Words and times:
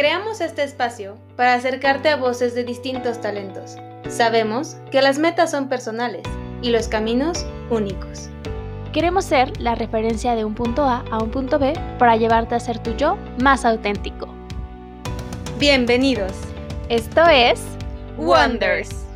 Creamos 0.00 0.40
este 0.40 0.62
espacio 0.62 1.18
para 1.36 1.52
acercarte 1.52 2.08
a 2.08 2.16
voces 2.16 2.54
de 2.54 2.64
distintos 2.64 3.20
talentos. 3.20 3.76
Sabemos 4.08 4.78
que 4.90 5.02
las 5.02 5.18
metas 5.18 5.50
son 5.50 5.68
personales 5.68 6.22
y 6.62 6.70
los 6.70 6.88
caminos 6.88 7.44
únicos. 7.68 8.30
Queremos 8.94 9.26
ser 9.26 9.60
la 9.60 9.74
referencia 9.74 10.34
de 10.34 10.46
un 10.46 10.54
punto 10.54 10.84
A 10.84 11.04
a 11.10 11.22
un 11.22 11.30
punto 11.30 11.58
B 11.58 11.74
para 11.98 12.16
llevarte 12.16 12.54
a 12.54 12.60
ser 12.60 12.78
tu 12.78 12.96
yo 12.96 13.18
más 13.42 13.66
auténtico. 13.66 14.26
Bienvenidos. 15.58 16.32
Esto 16.88 17.26
es 17.26 17.62
Wonders. 18.16 19.06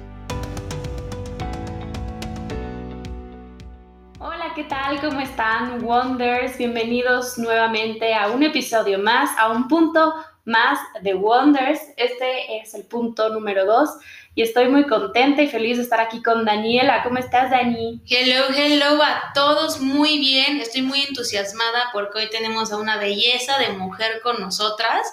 Hola, 4.19 4.53
¿qué 4.55 4.65
tal? 4.65 5.01
¿Cómo 5.01 5.21
están? 5.21 5.83
Wonders, 5.83 6.59
bienvenidos 6.59 7.39
nuevamente 7.39 8.15
a 8.15 8.29
un 8.29 8.43
episodio 8.43 8.99
más, 8.99 9.31
a 9.39 9.49
un 9.49 9.67
punto 9.67 10.13
más 10.45 10.79
de 11.03 11.15
Wonders. 11.15 11.81
Este 11.97 12.59
es 12.59 12.75
el 12.75 12.85
punto 12.85 13.29
número 13.31 13.65
dos 13.65 13.91
y 14.35 14.43
estoy 14.43 14.69
muy 14.69 14.87
contenta 14.87 15.43
y 15.43 15.49
feliz 15.49 15.77
de 15.77 15.85
estar 15.85 16.01
aquí 16.01 16.23
con 16.23 16.45
Daniela. 16.45 17.03
¿Cómo 17.03 17.19
estás, 17.19 17.51
Dani? 17.51 18.01
Hello, 18.09 18.47
hello 18.55 19.03
a 19.03 19.33
todos, 19.35 19.81
muy 19.81 20.19
bien. 20.19 20.61
Estoy 20.61 20.83
muy 20.83 21.03
entusiasmada 21.03 21.91
porque 21.93 22.19
hoy 22.19 22.31
tenemos 22.31 22.73
a 22.73 22.77
una 22.77 22.97
belleza 22.97 23.59
de 23.59 23.71
mujer 23.71 24.21
con 24.23 24.41
nosotras. 24.41 25.07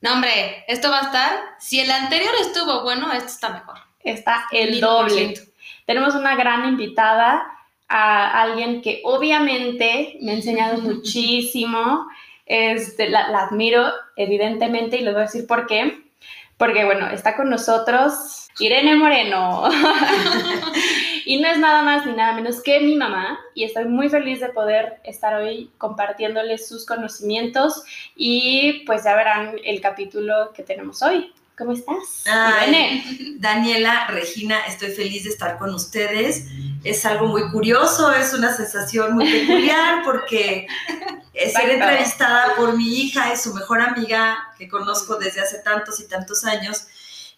No, 0.00 0.14
hombre, 0.14 0.64
esto 0.68 0.90
va 0.90 1.00
a 1.00 1.04
estar. 1.04 1.32
Si 1.58 1.80
el 1.80 1.90
anterior 1.90 2.34
estuvo 2.40 2.82
bueno, 2.82 3.12
este 3.12 3.28
está 3.28 3.50
mejor. 3.50 3.78
Está 4.02 4.46
el 4.50 4.72
Mil 4.72 4.80
doble. 4.80 5.02
por 5.02 5.10
ciento. 5.10 5.40
Tenemos 5.86 6.14
una 6.14 6.34
gran 6.36 6.68
invitada, 6.68 7.52
a 7.92 8.40
alguien 8.40 8.80
que 8.80 9.02
obviamente 9.04 10.16
me 10.22 10.32
ha 10.32 10.34
enseñado 10.36 10.78
muchísimo. 10.82 12.08
Este, 12.46 13.08
la, 13.08 13.28
la 13.28 13.44
admiro, 13.44 13.90
evidentemente, 14.16 14.96
y 14.96 15.02
les 15.02 15.14
voy 15.14 15.22
a 15.22 15.26
decir 15.26 15.46
por 15.46 15.66
qué. 15.66 16.02
Porque, 16.56 16.84
bueno, 16.84 17.08
está 17.10 17.34
con 17.34 17.50
nosotros 17.50 18.42
Irene 18.58 18.96
Moreno. 18.96 19.68
y 21.24 21.40
no 21.40 21.48
es 21.48 21.58
nada 21.58 21.82
más 21.82 22.06
ni 22.06 22.12
nada 22.12 22.34
menos 22.34 22.62
que 22.62 22.80
mi 22.80 22.96
mamá. 22.96 23.38
Y 23.54 23.64
estoy 23.64 23.86
muy 23.86 24.08
feliz 24.08 24.40
de 24.40 24.50
poder 24.50 25.00
estar 25.04 25.34
hoy 25.34 25.70
compartiéndoles 25.78 26.68
sus 26.68 26.86
conocimientos. 26.86 27.82
Y 28.16 28.84
pues 28.86 29.04
ya 29.04 29.14
verán 29.16 29.56
el 29.64 29.80
capítulo 29.80 30.52
que 30.54 30.62
tenemos 30.62 31.02
hoy. 31.02 31.32
¿Cómo 31.56 31.72
estás? 31.72 32.24
Ay, 32.26 32.70
Irene. 32.70 33.04
Daniela, 33.38 34.06
Regina, 34.08 34.60
estoy 34.66 34.90
feliz 34.90 35.24
de 35.24 35.30
estar 35.30 35.58
con 35.58 35.74
ustedes. 35.74 36.46
Es 36.82 37.04
algo 37.04 37.26
muy 37.26 37.50
curioso, 37.50 38.10
es 38.12 38.32
una 38.32 38.54
sensación 38.54 39.14
muy 39.14 39.30
peculiar 39.30 40.02
porque 40.02 40.66
ser 41.50 41.70
entrevistada 41.70 42.54
por 42.56 42.76
mi 42.76 43.00
hija 43.00 43.32
y 43.32 43.36
su 43.36 43.54
mejor 43.54 43.80
amiga 43.80 44.38
que 44.58 44.68
conozco 44.68 45.16
desde 45.16 45.40
hace 45.40 45.58
tantos 45.58 46.00
y 46.00 46.08
tantos 46.08 46.44
años. 46.44 46.86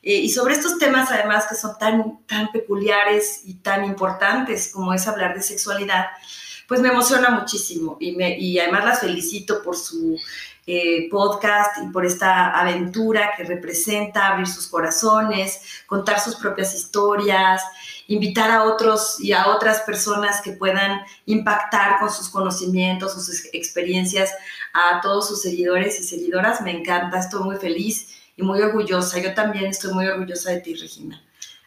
eh, 0.03 0.17
y 0.17 0.29
sobre 0.31 0.55
estos 0.55 0.79
temas 0.79 1.11
además 1.11 1.47
que 1.49 1.55
son 1.55 1.79
tan, 1.79 2.25
tan 2.27 2.53
peculiares 2.53 3.41
y 3.45 3.55
tan 3.55 3.85
importantes 3.85 4.71
como 4.73 4.93
es 4.93 5.07
hablar 5.09 5.35
de 5.35 5.43
sexualidad, 5.43 6.07
pues 6.69 6.81
me 6.81 6.89
emociona 6.89 7.31
muchísimo 7.31 7.97
y, 8.01 8.13
me, 8.13 8.39
y 8.39 8.59
además 8.59 8.85
las 8.85 9.01
felicito 9.01 9.63
por 9.63 9.77
su 9.77 10.19
eh, 10.67 11.09
podcast 11.11 11.77
y 11.85 11.89
por 11.89 12.07
esta 12.07 12.59
aventura 12.59 13.33
que 13.37 13.45
representa 13.45 14.29
abrir 14.29 14.47
sus 14.47 14.67
corazones, 14.67 15.61
contar 15.87 16.21
sus 16.21 16.37
propias 16.37 16.75
historias, 16.75 17.63
invitar 18.07 18.51
a 18.51 18.65
otros 18.65 19.19
y 19.21 19.33
a 19.33 19.49
otras 19.49 19.81
personas 19.81 20.41
que 20.43 20.53
puedan 20.53 21.01
impactar 21.27 21.99
con 22.01 22.11
sus 22.11 22.29
conocimientos, 22.29 23.13
sus 23.15 23.29
ex- 23.29 23.51
experiencias 23.55 24.33
a 24.73 25.01
todos 25.01 25.29
sus 25.29 25.43
seguidores 25.43 25.99
y 26.01 26.05
seguidoras. 26.05 26.61
Me 26.61 26.71
encanta, 26.71 27.19
estoy 27.19 27.43
muy 27.43 27.57
feliz 27.57 28.15
y 28.37 28.43
muy 28.43 28.61
orgullosa. 28.61 29.19
Yo 29.21 29.33
también 29.35 29.67
estoy 29.67 29.93
muy 29.95 30.07
orgullosa 30.07 30.51
de 30.51 30.61
ti, 30.61 30.75
Regina. 30.75 31.23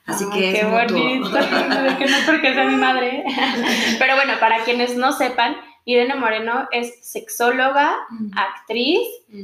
Así 0.05 0.25
que 0.30 0.39
qué 0.39 0.61
es 0.61 0.71
bonito, 0.71 1.31
que 1.31 2.05
no 2.05 2.17
es 2.17 2.23
porque 2.25 2.54
sea 2.54 2.65
mi 2.65 2.75
madre. 2.75 3.23
Pero 3.99 4.15
bueno, 4.15 4.33
para 4.39 4.64
quienes 4.64 4.95
no 4.95 5.11
sepan, 5.11 5.58
Irene 5.86 6.15
Moreno 6.15 6.67
es 6.71 6.93
sexóloga, 7.02 7.95
actriz, 8.36 8.99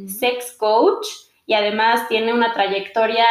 sex 0.08 0.54
coach 0.58 1.08
y 1.46 1.54
además 1.56 2.08
tiene 2.08 2.34
una 2.34 2.54
trayectoria 2.54 3.26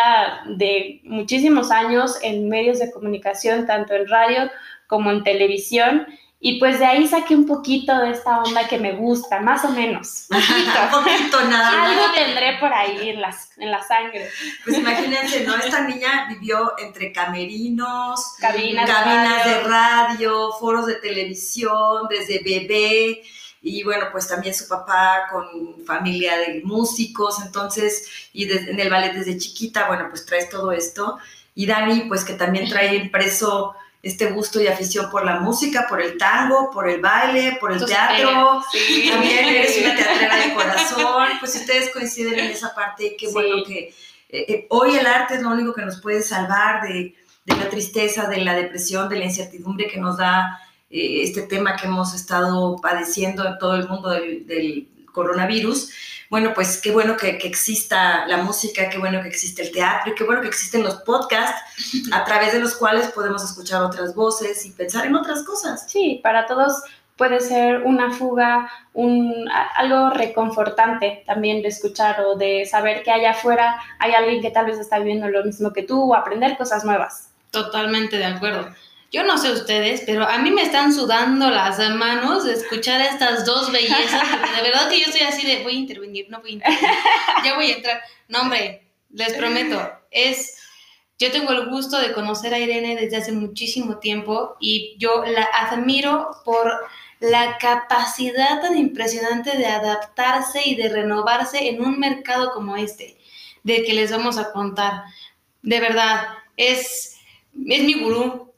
de 0.57 1.01
muchísimos 1.05 1.71
años 1.71 2.19
en 2.23 2.49
medios 2.49 2.79
de 2.79 2.93
comunicación, 2.93 3.67
tanto 3.67 3.95
en 3.95 4.09
radio 4.09 4.51
como 4.87 5.11
en 5.11 5.25
televisión. 5.25 6.07
Y 6.45 6.59
pues 6.59 6.81
de 6.81 6.87
ahí 6.87 7.07
saqué 7.07 7.37
un 7.37 7.47
poquito 7.47 7.97
de 7.99 8.11
esta 8.11 8.43
onda 8.43 8.67
que 8.67 8.77
me 8.77 8.95
gusta, 8.95 9.41
más 9.41 9.65
o 9.65 9.71
menos. 9.71 10.27
Un 10.31 11.05
poquito 11.05 11.41
nada 11.45 11.71
más. 11.71 11.91
Algo 11.91 12.13
tendré 12.13 12.59
por 12.59 12.73
ahí 12.75 13.11
en, 13.11 13.21
las, 13.21 13.57
en 13.59 13.71
la 13.71 13.81
sangre. 13.81 14.29
Pues 14.65 14.77
imagínense, 14.77 15.45
¿no? 15.45 15.55
Esta 15.55 15.87
niña 15.87 16.27
vivió 16.29 16.73
entre 16.79 17.13
camerinos, 17.13 18.35
Cabinas, 18.41 18.91
cabinas 18.91 19.45
de 19.45 19.61
radio. 19.61 19.69
radio, 19.69 20.53
foros 20.59 20.87
de 20.87 20.97
televisión, 20.97 22.09
desde 22.11 22.41
bebé, 22.43 23.23
y 23.63 23.85
bueno, 23.85 24.07
pues 24.13 24.27
también 24.29 24.55
su 24.55 24.67
papá 24.69 25.29
con 25.31 25.85
familia 25.87 26.37
de 26.39 26.63
músicos, 26.65 27.41
entonces, 27.45 28.07
y 28.33 28.47
de- 28.47 28.71
en 28.71 28.81
el 28.81 28.91
ballet 28.91 29.13
desde 29.15 29.39
chiquita, 29.39 29.87
bueno, 29.87 30.07
pues 30.11 30.27
traes 30.27 30.49
todo 30.51 30.73
esto. 30.73 31.19
Y 31.55 31.67
Dani, 31.67 32.03
pues 32.09 32.25
que 32.25 32.33
también 32.35 32.69
trae 32.69 32.97
impreso 32.97 33.75
este 34.03 34.27
gusto 34.33 34.61
y 34.61 34.67
afición 34.67 35.09
por 35.11 35.25
la 35.25 35.39
música, 35.39 35.87
por 35.89 36.01
el 36.03 36.19
tango, 36.19 36.71
por 36.73 36.89
el 36.89 37.01
baile, 37.01 37.57
por 37.61 37.73
el 37.73 37.85
teatro. 37.85 38.65
Sí. 38.73 39.09
También 39.13 39.45
eres 39.47 39.79
una 39.79 39.95
teatrera 39.97 40.37
de 40.39 40.55
corazón, 40.55 41.29
pues 41.39 41.55
ustedes 41.55 41.91
coinciden 41.91 42.39
en 42.39 42.51
esa 42.51 42.75
parte, 42.75 43.15
qué 43.17 43.27
Sí. 43.29 43.33
bueno 43.33 43.63
que 43.65 43.95
eh, 44.29 44.45
eh, 44.49 44.67
hoy 44.71 44.97
el 44.97 45.07
arte 45.07 45.35
es 45.35 45.43
lo 45.43 45.51
único 45.51 45.73
que 45.75 45.83
nos 45.83 46.01
puede 46.01 46.23
salvar 46.23 46.83
de, 46.83 47.15
de 47.45 47.57
la 47.57 47.69
tristeza, 47.69 48.27
de 48.29 48.39
la 48.39 48.55
depresión, 48.55 49.09
de 49.09 49.19
la 49.19 49.27
incertidumbre 49.27 49.87
que 49.87 49.99
nos 49.99 50.17
da 50.17 50.59
eh, 50.93 51.23
este 51.23 51.43
tema 51.43 51.77
que 51.77 51.87
hemos 51.87 52.15
estado 52.15 52.77
padeciendo 52.77 53.47
en 53.47 53.59
todo 53.59 53.75
el 53.75 53.89
mundo 53.89 54.11
del, 54.11 54.47
del 54.47 54.89
coronavirus. 55.13 55.91
Bueno, 56.31 56.53
pues 56.55 56.81
qué 56.81 56.91
bueno 56.91 57.17
que, 57.17 57.37
que 57.37 57.47
exista 57.47 58.27
la 58.27 58.39
música, 58.39 58.89
qué 58.89 58.99
bueno 58.99 59.21
que 59.21 59.29
existe 59.29 59.63
el 59.63 59.73
teatro 59.73 60.13
y 60.13 60.15
qué 60.15 60.25
bueno 60.25 60.41
que 60.41 60.49
existen 60.49 60.83
los 60.83 60.97
podcasts 61.03 61.61
a 62.13 62.25
través 62.25 62.53
de 62.53 62.61
los 62.61 62.75
cuales 62.75 63.09
podemos 63.09 63.45
escuchar 63.45 63.83
otras 63.83 64.15
voces 64.15 64.65
y 64.65 64.71
pensar 64.71 65.05
en 65.05 65.15
otras 65.15 65.43
cosas. 65.45 65.91
Sí, 65.91 66.21
para 66.23 66.47
todos 66.47 66.83
puede 67.17 67.41
ser 67.41 67.83
una 67.83 68.13
fuga, 68.13 68.71
un, 68.95 69.49
algo 69.77 70.11
reconfortante 70.11 71.23
también 71.27 71.63
de 71.63 71.69
escuchar 71.69 72.21
o 72.23 72.37
de 72.37 72.65
saber 72.67 73.03
que 73.03 73.11
allá 73.11 73.33
afuera 73.33 73.81
hay 73.99 74.13
alguien 74.13 74.41
que 74.41 74.51
tal 74.51 74.67
vez 74.67 74.79
está 74.79 74.99
viviendo 74.99 75.29
lo 75.29 75.45
mismo 75.45 75.73
que 75.73 75.83
tú 75.83 76.13
o 76.13 76.15
aprender 76.15 76.57
cosas 76.57 76.85
nuevas. 76.85 77.31
Totalmente 77.51 78.17
de 78.17 78.25
acuerdo. 78.25 78.75
Yo 79.13 79.25
no 79.25 79.37
sé 79.37 79.53
ustedes, 79.53 80.03
pero 80.07 80.27
a 80.27 80.39
mí 80.39 80.51
me 80.51 80.63
están 80.63 80.95
sudando 80.95 81.51
las 81.51 81.79
manos 81.91 82.45
de 82.45 82.55
escuchar 82.55 82.99
a 83.03 83.09
estas 83.09 83.45
dos 83.45 83.71
bellezas. 83.71 84.57
De 84.57 84.63
verdad 84.63 84.89
que 84.89 85.01
yo 85.01 85.05
estoy 85.05 85.21
así 85.21 85.47
de 85.47 85.63
voy 85.63 85.75
a 85.75 85.81
intervenir, 85.81 86.27
no 86.31 86.41
voy 86.41 86.51
a 86.51 86.53
intervenir. 86.55 86.89
Ya 87.45 87.55
voy 87.55 87.71
a 87.71 87.77
entrar. 87.77 88.03
No, 88.29 88.41
hombre, 88.41 88.89
les 89.11 89.35
prometo, 89.35 89.93
es. 90.11 90.57
Yo 91.19 91.31
tengo 91.31 91.53
el 91.53 91.69
gusto 91.69 92.01
de 92.01 92.13
conocer 92.13 92.55
a 92.55 92.59
Irene 92.59 92.97
desde 92.97 93.19
hace 93.19 93.33
muchísimo 93.33 93.99
tiempo 93.99 94.57
y 94.59 94.97
yo 94.99 95.25
la 95.25 95.45
admiro 95.45 96.31
por 96.45 96.73
la 97.21 97.59
capacidad 97.59 98.61
tan 98.61 98.77
impresionante 98.77 99.57
de 99.57 99.67
adaptarse 99.67 100.63
y 100.65 100.75
de 100.75 100.89
renovarse 100.89 101.69
en 101.69 101.81
un 101.81 102.01
mercado 102.01 102.51
como 102.53 102.77
este, 102.77 103.19
de 103.63 103.85
que 103.85 103.93
les 103.93 104.11
vamos 104.11 104.39
a 104.39 104.53
contar. 104.53 105.05
De 105.61 105.79
verdad, 105.79 106.29
es, 106.57 107.19
es 107.69 107.83
mi 107.85 107.95
gurú. 107.95 108.52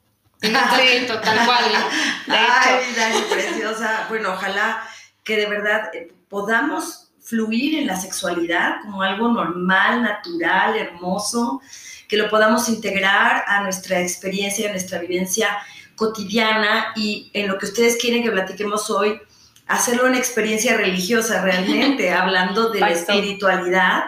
En 0.45 0.55
este 0.55 0.69
momento, 0.69 1.19
tal 1.21 1.45
cual. 1.45 1.63
De 2.27 2.35
hecho, 2.35 2.53
Ay, 2.65 2.93
Dani, 2.95 3.21
preciosa. 3.29 4.05
Bueno, 4.09 4.33
ojalá 4.33 4.87
que 5.23 5.37
de 5.37 5.47
verdad 5.47 5.89
eh, 5.93 6.13
podamos 6.29 7.11
fluir 7.21 7.79
en 7.79 7.87
la 7.87 7.99
sexualidad 7.99 8.81
como 8.83 9.01
algo 9.01 9.29
normal, 9.29 10.03
natural, 10.03 10.77
hermoso, 10.77 11.61
que 12.07 12.17
lo 12.17 12.29
podamos 12.29 12.69
integrar 12.69 13.43
a 13.47 13.63
nuestra 13.63 13.99
experiencia, 13.99 14.69
a 14.69 14.71
nuestra 14.71 14.99
vivencia 14.99 15.57
cotidiana 15.95 16.93
y 16.95 17.31
en 17.33 17.47
lo 17.47 17.57
que 17.57 17.65
ustedes 17.65 17.97
quieren 17.97 18.21
que 18.21 18.29
platiquemos 18.29 18.89
hoy, 18.91 19.19
hacerlo 19.65 20.05
una 20.05 20.19
experiencia 20.19 20.77
religiosa 20.77 21.41
realmente, 21.41 22.11
hablando 22.13 22.69
de 22.69 22.81
la 22.81 22.91
espiritualidad. 22.91 24.03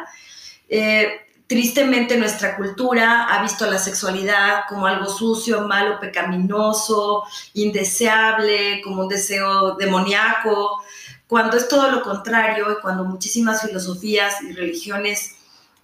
Eh, 0.69 1.26
tristemente 1.47 2.17
nuestra 2.17 2.57
cultura 2.57 3.25
ha 3.33 3.41
visto 3.41 3.65
la 3.65 3.79
sexualidad 3.79 4.63
como 4.67 4.85
algo 4.85 5.09
sucio, 5.09 5.67
malo, 5.67 5.99
pecaminoso, 5.99 7.23
indeseable, 7.53 8.81
como 8.83 9.03
un 9.03 9.07
deseo 9.07 9.75
demoníaco, 9.75 10.83
cuando 11.25 11.57
es 11.57 11.67
todo 11.67 11.89
lo 11.89 12.03
contrario 12.03 12.71
y 12.71 12.81
cuando 12.81 13.05
muchísimas 13.05 13.61
filosofías 13.61 14.41
y 14.41 14.53
religiones 14.53 15.35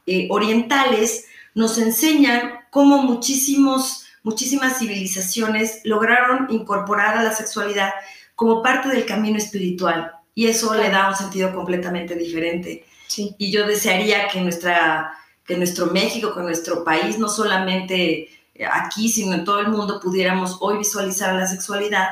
eh, 0.06 0.28
orientales 0.30 1.26
nos 1.54 1.78
enseñan 1.78 2.60
cómo 2.70 3.02
muchísimos, 3.04 4.06
muchísimas 4.24 4.80
civilizaciones 4.80 5.82
lograron 5.84 6.48
incorporar 6.50 7.18
a 7.18 7.24
la 7.24 7.34
sexualidad 7.34 7.92
como 8.36 8.62
parte 8.62 8.90
del 8.90 9.06
camino 9.06 9.38
espiritual 9.38 10.12
y 10.36 10.48
eso 10.48 10.74
le 10.74 10.90
da 10.90 11.10
un 11.10 11.16
sentido 11.16 11.54
completamente 11.54 12.16
diferente. 12.16 12.86
Sí. 13.08 13.36
Y 13.38 13.52
yo 13.52 13.68
desearía 13.68 14.28
que, 14.28 14.42
nuestra, 14.42 15.14
que 15.46 15.58
nuestro 15.58 15.88
México, 15.88 16.34
que 16.34 16.42
nuestro 16.42 16.84
país, 16.84 17.18
no 17.20 17.28
solamente 17.28 18.30
aquí, 18.72 19.10
sino 19.10 19.34
en 19.34 19.44
todo 19.44 19.60
el 19.60 19.70
mundo, 19.70 20.00
pudiéramos 20.00 20.58
hoy 20.62 20.78
visualizar 20.78 21.34
la 21.34 21.48
sexualidad 21.48 22.10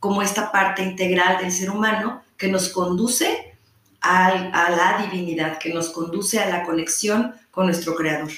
como 0.00 0.22
esta 0.22 0.52
parte 0.52 0.82
integral 0.82 1.38
del 1.38 1.50
ser 1.50 1.70
humano 1.70 2.22
que 2.36 2.48
nos 2.48 2.68
conduce 2.68 3.56
a, 4.00 4.28
a 4.28 4.70
la 4.70 5.06
divinidad, 5.06 5.58
que 5.58 5.74
nos 5.74 5.90
conduce 5.90 6.38
a 6.38 6.48
la 6.48 6.64
conexión 6.64 7.34
con 7.50 7.66
nuestro 7.66 7.94
Creador. 7.94 8.30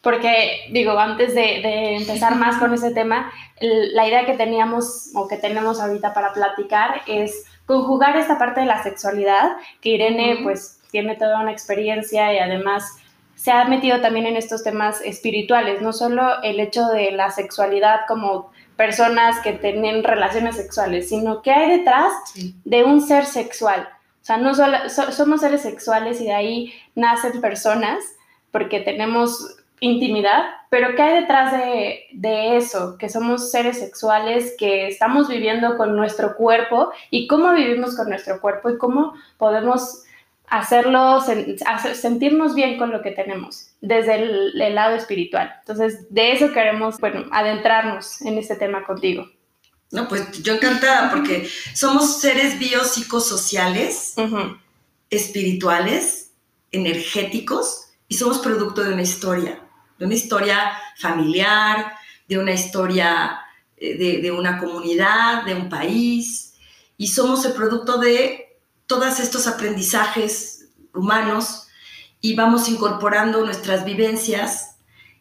Porque, 0.00 0.68
digo, 0.70 0.96
antes 0.96 1.34
de, 1.34 1.40
de 1.40 1.96
empezar 1.96 2.36
más 2.36 2.58
con 2.58 2.72
ese 2.72 2.92
tema, 2.92 3.32
la 3.60 4.06
idea 4.06 4.24
que 4.26 4.34
teníamos 4.34 5.10
o 5.14 5.26
que 5.26 5.36
tenemos 5.36 5.80
ahorita 5.80 6.14
para 6.14 6.32
platicar 6.32 7.02
es 7.06 7.44
conjugar 7.66 8.16
esta 8.16 8.38
parte 8.38 8.60
de 8.60 8.66
la 8.66 8.82
sexualidad, 8.82 9.56
que 9.80 9.90
Irene 9.90 10.38
pues 10.44 10.78
tiene 10.92 11.16
toda 11.16 11.40
una 11.40 11.52
experiencia 11.52 12.32
y 12.32 12.38
además 12.38 12.96
se 13.38 13.52
ha 13.52 13.64
metido 13.66 14.00
también 14.00 14.26
en 14.26 14.36
estos 14.36 14.64
temas 14.64 15.00
espirituales, 15.02 15.80
no 15.80 15.92
solo 15.92 16.42
el 16.42 16.58
hecho 16.58 16.86
de 16.88 17.12
la 17.12 17.30
sexualidad 17.30 18.00
como 18.08 18.50
personas 18.76 19.38
que 19.40 19.52
tienen 19.52 20.02
relaciones 20.02 20.56
sexuales, 20.56 21.08
sino 21.08 21.40
que 21.42 21.52
hay 21.52 21.78
detrás 21.78 22.12
Sí. 22.34 22.54
de 22.64 22.82
un 22.82 23.00
ser 23.00 23.24
sexual. 23.26 23.88
O 24.20 24.24
sea, 24.24 24.38
no 24.38 24.54
solo, 24.54 24.76
so- 24.90 25.12
somos 25.12 25.40
seres 25.40 25.62
sexuales 25.62 26.20
y 26.20 26.24
de 26.24 26.34
ahí 26.34 26.72
nacen 26.96 27.40
personas 27.40 27.98
porque 28.50 28.80
tenemos 28.80 29.56
intimidad, 29.80 30.42
pero 30.70 30.96
¿qué 30.96 31.02
hay 31.02 31.20
detrás 31.20 31.52
de, 31.52 32.00
de 32.12 32.56
eso? 32.56 32.96
Que 32.98 33.08
somos 33.08 33.52
seres 33.52 33.78
sexuales, 33.78 34.56
que 34.58 34.88
estamos 34.88 35.28
viviendo 35.28 35.76
con 35.76 35.94
nuestro 35.96 36.34
cuerpo 36.36 36.90
y 37.10 37.28
cómo 37.28 37.52
vivimos 37.52 37.96
con 37.96 38.08
nuestro 38.08 38.40
cuerpo 38.40 38.68
y 38.70 38.78
cómo 38.78 39.14
podemos 39.38 40.02
hacerlo, 40.50 41.20
sen- 41.20 41.56
hacer- 41.66 41.94
sentirnos 41.94 42.54
bien 42.54 42.78
con 42.78 42.90
lo 42.90 43.02
que 43.02 43.10
tenemos 43.12 43.68
desde 43.80 44.16
el, 44.16 44.60
el 44.60 44.74
lado 44.74 44.96
espiritual. 44.96 45.54
Entonces, 45.60 46.06
de 46.10 46.32
eso 46.32 46.52
queremos, 46.52 46.98
bueno, 46.98 47.24
adentrarnos 47.30 48.20
en 48.22 48.38
este 48.38 48.56
tema 48.56 48.84
contigo. 48.84 49.28
No, 49.90 50.06
pues 50.06 50.42
yo 50.42 50.54
encantada 50.54 51.10
porque 51.10 51.48
somos 51.74 52.20
seres 52.20 52.58
biopsicosociales, 52.58 54.14
espirituales, 55.10 56.32
energéticos 56.72 57.86
y 58.08 58.14
somos 58.14 58.38
producto 58.38 58.82
de 58.84 58.92
una 58.92 59.02
historia, 59.02 59.60
de 59.98 60.04
una 60.06 60.14
historia 60.14 60.72
familiar, 60.98 61.92
de 62.28 62.38
una 62.38 62.52
historia 62.52 63.40
eh, 63.76 63.96
de, 63.96 64.18
de 64.20 64.30
una 64.30 64.58
comunidad, 64.58 65.44
de 65.44 65.54
un 65.54 65.68
país 65.68 66.54
y 66.98 67.06
somos 67.08 67.44
el 67.46 67.52
producto 67.52 67.98
de 67.98 68.47
todos 68.88 69.20
estos 69.20 69.46
aprendizajes 69.46 70.70
humanos 70.94 71.68
y 72.20 72.34
vamos 72.34 72.68
incorporando 72.68 73.44
nuestras 73.44 73.84
vivencias 73.84 74.78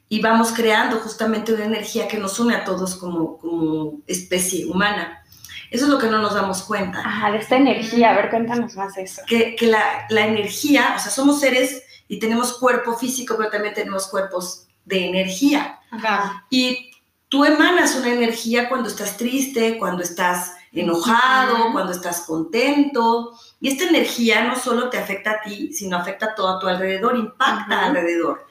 y 0.10 0.22
vamos 0.22 0.54
creando 0.54 1.00
justamente 1.00 1.54
una 1.54 1.66
energía 1.66 2.08
que 2.08 2.18
nos 2.18 2.40
une 2.40 2.56
a 2.56 2.64
todos 2.64 2.96
como, 2.96 3.38
como 3.38 4.00
especie 4.08 4.66
humana. 4.66 5.22
Eso 5.70 5.84
es 5.84 5.92
lo 5.92 6.00
que 6.00 6.08
no 6.08 6.20
nos 6.22 6.34
damos 6.34 6.64
cuenta. 6.64 7.02
Ajá, 7.02 7.30
de 7.32 7.40
esta 7.40 7.58
energía, 7.58 8.12
a 8.12 8.16
ver, 8.16 8.30
cuéntanos 8.30 8.76
más 8.76 8.98
eso. 8.98 9.22
Que, 9.28 9.54
que 9.58 9.68
la, 9.68 10.08
la 10.10 10.26
energía, 10.26 10.94
o 10.96 11.00
sea, 11.00 11.12
somos 11.12 11.42
seres 11.42 11.84
y 12.08 12.20
tenemos 12.20 12.58
cuerpo 12.58 12.98
físico, 12.98 13.36
pero 13.38 13.50
también 13.50 13.74
tenemos 13.74 14.08
cuerpos 14.08 14.66
de 14.86 15.10
energía. 15.10 15.82
Ajá. 15.92 16.46
Y 16.50 16.92
tú 17.30 17.44
emanas 17.46 17.96
una 17.96 18.14
energía 18.14 18.70
cuando 18.70 18.90
estás 18.90 19.18
triste, 19.18 19.78
cuando 19.78 20.04
estás 20.04 20.54
enojado, 20.72 21.72
cuando 21.72 21.92
estás 21.92 22.22
contento. 22.22 23.38
Y 23.60 23.70
esta 23.70 23.86
energía 23.86 24.44
no 24.44 24.56
solo 24.56 24.90
te 24.90 24.98
afecta 24.98 25.32
a 25.32 25.42
ti, 25.42 25.74
sino 25.74 25.98
afecta 25.98 26.28
a 26.28 26.36
todo 26.36 26.50
a 26.50 26.60
tu 26.60 26.68
alrededor, 26.68 27.16
impacta 27.18 27.86
alrededor. 27.88 28.46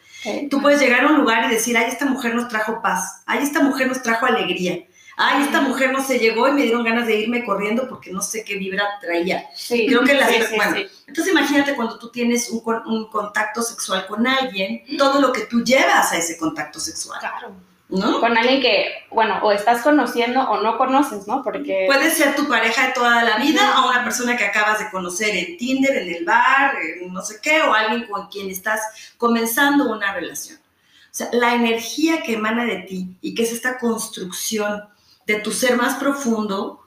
Tú 0.50 0.60
puedes 0.60 0.80
llegar 0.80 1.04
a 1.04 1.08
un 1.08 1.18
lugar 1.18 1.44
y 1.46 1.54
decir, 1.54 1.76
ay, 1.76 1.86
esta 1.88 2.04
mujer 2.06 2.34
nos 2.34 2.48
trajo 2.48 2.80
paz, 2.82 3.22
ay, 3.26 3.44
esta 3.44 3.60
mujer 3.60 3.86
nos 3.86 4.02
trajo 4.02 4.26
alegría, 4.26 4.84
ay, 5.16 5.44
esta 5.44 5.60
mujer 5.60 5.92
no 5.92 6.02
se 6.02 6.18
llegó 6.18 6.48
y 6.48 6.52
me 6.52 6.62
dieron 6.62 6.82
ganas 6.82 7.06
de 7.06 7.16
irme 7.20 7.44
corriendo 7.44 7.88
porque 7.88 8.10
no 8.10 8.20
sé 8.22 8.42
qué 8.42 8.56
vibra 8.56 8.84
traía. 9.00 9.44
Sí, 9.54 9.86
Creo 9.86 10.02
que 10.02 10.14
las- 10.14 10.28
sí, 10.30 10.36
sí, 10.50 10.56
bueno, 10.56 10.74
sí. 10.76 10.86
Entonces 11.06 11.32
imagínate 11.32 11.76
cuando 11.76 11.96
tú 11.98 12.10
tienes 12.10 12.50
un, 12.50 12.60
un 12.86 13.08
contacto 13.08 13.62
sexual 13.62 14.06
con 14.08 14.26
alguien, 14.26 14.82
todo 14.98 15.20
lo 15.20 15.32
que 15.32 15.42
tú 15.42 15.62
llevas 15.62 16.10
a 16.12 16.16
ese 16.16 16.36
contacto 16.36 16.80
sexual, 16.80 17.20
Claro. 17.20 17.54
¿No? 17.88 18.20
Con 18.20 18.36
alguien 18.36 18.60
que, 18.60 19.06
bueno, 19.10 19.38
o 19.42 19.52
estás 19.52 19.82
conociendo 19.82 20.40
o 20.42 20.60
no 20.60 20.76
conoces, 20.76 21.26
¿no? 21.26 21.42
Porque... 21.42 21.84
Puede 21.86 22.10
ser 22.10 22.34
tu 22.34 22.48
pareja 22.48 22.88
de 22.88 22.92
toda 22.92 23.22
la 23.22 23.38
vida 23.38 23.80
o 23.80 23.90
una 23.90 24.02
persona 24.02 24.36
que 24.36 24.44
acabas 24.44 24.80
de 24.80 24.90
conocer 24.90 25.36
en 25.36 25.56
Tinder, 25.56 25.96
en 25.96 26.14
el 26.14 26.24
bar, 26.24 26.74
en 27.00 27.12
no 27.12 27.22
sé 27.22 27.38
qué, 27.40 27.62
o 27.62 27.72
alguien 27.72 28.08
con 28.08 28.26
quien 28.28 28.50
estás 28.50 28.80
comenzando 29.16 29.90
una 29.90 30.12
relación. 30.12 30.58
O 30.58 31.14
sea, 31.16 31.28
la 31.32 31.54
energía 31.54 32.22
que 32.22 32.34
emana 32.34 32.64
de 32.64 32.78
ti 32.78 33.16
y 33.20 33.34
que 33.34 33.44
es 33.44 33.52
esta 33.52 33.78
construcción 33.78 34.84
de 35.26 35.36
tu 35.36 35.52
ser 35.52 35.76
más 35.76 35.94
profundo, 35.96 36.82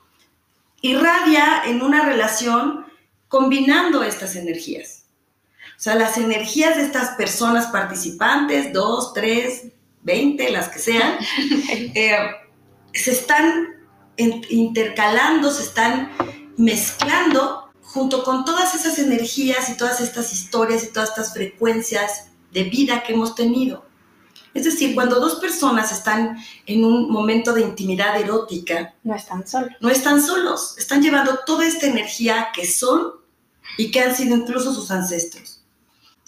irradia 0.82 1.64
en 1.66 1.82
una 1.82 2.06
relación 2.06 2.86
combinando 3.28 4.04
estas 4.04 4.36
energías. 4.36 5.06
O 5.78 5.82
sea, 5.82 5.96
las 5.96 6.18
energías 6.18 6.76
de 6.76 6.84
estas 6.84 7.12
personas 7.12 7.68
participantes, 7.68 8.74
dos, 8.74 9.14
tres, 9.14 9.68
veinte, 10.10 10.50
las 10.50 10.70
que 10.70 10.80
sean, 10.80 11.18
eh, 11.70 12.18
se 12.94 13.12
están 13.12 13.76
intercalando, 14.18 15.52
se 15.52 15.64
están 15.64 16.12
mezclando 16.58 17.70
junto 17.82 18.24
con 18.24 18.44
todas 18.44 18.76
esas 18.76 19.00
energías 19.00 19.70
y 19.70 19.78
todas 19.78 20.02
estas 20.02 20.34
historias 20.34 20.84
y 20.84 20.88
todas 20.88 21.10
estas 21.10 21.34
frecuencias 21.34 22.32
de 22.52 22.64
vida 22.64 23.04
que 23.04 23.14
hemos 23.14 23.36
tenido. 23.36 23.86
Es 24.54 24.64
decir, 24.66 24.96
cuando 24.96 25.20
dos 25.20 25.36
personas 25.36 25.92
están 25.92 26.38
en 26.66 26.84
un 26.84 27.12
momento 27.12 27.54
de 27.54 27.62
intimidad 27.62 28.20
erótica, 28.20 28.96
no 29.04 29.16
están 29.16 29.48
solos. 29.48 29.70
no 29.80 29.90
están 29.90 30.22
solos, 30.22 30.76
están 30.78 31.02
llevando 31.04 31.40
toda 31.46 31.68
esta 31.68 31.86
energía 31.86 32.50
que 32.54 32.66
son 32.66 33.14
y 33.78 33.92
que 33.92 34.02
han 34.02 34.16
sido 34.16 34.36
incluso 34.36 34.74
sus 34.74 34.90
ancestros. 34.90 35.59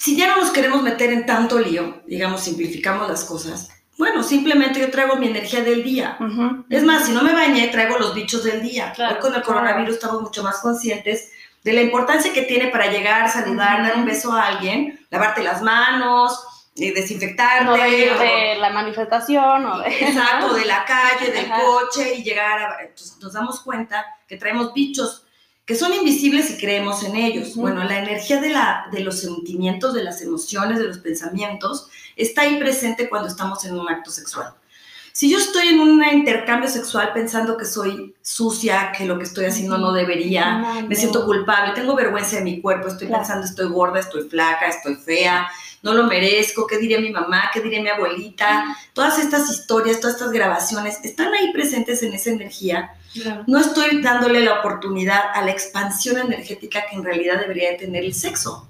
Si 0.03 0.15
ya 0.17 0.27
no 0.27 0.37
nos 0.37 0.49
queremos 0.49 0.81
meter 0.81 1.11
en 1.13 1.27
tanto 1.27 1.59
lío, 1.59 2.01
digamos, 2.07 2.41
simplificamos 2.41 3.07
las 3.07 3.23
cosas, 3.23 3.69
bueno, 3.99 4.23
simplemente 4.23 4.79
yo 4.79 4.89
traigo 4.89 5.15
mi 5.17 5.27
energía 5.27 5.61
del 5.61 5.83
día. 5.83 6.17
Ujú. 6.19 6.65
Es 6.71 6.83
más, 6.83 7.05
si 7.05 7.11
no 7.11 7.21
me 7.21 7.33
bañé, 7.33 7.67
traigo 7.67 7.99
los 7.99 8.15
bichos 8.15 8.43
del 8.43 8.63
día. 8.63 8.93
Claro, 8.95 9.15
Hoy 9.15 9.21
con 9.21 9.35
el 9.35 9.43
claro. 9.43 9.59
coronavirus 9.59 9.93
estamos 9.95 10.21
mucho 10.23 10.41
más 10.41 10.57
conscientes 10.57 11.31
de 11.63 11.73
la 11.73 11.81
importancia 11.83 12.33
que 12.33 12.41
tiene 12.41 12.69
para 12.69 12.87
llegar, 12.87 13.29
saludar, 13.29 13.81
Ujú. 13.81 13.87
dar 13.89 13.97
un 13.97 14.05
beso 14.05 14.33
a 14.33 14.47
alguien, 14.47 14.99
lavarte 15.11 15.43
las 15.43 15.61
manos, 15.61 16.47
eh, 16.77 16.93
desinfectarte. 16.95 17.65
No 17.65 17.73
de 17.75 18.11
o- 18.11 18.17
de 18.19 18.55
la 18.59 18.71
manifestación 18.71 19.65
o 19.67 19.77
de... 19.81 19.87
Exacto, 19.89 20.53
de 20.55 20.65
la 20.65 20.83
calle, 20.83 21.31
del 21.31 21.51
Ajá. 21.51 21.61
coche 21.61 22.15
y 22.15 22.23
llegar 22.23 22.59
a... 22.59 22.81
Entonces 22.81 23.17
nos 23.21 23.33
damos 23.33 23.59
cuenta 23.61 24.03
que 24.27 24.37
traemos 24.37 24.73
bichos 24.73 25.27
que 25.71 25.77
son 25.77 25.93
invisibles 25.93 26.51
y 26.51 26.57
creemos 26.57 27.01
en 27.05 27.15
ellos. 27.15 27.55
Bueno, 27.55 27.81
la 27.85 27.99
energía 27.99 28.41
de, 28.41 28.49
la, 28.49 28.87
de 28.91 28.99
los 28.99 29.21
sentimientos, 29.21 29.93
de 29.93 30.03
las 30.03 30.21
emociones, 30.21 30.79
de 30.79 30.83
los 30.83 30.97
pensamientos, 30.97 31.87
está 32.17 32.41
ahí 32.41 32.59
presente 32.59 33.07
cuando 33.07 33.29
estamos 33.29 33.63
en 33.63 33.79
un 33.79 33.87
acto 33.87 34.11
sexual. 34.11 34.53
Si 35.13 35.31
yo 35.31 35.37
estoy 35.37 35.69
en 35.69 35.79
un 35.79 36.03
intercambio 36.03 36.69
sexual 36.69 37.11
pensando 37.13 37.55
que 37.55 37.63
soy 37.63 38.13
sucia, 38.21 38.91
que 38.97 39.05
lo 39.05 39.17
que 39.17 39.23
estoy 39.23 39.45
haciendo 39.45 39.77
no 39.77 39.93
debería, 39.93 40.57
No, 40.57 40.87
me 40.89 40.95
siento 40.95 41.25
culpable, 41.25 41.71
tengo 41.73 41.95
vergüenza 41.95 42.35
de 42.35 42.41
mi 42.43 42.59
cuerpo, 42.59 42.89
estoy 42.89 43.07
Claro. 43.07 43.21
pensando 43.23 43.45
estoy 43.45 43.69
gorda, 43.69 44.01
estoy 44.01 44.27
flaca, 44.27 44.67
estoy 44.67 44.95
fea, 44.95 45.47
no 45.81 45.93
lo 45.93 46.03
merezco, 46.05 46.67
¿qué 46.67 46.77
diría 46.77 46.99
mi 46.99 47.09
mamá? 47.09 47.49
¿Qué 47.53 47.59
diría 47.61 47.81
mi 47.81 47.89
abuelita? 47.89 48.75
Todas 48.93 49.19
estas 49.19 49.49
historias, 49.49 49.99
todas 49.99 50.15
estas 50.15 50.31
grabaciones 50.31 50.99
están 51.03 51.33
ahí 51.33 51.51
presentes 51.51 52.03
en 52.03 52.13
esa 52.13 52.29
energía. 52.29 52.93
Claro. 53.13 53.43
No 53.47 53.59
estoy 53.59 54.01
dándole 54.01 54.41
la 54.41 54.59
oportunidad 54.59 55.21
a 55.33 55.43
la 55.43 55.51
expansión 55.51 56.17
energética 56.17 56.85
que 56.89 56.95
en 56.95 57.03
realidad 57.03 57.39
debería 57.39 57.71
de 57.71 57.77
tener 57.77 58.03
el 58.03 58.13
sexo. 58.13 58.67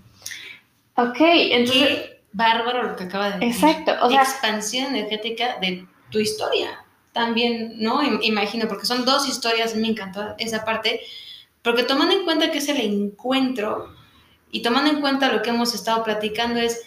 Ok, 0.96 1.18
entonces... 1.20 1.88
Qué 1.88 2.22
bárbaro 2.34 2.84
lo 2.84 2.96
que 2.96 3.04
acaba 3.04 3.32
de 3.32 3.46
decir. 3.46 3.70
Exacto, 3.70 4.06
o 4.06 4.10
sea, 4.10 4.22
Expansión 4.22 4.96
energética 4.96 5.58
de 5.60 5.86
tu 6.10 6.20
historia. 6.20 6.84
También, 7.12 7.74
¿no? 7.76 8.02
Im- 8.02 8.20
Imagino, 8.24 8.70
porque 8.70 8.86
son 8.86 9.04
dos 9.04 9.28
historias, 9.28 9.76
me 9.76 9.88
encantó 9.90 10.34
esa 10.38 10.64
parte, 10.64 11.02
porque 11.62 11.84
tomando 11.84 12.16
en 12.16 12.24
cuenta 12.24 12.50
que 12.50 12.60
es 12.60 12.70
el 12.70 12.80
encuentro 12.80 13.94
y 14.50 14.62
tomando 14.62 14.90
en 14.90 15.02
cuenta 15.02 15.32
lo 15.32 15.42
que 15.42 15.50
hemos 15.50 15.76
estado 15.76 16.06
platicando 16.06 16.60
es, 16.62 16.82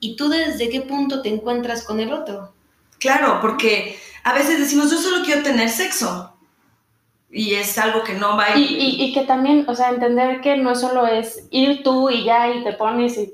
¿y 0.00 0.16
tú 0.16 0.28
desde 0.28 0.68
qué 0.68 0.80
punto 0.82 1.22
te 1.22 1.28
encuentras 1.28 1.84
con 1.84 2.00
el 2.00 2.12
otro? 2.12 2.52
Claro, 2.98 3.38
porque 3.40 3.98
a 4.24 4.32
veces 4.32 4.58
decimos, 4.58 4.90
yo 4.90 4.98
solo 4.98 5.24
quiero 5.24 5.42
tener 5.42 5.68
sexo. 5.68 6.34
Y 7.30 7.54
es 7.54 7.76
algo 7.76 8.04
que 8.04 8.14
no 8.14 8.36
va 8.36 8.54
a 8.54 8.58
Y, 8.58 8.64
y, 8.64 9.04
y 9.04 9.12
que 9.12 9.24
también, 9.24 9.66
o 9.68 9.74
sea, 9.74 9.90
entender 9.90 10.40
que 10.40 10.56
no 10.56 10.74
solo 10.74 11.06
es 11.06 11.46
ir 11.50 11.82
tú 11.82 12.08
y 12.08 12.24
ya 12.24 12.48
y 12.48 12.64
te 12.64 12.72
pones 12.72 13.18
y 13.18 13.30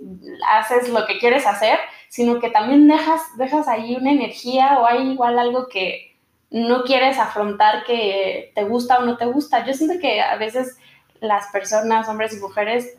haces 0.52 0.88
lo 0.88 1.06
que 1.06 1.18
quieres 1.18 1.46
hacer, 1.46 1.78
sino 2.08 2.40
que 2.40 2.50
también 2.50 2.88
dejas, 2.88 3.22
dejas 3.38 3.68
ahí 3.68 3.96
una 3.96 4.10
energía 4.10 4.78
o 4.80 4.86
hay 4.86 5.10
igual 5.10 5.38
algo 5.38 5.68
que 5.68 6.16
no 6.50 6.84
quieres 6.84 7.18
afrontar 7.18 7.84
que 7.84 8.52
te 8.54 8.64
gusta 8.64 8.98
o 8.98 9.04
no 9.04 9.16
te 9.16 9.26
gusta. 9.26 9.64
Yo 9.64 9.74
siento 9.74 10.00
que 10.00 10.20
a 10.20 10.36
veces 10.36 10.76
las 11.20 11.46
personas, 11.48 12.08
hombres 12.08 12.36
y 12.36 12.40
mujeres, 12.40 12.96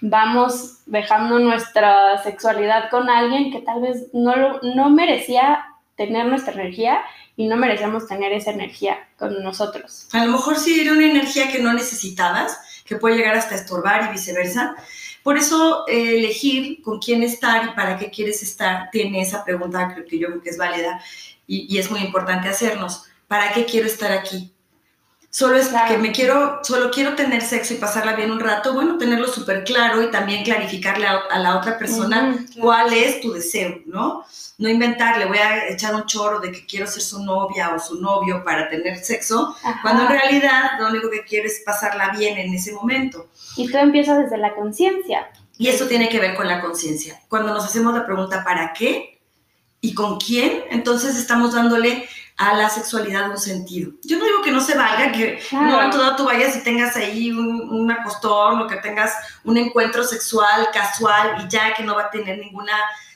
vamos 0.00 0.78
dejando 0.86 1.38
nuestra 1.38 2.22
sexualidad 2.22 2.90
con 2.90 3.08
alguien 3.08 3.52
que 3.52 3.60
tal 3.60 3.82
vez 3.82 4.06
no, 4.12 4.60
no 4.62 4.90
merecía 4.90 5.64
tener 5.96 6.26
nuestra 6.26 6.52
energía 6.52 7.00
y 7.36 7.46
no 7.46 7.56
merecíamos 7.56 8.06
tener 8.06 8.32
esa 8.32 8.50
energía 8.50 9.08
con 9.16 9.42
nosotros. 9.42 10.08
A 10.12 10.24
lo 10.24 10.32
mejor 10.32 10.56
sí 10.56 10.80
era 10.80 10.92
una 10.92 11.06
energía 11.06 11.50
que 11.50 11.60
no 11.60 11.72
necesitabas, 11.72 12.58
que 12.84 12.96
puede 12.96 13.16
llegar 13.16 13.36
hasta 13.36 13.54
estorbar 13.54 14.08
y 14.08 14.12
viceversa. 14.12 14.74
Por 15.22 15.36
eso 15.36 15.86
eh, 15.88 16.18
elegir 16.18 16.82
con 16.82 16.98
quién 17.00 17.22
estar 17.22 17.64
y 17.64 17.74
para 17.74 17.98
qué 17.98 18.10
quieres 18.10 18.42
estar 18.42 18.90
tiene 18.90 19.20
esa 19.20 19.44
pregunta 19.44 19.92
creo 19.92 20.06
que 20.06 20.18
yo 20.18 20.28
creo 20.28 20.42
que 20.42 20.50
es 20.50 20.56
válida 20.56 21.00
y, 21.46 21.72
y 21.72 21.78
es 21.78 21.90
muy 21.90 22.00
importante 22.00 22.48
hacernos. 22.48 23.04
¿Para 23.26 23.52
qué 23.52 23.64
quiero 23.64 23.86
estar 23.86 24.10
aquí? 24.10 24.52
Solo 25.30 25.58
es 25.58 25.68
Claro. 25.68 25.92
que 25.94 25.98
me 25.98 26.10
quiero, 26.10 26.60
solo 26.64 26.90
quiero 26.90 27.14
tener 27.14 27.42
sexo 27.42 27.74
y 27.74 27.76
pasarla 27.76 28.14
bien 28.14 28.30
un 28.30 28.40
rato, 28.40 28.72
bueno, 28.72 28.96
tenerlo 28.96 29.28
súper 29.28 29.62
claro 29.62 30.02
y 30.02 30.10
también 30.10 30.42
clarificarle 30.42 31.06
a, 31.06 31.18
a 31.30 31.38
la 31.38 31.56
otra 31.58 31.78
persona 31.78 32.46
cuál 32.58 32.92
es 32.94 33.20
tu 33.20 33.32
deseo, 33.32 33.78
¿no? 33.86 34.24
No 34.56 34.68
inventarle, 34.68 35.26
voy 35.26 35.38
a 35.38 35.68
echar 35.68 35.94
un 35.94 36.06
chorro 36.06 36.40
de 36.40 36.50
que 36.50 36.66
quiero 36.66 36.86
ser 36.86 37.02
su 37.02 37.22
novia 37.22 37.74
o 37.74 37.78
su 37.78 38.00
novio 38.00 38.42
para 38.42 38.68
tener 38.70 38.96
sexo, 38.96 39.54
Ajá. 39.62 39.78
cuando 39.82 40.04
en 40.04 40.08
realidad 40.08 40.70
lo 40.80 40.88
único 40.88 41.10
que 41.10 41.22
quiero 41.24 41.46
es 41.46 41.62
pasarla 41.64 42.08
bien 42.16 42.38
en 42.38 42.52
ese 42.54 42.72
momento. 42.72 43.28
Y 43.56 43.70
todo 43.70 43.82
empieza 43.82 44.18
desde 44.18 44.38
la 44.38 44.54
conciencia. 44.54 45.28
Y 45.58 45.68
eso 45.68 45.86
tiene 45.86 46.08
que 46.08 46.18
ver 46.20 46.34
con 46.36 46.48
la 46.48 46.60
conciencia. 46.60 47.20
Cuando 47.28 47.52
nos 47.52 47.64
hacemos 47.64 47.94
la 47.94 48.06
pregunta 48.06 48.42
¿para 48.44 48.72
qué? 48.72 49.20
¿Y 49.80 49.94
con 49.94 50.18
quién? 50.18 50.64
Entonces 50.70 51.16
estamos 51.16 51.52
dándole 51.52 52.08
a 52.38 52.54
la 52.54 52.70
sexualidad 52.70 53.28
un 53.30 53.36
sentido. 53.36 53.92
Yo 54.04 54.16
no 54.18 54.24
digo 54.24 54.42
que 54.42 54.52
no 54.52 54.60
se 54.60 54.76
valga, 54.76 55.12
que 55.12 55.34
en 55.34 55.38
Claro. 55.48 55.66
momento 55.66 55.98
dado 55.98 56.16
tú 56.16 56.24
vayas 56.24 56.56
y 56.56 56.62
tengas 56.62 56.96
ahí 56.96 57.30
un, 57.32 57.68
un 57.68 57.90
acostón 57.90 58.60
o 58.62 58.66
que 58.68 58.76
tengas 58.76 59.12
un 59.44 59.56
encuentro 59.56 60.04
sexual 60.04 60.68
casual 60.72 61.44
y 61.44 61.50
ya 61.50 61.74
que 61.74 61.82
no 61.82 61.96
va 61.96 62.04
a 62.04 62.10
tener 62.10 62.38
ninguna 62.38 62.72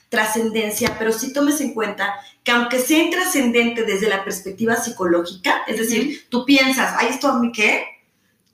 trascendencia, 0.09 0.95
pero 0.99 1.11
sí 1.11 1.33
tomes 1.33 1.59
en 1.61 1.73
cuenta 1.73 2.13
que 2.43 2.51
aunque 2.51 2.79
sea 2.79 3.09
trascendente 3.09 3.83
desde 3.83 4.09
la 4.09 4.23
perspectiva 4.23 4.75
psicológica, 4.75 5.63
es 5.67 5.77
decir, 5.79 6.27
tú 6.29 6.45
piensas, 6.45 6.93
ay, 6.99 7.07
¿esto 7.09 7.29
a 7.29 7.39
mí 7.39 7.51
qué? 7.51 7.85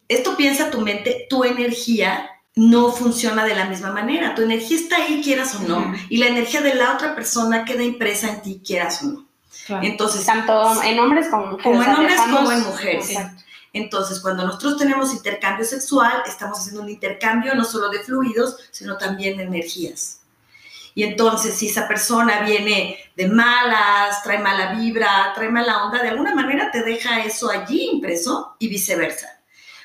Esto 0.07 0.37
piensa 0.37 0.71
tu 0.71 0.81
mente, 0.81 1.27
tu 1.29 1.43
energía 1.43 2.29
no 2.55 2.91
funciona 2.91 3.43
de 3.45 3.55
la 3.55 3.65
misma 3.65 3.91
manera. 3.91 4.35
Tu 4.35 4.41
energía 4.41 4.77
está 4.77 4.97
ahí, 4.97 5.21
quieras 5.23 5.55
o 5.55 5.59
no, 5.67 5.93
y 6.09 6.17
la 6.17 6.27
energía 6.27 6.61
de 6.61 6.75
la 6.75 6.93
otra 6.93 7.15
persona 7.15 7.65
queda 7.65 7.83
impresa 7.83 8.29
en 8.29 8.41
ti, 8.41 8.61
quieras 8.65 9.01
o 9.03 9.07
no. 9.07 9.28
Entonces, 9.81 10.25
Tanto 10.25 10.81
en 10.83 10.99
hombres 10.99 11.27
como 11.29 11.43
en 11.45 11.51
mujeres. 11.51 11.63
Como 11.63 11.83
en 11.83 11.89
hombres 11.95 12.11
dejamos- 12.15 12.39
como 12.39 12.51
en 12.51 12.63
mujeres. 12.63 13.09
Exacto. 13.09 13.43
Entonces, 13.71 14.19
cuando 14.19 14.45
nosotros 14.45 14.77
tenemos 14.77 15.13
intercambio 15.13 15.63
sexual, 15.65 16.23
estamos 16.25 16.59
haciendo 16.59 16.81
un 16.81 16.89
intercambio 16.89 17.53
no 17.53 17.63
solo 17.63 17.89
de 17.89 17.99
fluidos, 17.99 18.57
sino 18.71 18.97
también 18.97 19.37
de 19.37 19.43
energías. 19.43 20.21
Y 20.95 21.03
entonces, 21.03 21.55
si 21.55 21.67
esa 21.69 21.87
persona 21.87 22.41
viene 22.41 22.97
de 23.15 23.27
malas, 23.27 24.23
trae 24.23 24.39
mala 24.39 24.73
vibra, 24.73 25.31
trae 25.35 25.49
mala 25.49 25.83
onda, 25.85 26.01
de 26.01 26.09
alguna 26.09 26.33
manera 26.33 26.71
te 26.71 26.81
deja 26.83 27.23
eso 27.23 27.49
allí 27.51 27.89
impreso 27.93 28.55
y 28.59 28.67
viceversa. 28.69 29.27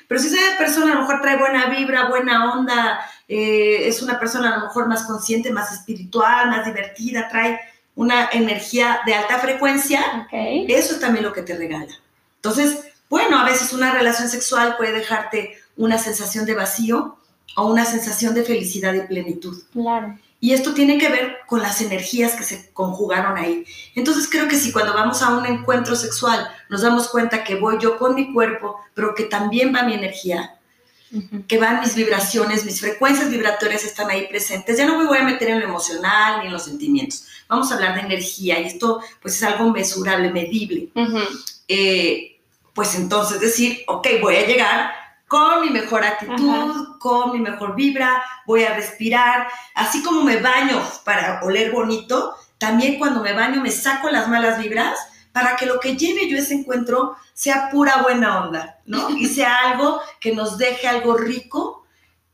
Pero 0.07 0.19
si 0.19 0.27
esa 0.27 0.57
persona 0.57 0.91
a 0.91 0.95
lo 0.95 1.01
mejor 1.01 1.21
trae 1.21 1.37
buena 1.37 1.67
vibra, 1.67 2.09
buena 2.09 2.53
onda, 2.53 2.99
eh, 3.27 3.87
es 3.87 4.01
una 4.01 4.19
persona 4.19 4.53
a 4.53 4.57
lo 4.57 4.65
mejor 4.65 4.87
más 4.87 5.03
consciente, 5.03 5.51
más 5.51 5.71
espiritual, 5.71 6.49
más 6.49 6.65
divertida, 6.65 7.29
trae 7.29 7.59
una 7.95 8.29
energía 8.31 8.99
de 9.05 9.15
alta 9.15 9.39
frecuencia, 9.39 10.27
eso 10.31 10.93
es 10.93 10.99
también 10.99 11.23
lo 11.23 11.33
que 11.33 11.41
te 11.41 11.55
regala. 11.55 11.93
Entonces, 12.37 12.85
bueno, 13.09 13.39
a 13.39 13.45
veces 13.45 13.73
una 13.73 13.93
relación 13.93 14.29
sexual 14.29 14.75
puede 14.77 14.91
dejarte 14.91 15.57
una 15.77 15.97
sensación 15.97 16.45
de 16.45 16.55
vacío 16.55 17.17
o 17.55 17.67
una 17.67 17.85
sensación 17.85 18.33
de 18.33 18.43
felicidad 18.43 18.93
y 18.93 19.01
plenitud. 19.01 19.63
Claro. 19.71 20.17
Y 20.39 20.53
esto 20.53 20.73
tiene 20.73 20.97
que 20.97 21.09
ver 21.09 21.37
con 21.47 21.61
las 21.61 21.81
energías 21.81 22.33
que 22.33 22.43
se 22.43 22.69
conjugaron 22.71 23.37
ahí. 23.37 23.65
Entonces 23.95 24.27
creo 24.29 24.47
que 24.47 24.57
si 24.57 24.71
cuando 24.71 24.93
vamos 24.93 25.21
a 25.21 25.35
un 25.35 25.45
encuentro 25.45 25.95
sexual 25.95 26.47
nos 26.69 26.81
damos 26.81 27.07
cuenta 27.07 27.43
que 27.43 27.55
voy 27.55 27.77
yo 27.81 27.97
con 27.97 28.13
mi 28.13 28.33
cuerpo, 28.33 28.79
pero 28.93 29.15
que 29.15 29.23
también 29.23 29.73
va 29.73 29.83
mi 29.83 29.93
energía, 29.93 30.59
que 31.47 31.57
van 31.57 31.79
mis 31.79 31.95
vibraciones, 31.95 32.65
mis 32.65 32.81
frecuencias 32.81 33.29
vibratorias 33.29 33.85
están 33.85 34.09
ahí 34.09 34.27
presentes. 34.27 34.77
Ya 34.77 34.85
no 34.85 34.99
me 34.99 35.07
voy 35.07 35.17
a 35.17 35.23
meter 35.23 35.49
en 35.49 35.59
lo 35.61 35.65
emocional 35.65 36.41
ni 36.41 36.47
en 36.47 36.53
los 36.53 36.65
sentimientos. 36.65 37.25
Vamos 37.47 37.71
a 37.71 37.75
hablar 37.75 37.95
de 37.95 38.01
energía 38.01 38.59
y 38.59 38.65
esto 38.65 39.01
pues 39.21 39.35
es 39.35 39.43
algo 39.43 39.71
mesurable, 39.71 40.31
medible. 40.31 40.89
Eh, 41.67 42.39
pues 42.73 42.95
entonces 42.95 43.39
decir, 43.39 43.83
ok, 43.87 44.07
voy 44.21 44.35
a 44.35 44.45
llegar 44.45 44.91
con 45.27 45.61
mi 45.61 45.69
mejor 45.69 46.03
actitud, 46.03 46.99
con 46.99 47.31
mi 47.31 47.39
mejor 47.39 47.75
vibra, 47.75 48.23
voy 48.45 48.63
a 48.63 48.75
respirar, 48.75 49.47
así 49.73 50.03
como 50.03 50.23
me 50.23 50.37
baño 50.37 50.81
para 51.03 51.41
oler 51.43 51.71
bonito, 51.71 52.35
también 52.57 52.99
cuando 52.99 53.21
me 53.21 53.33
baño 53.33 53.61
me 53.61 53.71
saco 53.71 54.09
las 54.09 54.27
malas 54.27 54.59
vibras 54.59 54.97
para 55.31 55.55
que 55.55 55.65
lo 55.65 55.79
que 55.79 55.97
lleve 55.97 56.29
yo 56.29 56.37
ese 56.37 56.53
encuentro 56.53 57.17
sea 57.33 57.69
pura 57.69 58.01
buena 58.03 58.45
onda, 58.45 58.79
¿no? 58.85 59.09
Y 59.17 59.25
sea 59.27 59.71
algo 59.71 59.99
que 60.19 60.33
nos 60.33 60.57
deje 60.57 60.87
algo 60.87 61.17
rico, 61.17 61.85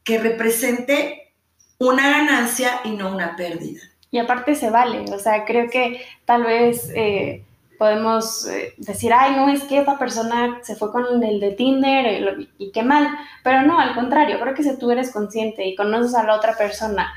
que 0.03 0.19
represente 0.19 1.33
una 1.77 2.09
ganancia 2.09 2.81
y 2.83 2.91
no 2.91 3.09
una 3.11 3.35
pérdida. 3.35 3.81
Y 4.11 4.17
aparte 4.19 4.55
se 4.55 4.69
vale, 4.69 5.05
o 5.13 5.19
sea, 5.19 5.45
creo 5.45 5.69
que 5.69 6.01
tal 6.25 6.43
vez 6.43 6.91
eh, 6.95 7.43
podemos 7.79 8.45
eh, 8.47 8.73
decir, 8.77 9.13
ay, 9.13 9.35
no, 9.37 9.47
es 9.49 9.63
que 9.63 9.79
esta 9.79 9.97
persona 9.97 10.59
se 10.63 10.75
fue 10.75 10.91
con 10.91 11.23
el 11.23 11.39
de 11.39 11.51
Tinder 11.53 12.05
y, 12.13 12.19
lo- 12.19 12.45
y 12.59 12.71
qué 12.71 12.83
mal, 12.83 13.07
pero 13.43 13.61
no, 13.63 13.79
al 13.79 13.95
contrario, 13.95 14.39
creo 14.39 14.53
que 14.53 14.63
si 14.63 14.77
tú 14.77 14.91
eres 14.91 15.11
consciente 15.11 15.65
y 15.65 15.75
conoces 15.75 16.13
a 16.15 16.23
la 16.25 16.35
otra 16.35 16.57
persona 16.57 17.13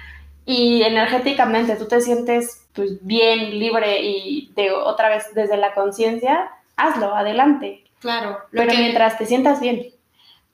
y 0.47 0.83
energéticamente 0.83 1.75
tú 1.77 1.87
te 1.89 2.01
sientes 2.01 2.61
pues 2.75 3.05
bien, 3.05 3.59
libre 3.59 4.01
y 4.03 4.51
de 4.55 4.71
otra 4.73 5.09
vez 5.09 5.27
desde 5.35 5.57
la 5.57 5.75
conciencia, 5.75 6.51
hazlo, 6.77 7.15
adelante, 7.15 7.85
Claro. 8.01 8.39
Pero 8.53 8.71
que, 8.71 8.79
mientras 8.79 9.17
te 9.19 9.25
sientas 9.27 9.61
bien. 9.61 9.87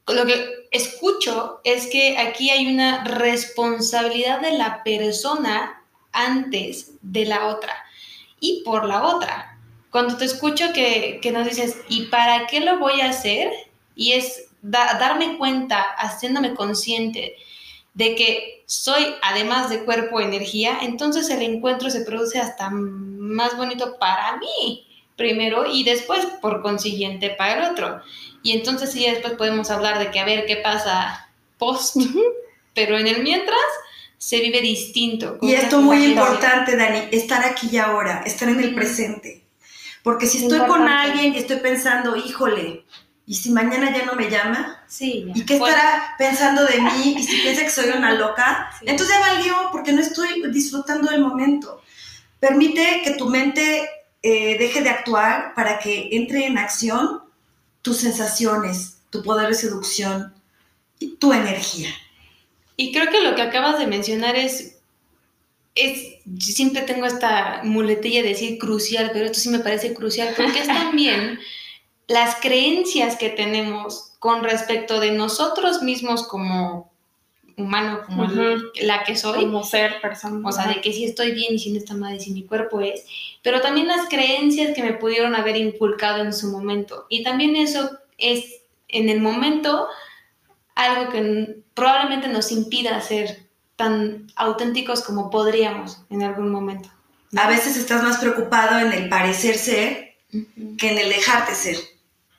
lo 0.06 0.24
que 0.24 0.34
escucho 0.70 1.60
es 1.64 1.88
que 1.88 2.16
aquí 2.18 2.48
hay 2.50 2.72
una 2.72 3.02
responsabilidad 3.04 4.40
de 4.40 4.52
la 4.52 4.82
persona 4.84 5.79
antes 6.12 6.92
de 7.02 7.24
la 7.26 7.46
otra 7.46 7.74
y 8.40 8.62
por 8.64 8.84
la 8.86 9.02
otra. 9.04 9.58
Cuando 9.90 10.16
te 10.16 10.24
escucho 10.24 10.72
que, 10.72 11.18
que 11.20 11.32
nos 11.32 11.46
dices, 11.46 11.76
¿y 11.88 12.06
para 12.06 12.46
qué 12.46 12.60
lo 12.60 12.78
voy 12.78 13.00
a 13.00 13.10
hacer? 13.10 13.50
Y 13.94 14.12
es 14.12 14.48
da- 14.62 14.94
darme 14.98 15.36
cuenta, 15.36 15.80
haciéndome 15.82 16.54
consciente 16.54 17.34
de 17.94 18.14
que 18.14 18.62
soy, 18.66 19.14
además 19.22 19.68
de 19.68 19.84
cuerpo, 19.84 20.20
energía, 20.20 20.78
entonces 20.82 21.28
el 21.28 21.42
encuentro 21.42 21.90
se 21.90 22.02
produce 22.02 22.38
hasta 22.38 22.70
más 22.70 23.56
bonito 23.56 23.98
para 23.98 24.36
mí 24.36 24.86
primero 25.16 25.66
y 25.70 25.84
después, 25.84 26.24
por 26.40 26.62
consiguiente, 26.62 27.30
para 27.30 27.58
el 27.66 27.72
otro. 27.72 28.00
Y 28.42 28.52
entonces 28.52 28.92
sí, 28.92 29.04
después 29.04 29.34
podemos 29.34 29.70
hablar 29.70 29.98
de 29.98 30.10
que 30.10 30.20
a 30.20 30.24
ver 30.24 30.46
qué 30.46 30.56
pasa 30.56 31.28
post, 31.58 31.96
pero 32.74 32.96
en 32.96 33.06
el 33.06 33.22
mientras 33.22 33.58
se 34.20 34.38
vive 34.38 34.60
distinto. 34.60 35.38
Y 35.40 35.54
esto 35.54 35.80
muy 35.80 35.96
Imagínate. 35.96 36.30
importante, 36.30 36.76
Dani, 36.76 37.08
estar 37.10 37.42
aquí 37.42 37.70
y 37.72 37.78
ahora, 37.78 38.22
estar 38.26 38.50
en 38.50 38.60
el 38.60 38.74
presente. 38.74 39.46
Porque 40.02 40.26
si 40.26 40.42
estoy 40.42 40.60
con 40.66 40.86
alguien 40.86 41.32
y 41.34 41.38
estoy 41.38 41.56
pensando, 41.56 42.14
híjole, 42.16 42.84
¿y 43.24 43.34
si 43.34 43.50
mañana 43.50 43.96
ya 43.96 44.04
no 44.04 44.14
me 44.16 44.28
llama? 44.28 44.84
Sí, 44.86 45.24
ya. 45.26 45.32
¿Y 45.34 45.46
qué 45.46 45.58
Bueno, 45.58 45.74
estará 45.74 46.14
pensando 46.18 46.66
de 46.66 46.82
mí? 46.82 47.14
¿Y 47.18 47.22
si 47.22 47.40
piensa 47.40 47.62
que 47.62 47.70
soy 47.70 47.88
una 47.96 48.12
loca? 48.18 48.70
Sí. 48.78 48.84
Entonces 48.88 49.16
ya 49.16 49.20
valió 49.20 49.54
porque 49.72 49.92
no 49.94 50.02
estoy 50.02 50.28
disfrutando 50.52 51.10
del 51.10 51.22
momento. 51.22 51.80
Permite 52.38 53.00
que 53.02 53.12
tu 53.12 53.26
mente 53.30 53.88
eh, 54.22 54.58
deje 54.58 54.82
de 54.82 54.90
actuar 54.90 55.54
para 55.54 55.78
que 55.78 56.10
entre 56.12 56.44
en 56.44 56.58
acción 56.58 57.22
tus 57.80 57.96
sensaciones, 57.96 58.98
tu 59.08 59.22
poder 59.22 59.48
de 59.48 59.54
seducción 59.54 60.34
y 60.98 61.16
tu 61.16 61.32
energía. 61.32 61.88
Y 62.80 62.92
creo 62.92 63.10
que 63.10 63.20
lo 63.20 63.34
que 63.34 63.42
acabas 63.42 63.78
de 63.78 63.86
mencionar 63.86 64.36
es, 64.36 64.80
es, 65.74 66.14
siempre 66.38 66.80
tengo 66.80 67.04
esta 67.04 67.60
muletilla 67.62 68.22
de 68.22 68.30
decir 68.30 68.58
crucial, 68.58 69.10
pero 69.12 69.26
esto 69.26 69.38
sí 69.38 69.50
me 69.50 69.58
parece 69.58 69.92
crucial, 69.92 70.32
porque 70.34 70.60
es 70.60 70.66
también 70.82 71.38
las 72.08 72.36
creencias 72.36 73.16
que 73.16 73.28
tenemos 73.28 74.14
con 74.18 74.42
respecto 74.42 74.98
de 74.98 75.10
nosotros 75.10 75.82
mismos 75.82 76.26
como 76.26 76.90
humano, 77.58 78.00
como 78.06 78.26
la 78.80 79.04
que 79.04 79.14
soy, 79.14 79.40
Como 79.40 79.62
ser 79.62 80.00
persona. 80.00 80.40
o 80.48 80.50
sea, 80.50 80.66
de 80.66 80.80
que 80.80 80.94
si 80.94 81.04
estoy 81.04 81.32
bien 81.32 81.56
y 81.56 81.58
si 81.58 81.72
no 81.72 81.76
está 81.76 81.92
mal 81.92 82.14
y 82.14 82.20
si 82.20 82.32
mi 82.32 82.46
cuerpo 82.46 82.80
es, 82.80 83.04
pero 83.42 83.60
también 83.60 83.88
las 83.88 84.08
creencias 84.08 84.74
que 84.74 84.82
me 84.82 84.94
pudieron 84.94 85.34
haber 85.34 85.58
inculcado 85.58 86.24
en 86.24 86.32
su 86.32 86.50
momento. 86.50 87.04
Y 87.10 87.24
también 87.24 87.56
eso 87.56 87.90
es 88.16 88.62
en 88.88 89.10
el 89.10 89.20
momento 89.20 89.86
algo 90.74 91.12
que 91.12 91.60
probablemente 91.80 92.28
nos 92.28 92.52
impida 92.52 93.00
ser 93.00 93.46
tan 93.74 94.30
auténticos 94.36 95.00
como 95.00 95.30
podríamos 95.30 96.02
en 96.10 96.22
algún 96.22 96.50
momento. 96.50 96.90
A 97.34 97.48
veces 97.48 97.78
estás 97.78 98.02
más 98.02 98.18
preocupado 98.18 98.78
en 98.80 98.92
el 98.92 99.08
parecer 99.08 99.56
ser 99.56 100.18
que 100.76 100.90
en 100.90 100.98
el 100.98 101.08
dejarte 101.08 101.54
ser. 101.54 101.76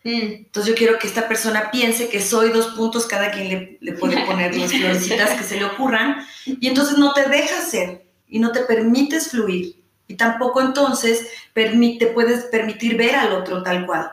Mm. 0.03 0.45
Entonces 0.45 0.71
yo 0.71 0.77
quiero 0.77 0.99
que 0.99 1.07
esta 1.07 1.27
persona 1.27 1.71
piense 1.71 2.07
que 2.07 2.21
soy 2.21 2.51
dos 2.51 2.67
puntos, 2.75 3.07
cada 3.07 3.31
quien 3.31 3.49
le, 3.49 3.77
le 3.81 3.93
puede 3.93 4.23
poner 4.27 4.55
las 4.55 4.71
florecitas 4.71 5.31
que 5.31 5.43
se 5.43 5.57
le 5.57 5.65
ocurran, 5.65 6.23
y 6.45 6.67
entonces 6.67 6.99
no 6.99 7.11
te 7.13 7.27
dejas 7.27 7.67
ser 7.67 8.05
y 8.27 8.37
no 8.37 8.51
te 8.51 8.59
permites 8.59 9.31
fluir. 9.31 9.81
Y 10.07 10.13
tampoco 10.13 10.61
entonces 10.61 11.25
permite, 11.53 12.05
puedes 12.05 12.43
permitir 12.45 12.95
ver 12.95 13.15
al 13.15 13.31
otro 13.31 13.63
tal 13.63 13.87
cual. 13.87 14.11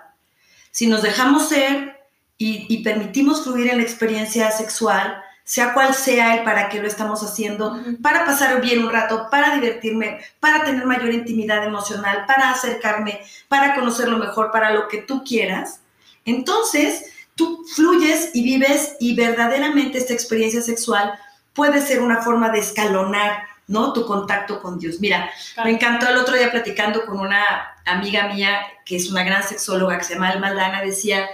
Si 0.70 0.87
nos 0.87 1.02
dejamos 1.02 1.50
ser 1.50 1.97
y, 2.38 2.66
y 2.68 2.83
permitimos 2.83 3.45
fluir 3.45 3.68
en 3.68 3.78
la 3.78 3.83
experiencia 3.83 4.50
sexual, 4.50 5.23
sea 5.45 5.73
cual 5.73 5.95
sea 5.95 6.37
el 6.37 6.45
para 6.45 6.68
qué 6.68 6.80
lo 6.80 6.87
estamos 6.87 7.23
haciendo, 7.23 7.80
para 8.02 8.25
pasar 8.25 8.61
bien 8.61 8.85
un 8.85 8.92
rato, 8.92 9.28
para 9.30 9.54
divertirme, 9.54 10.21
para 10.40 10.64
tener 10.64 10.85
mayor 10.85 11.12
intimidad 11.12 11.64
emocional, 11.64 12.25
para 12.26 12.50
acercarme, 12.50 13.21
para 13.49 13.75
conocerlo 13.75 14.18
mejor, 14.18 14.50
para 14.52 14.73
lo 14.73 14.88
que 14.88 14.99
tú 14.99 15.25
quieras, 15.25 15.80
entonces 16.28 17.07
tú 17.35 17.64
fluyes 17.75 18.30
y 18.35 18.42
vives 18.42 18.97
y 19.00 19.14
verdaderamente 19.14 19.97
esta 19.97 20.12
experiencia 20.12 20.61
sexual 20.61 21.18
puede 21.54 21.80
ser 21.80 22.00
una 22.02 22.21
forma 22.23 22.50
de 22.50 22.59
escalonar, 22.59 23.45
¿no? 23.66 23.95
Tu 23.95 24.04
contacto 24.04 24.61
con 24.61 24.78
Dios. 24.78 25.00
Mira, 25.00 25.30
me 25.64 25.71
encantó 25.71 26.09
el 26.09 26.18
otro 26.18 26.37
día 26.37 26.50
platicando 26.50 27.07
con 27.07 27.21
una 27.21 27.76
amiga 27.87 28.28
mía 28.28 28.61
que 28.85 28.97
es 28.97 29.11
una 29.11 29.25
gran 29.25 29.42
sexóloga 29.42 29.97
que 29.97 30.04
se 30.04 30.14
llama 30.14 30.28
Alma 30.28 30.50
Lana, 30.50 30.83
decía, 30.83 31.26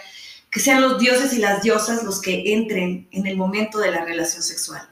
que 0.55 0.61
sean 0.61 0.81
los 0.81 1.01
dioses 1.01 1.33
y 1.33 1.39
las 1.39 1.63
diosas 1.63 2.05
los 2.05 2.23
que 2.23 2.55
entren 2.55 3.09
en 3.11 3.27
el 3.27 3.37
momento 3.37 3.81
de 3.81 3.91
la 3.91 4.05
relación 4.05 4.41
sexual. 4.41 4.89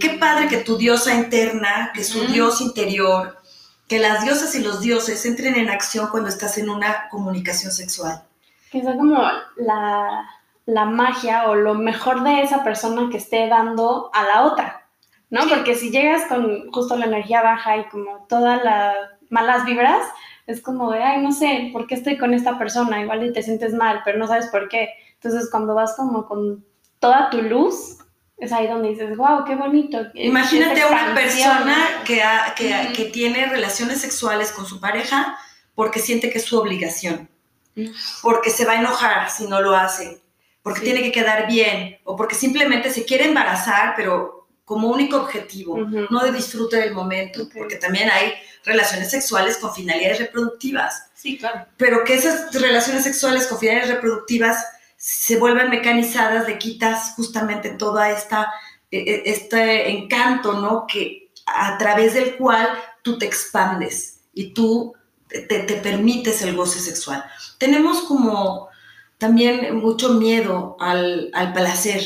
Qué 0.00 0.16
padre 0.18 0.48
que 0.48 0.56
tu 0.56 0.76
diosa 0.76 1.14
interna, 1.14 1.92
que 1.94 2.02
su 2.02 2.26
dios 2.26 2.60
interior, 2.60 3.38
que 3.86 4.00
las 4.00 4.24
diosas 4.24 4.52
y 4.56 4.64
los 4.64 4.80
dioses 4.80 5.24
entren 5.26 5.54
en 5.54 5.70
acción 5.70 6.08
cuando 6.08 6.28
estás 6.28 6.58
en 6.58 6.68
una 6.68 7.08
comunicación 7.08 7.70
sexual. 7.70 8.24
Que 8.72 8.82
sea 8.82 8.96
como 8.96 9.22
la, 9.58 10.28
la 10.66 10.84
magia 10.86 11.48
o 11.48 11.54
lo 11.54 11.74
mejor 11.74 12.24
de 12.24 12.42
esa 12.42 12.64
persona 12.64 13.08
que 13.12 13.18
esté 13.18 13.46
dando 13.46 14.10
a 14.12 14.24
la 14.24 14.42
otra, 14.42 14.88
¿no? 15.30 15.48
Porque 15.48 15.76
si 15.76 15.92
llegas 15.92 16.24
con 16.24 16.68
justo 16.72 16.96
la 16.96 17.06
energía 17.06 17.42
baja 17.42 17.76
y 17.76 17.84
como 17.90 18.26
todas 18.28 18.64
las 18.64 18.96
malas 19.28 19.64
vibras, 19.64 20.02
es 20.50 20.60
como 20.60 20.90
de, 20.92 21.02
ay, 21.02 21.22
no 21.22 21.32
sé, 21.32 21.70
¿por 21.72 21.86
qué 21.86 21.94
estoy 21.94 22.18
con 22.18 22.34
esta 22.34 22.58
persona? 22.58 23.00
Igual 23.00 23.24
y 23.24 23.32
te 23.32 23.42
sientes 23.42 23.72
mal, 23.74 24.00
pero 24.04 24.18
no 24.18 24.26
sabes 24.26 24.46
por 24.48 24.68
qué. 24.68 24.90
Entonces, 25.14 25.48
cuando 25.50 25.74
vas 25.74 25.94
como 25.96 26.26
con 26.26 26.64
toda 26.98 27.30
tu 27.30 27.40
luz, 27.42 27.98
es 28.36 28.52
ahí 28.52 28.66
donde 28.66 28.88
dices, 28.90 29.16
wow, 29.16 29.44
qué 29.44 29.54
bonito. 29.54 29.98
Imagínate 30.14 30.84
una 30.86 31.14
persona 31.14 31.76
que, 32.06 32.22
ha- 32.22 32.54
que, 32.56 32.68
Ujú. 32.70 32.92
que 32.94 33.04
tiene 33.06 33.46
relaciones 33.46 34.00
sexuales 34.00 34.50
con 34.52 34.64
su 34.66 34.80
pareja 34.80 35.36
porque 35.74 36.00
siente 36.00 36.30
que 36.30 36.38
es 36.38 36.44
su 36.44 36.58
obligación, 36.58 37.28
Mm. 37.76 37.86
porque 38.22 38.50
se 38.50 38.64
va 38.64 38.72
a 38.72 38.80
enojar 38.80 39.30
si 39.30 39.46
no 39.46 39.60
lo 39.60 39.76
hace, 39.76 40.20
porque 40.62 40.80
Sí. 40.80 40.86
tiene 40.86 41.02
que 41.02 41.12
quedar 41.12 41.46
bien, 41.46 41.98
o 42.04 42.16
porque 42.16 42.34
simplemente 42.34 42.90
se 42.90 43.04
quiere 43.04 43.26
embarazar, 43.26 43.94
pero 43.96 44.48
como 44.64 44.88
único 44.88 45.16
objetivo, 45.18 45.74
Ujú. 45.74 46.06
no 46.10 46.20
de 46.24 46.32
disfrute 46.32 46.76
del 46.78 46.94
momento, 46.94 47.42
Ok. 47.44 47.52
porque 47.58 47.76
también 47.76 48.08
hay 48.10 48.32
relaciones 48.64 49.10
sexuales 49.10 49.56
con 49.56 49.74
finalidades 49.74 50.18
reproductivas, 50.18 51.04
Sí, 51.14 51.36
claro. 51.38 51.66
pero 51.76 52.04
que 52.04 52.14
esas 52.14 52.52
relaciones 52.54 53.04
sexuales 53.04 53.46
con 53.46 53.58
finalidades 53.58 53.94
reproductivas 53.94 54.64
se 54.96 55.36
vuelvan 55.38 55.70
mecanizadas, 55.70 56.46
le 56.46 56.58
quitas 56.58 57.14
justamente 57.16 57.70
toda 57.70 58.10
esta 58.10 58.52
e- 58.90 58.98
e- 58.98 59.22
este 59.30 59.88
encanto, 59.90 60.54
¿no? 60.54 60.86
Que 60.86 61.30
a 61.46 61.78
través 61.78 62.14
del 62.14 62.36
cual 62.36 62.68
tú 63.02 63.16
te 63.18 63.24
expandes 63.26 64.20
y 64.34 64.52
tú 64.52 64.94
te, 65.28 65.40
te 65.42 65.74
permites 65.76 66.42
el 66.42 66.54
goce 66.56 66.80
sexual. 66.80 67.24
Tenemos 67.58 68.02
como 68.02 68.68
también 69.16 69.76
mucho 69.76 70.10
miedo 70.14 70.76
al, 70.80 71.30
al 71.34 71.52
placer. 71.52 72.02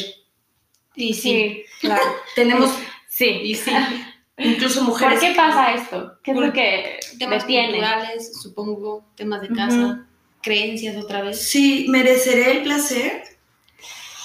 Y 0.95 1.15
sí. 1.15 1.21
Sí, 1.21 1.65
claro. 1.81 2.03
Tenemos 2.35 2.71
Sí. 3.09 3.27
Y 3.27 3.55
sí. 3.55 3.71
Incluso 4.39 4.81
¿Por 4.81 4.89
mujeres... 4.91 5.21
qué 5.21 5.33
pasa 5.37 5.75
esto? 5.75 6.15
¿Qué 6.23 6.33
es 6.33 6.35
Por 6.37 6.47
lo 6.47 6.53
que 6.53 7.01
Temas 7.19 7.43
detiene? 7.43 7.69
culturales, 7.69 8.41
supongo, 8.43 9.05
temas 9.15 9.43
de 9.43 9.49
casa, 9.49 10.07
creencias 10.43 10.97
otra 11.03 11.23
vez. 11.23 11.41
Sí, 11.41 11.87
mereceré 11.89 12.53
el 12.59 12.63
placer. 12.63 13.25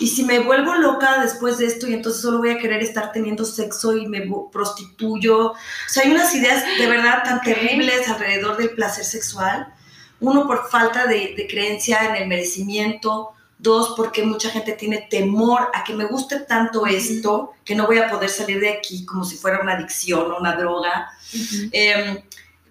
Y 0.01 0.07
si 0.07 0.23
me 0.23 0.39
vuelvo 0.39 0.75
loca 0.75 1.21
después 1.21 1.57
de 1.57 1.65
esto 1.65 1.85
y 1.87 1.93
entonces 1.93 2.21
solo 2.21 2.37
voy 2.37 2.51
a 2.51 2.57
querer 2.57 2.81
estar 2.81 3.11
teniendo 3.11 3.43
sexo 3.43 3.97
y 3.97 4.07
me 4.07 4.25
prostituyo. 4.49 5.51
O 5.51 5.55
sea, 5.89 6.03
hay 6.03 6.11
unas 6.11 6.33
ideas 6.33 6.63
de 6.77 6.87
verdad 6.87 7.21
tan 7.23 7.41
terribles 7.41 8.07
alrededor 8.07 8.55
del 8.55 8.69
placer 8.69 9.03
sexual. 9.03 9.73
Uno, 10.21 10.47
por 10.47 10.69
falta 10.69 11.05
de, 11.05 11.33
de 11.35 11.47
creencia 11.47 12.05
en 12.05 12.15
el 12.15 12.27
merecimiento. 12.29 13.33
Dos, 13.61 13.93
porque 13.97 14.23
mucha 14.23 14.49
gente 14.49 14.71
tiene 14.71 15.07
temor 15.09 15.69
a 15.73 15.83
que 15.83 15.93
me 15.93 16.05
guste 16.05 16.39
tanto 16.39 16.85
esto 16.85 17.51
que 17.65 17.75
no 17.75 17.87
voy 17.87 17.97
a 17.97 18.09
poder 18.09 18.29
salir 18.29 18.61
de 18.61 18.69
aquí 18.69 19.05
como 19.05 19.25
si 19.25 19.35
fuera 19.35 19.59
una 19.61 19.73
adicción 19.73 20.31
o 20.31 20.37
una 20.37 20.55
droga 20.55 21.11
eh, 21.73 22.23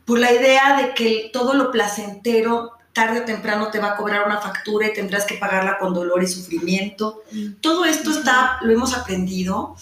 por 0.06 0.18
la 0.18 0.32
idea 0.32 0.78
de 0.80 0.94
que 0.94 1.28
todo 1.30 1.52
lo 1.52 1.70
placentero 1.70 2.72
tarde 2.94 3.20
o 3.20 3.24
temprano 3.24 3.68
te 3.70 3.78
va 3.78 3.92
a 3.92 3.96
cobrar 3.96 4.26
una 4.26 4.40
factura 4.40 4.88
y 4.88 4.94
tendrás 4.94 5.24
que 5.26 5.36
pagarla 5.36 5.78
con 5.78 5.94
dolor 5.94 6.22
y 6.22 6.26
sufrimiento. 6.26 7.22
Todo 7.60 7.84
esto 7.84 8.10
está, 8.10 8.58
lo 8.62 8.72
hemos 8.72 8.96
aprendido 8.96 9.76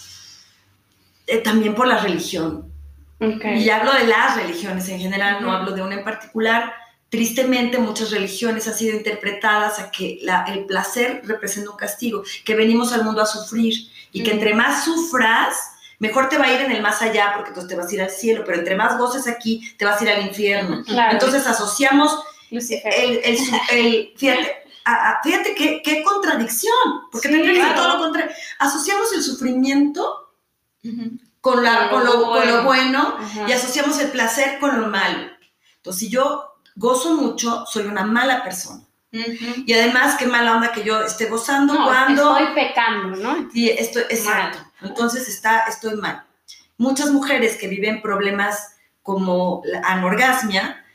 eh, 1.25 1.37
también 1.37 1.73
por 1.73 1.87
la 1.87 1.99
religión. 1.99 2.71
Y 3.19 3.69
hablo 3.69 3.93
de 3.93 4.05
las 4.05 4.35
religiones 4.35 4.87
en 4.89 4.99
general, 4.99 5.41
no 5.41 5.51
hablo 5.51 5.71
de 5.71 5.81
una 5.81 5.95
en 5.95 6.03
particular. 6.03 6.73
Tristemente, 7.09 7.77
muchas 7.77 8.11
religiones 8.11 8.67
han 8.67 8.73
sido 8.75 8.95
interpretadas 8.97 9.79
a 9.79 9.91
que 9.91 10.19
la- 10.23 10.43
el 10.45 10.65
placer 10.65 11.21
representa 11.23 11.71
un 11.71 11.77
castigo, 11.77 12.23
que 12.43 12.55
venimos 12.55 12.91
al 12.91 13.03
mundo 13.05 13.21
a 13.21 13.25
sufrir 13.25 13.73
y 14.11 14.23
que 14.23 14.31
entre 14.31 14.53
más 14.53 14.83
sufras, 14.83 15.55
mejor 15.99 16.27
te 16.27 16.37
va 16.37 16.45
a 16.45 16.53
ir 16.53 16.61
en 16.61 16.71
el 16.71 16.81
más 16.81 17.01
allá 17.01 17.31
porque 17.33 17.49
entonces 17.49 17.69
te 17.69 17.75
vas 17.75 17.89
a 17.89 17.93
ir 17.95 18.01
al 18.01 18.09
cielo, 18.09 18.43
pero 18.45 18.57
entre 18.59 18.75
más 18.75 18.97
goces 18.97 19.27
aquí, 19.27 19.73
te 19.77 19.85
vas 19.85 20.01
a 20.01 20.03
ir 20.03 20.09
al 20.11 20.27
infierno. 20.27 20.83
Claro. 20.83 21.13
Entonces 21.13 21.47
asociamos 21.47 22.19
Lucifer. 22.51 22.93
el, 22.93 23.21
el 23.23 23.37
su- 23.37 23.55
el- 23.71 24.13
fíjate, 24.17 24.51
a- 24.85 25.11
a- 25.11 25.23
fíjate 25.23 25.55
qué, 25.55 25.81
qué 25.83 26.03
contradicción, 26.03 26.73
porque 27.11 27.29
Sí, 27.29 27.33
tendría 27.33 27.53
que 27.55 27.61
ser 27.61 27.73
claro. 27.73 27.83
todo 27.83 27.97
lo 27.97 28.03
contrario. 28.03 28.31
Asociamos 28.59 29.13
el 29.13 29.23
sufrimiento 29.23 30.29
con, 31.41 31.63
la, 31.63 31.89
Con 31.89 31.99
con, 32.01 32.05
lo 32.05 32.13
lo, 32.19 32.25
con 32.31 32.47
lo 32.47 32.63
bueno. 32.63 33.15
bueno 33.15 33.47
y 33.47 33.51
asociamos 33.53 33.97
el 33.99 34.09
placer 34.11 34.59
con 34.59 34.79
lo 34.79 34.87
malo. 34.87 35.29
Entonces, 35.77 35.99
si 36.01 36.09
yo 36.09 36.46
gozo 36.77 37.15
mucho, 37.15 37.65
soy 37.65 37.85
una 37.87 38.03
mala 38.03 38.43
persona. 38.43 38.83
Y 39.11 39.73
además, 39.73 40.15
qué 40.17 40.27
mala 40.27 40.55
onda 40.55 40.71
que 40.71 40.83
yo 40.83 41.01
esté 41.01 41.25
gozando 41.25 41.73
No, 41.73 41.85
cuando... 41.85 42.37
estoy 42.37 42.53
pecando, 42.53 43.15
¿no? 43.17 43.49
Y 43.53 43.69
esto, 43.69 43.99
exacto. 43.99 44.59
Entonces 44.81 45.27
está, 45.27 45.61
estoy 45.61 45.95
mal. 45.95 46.23
Muchas 46.77 47.09
mujeres 47.11 47.57
que 47.57 47.67
viven 47.67 48.01
problemas 48.01 48.75
como 49.01 49.61
la 49.65 49.79
anorgasmia, 49.79 50.85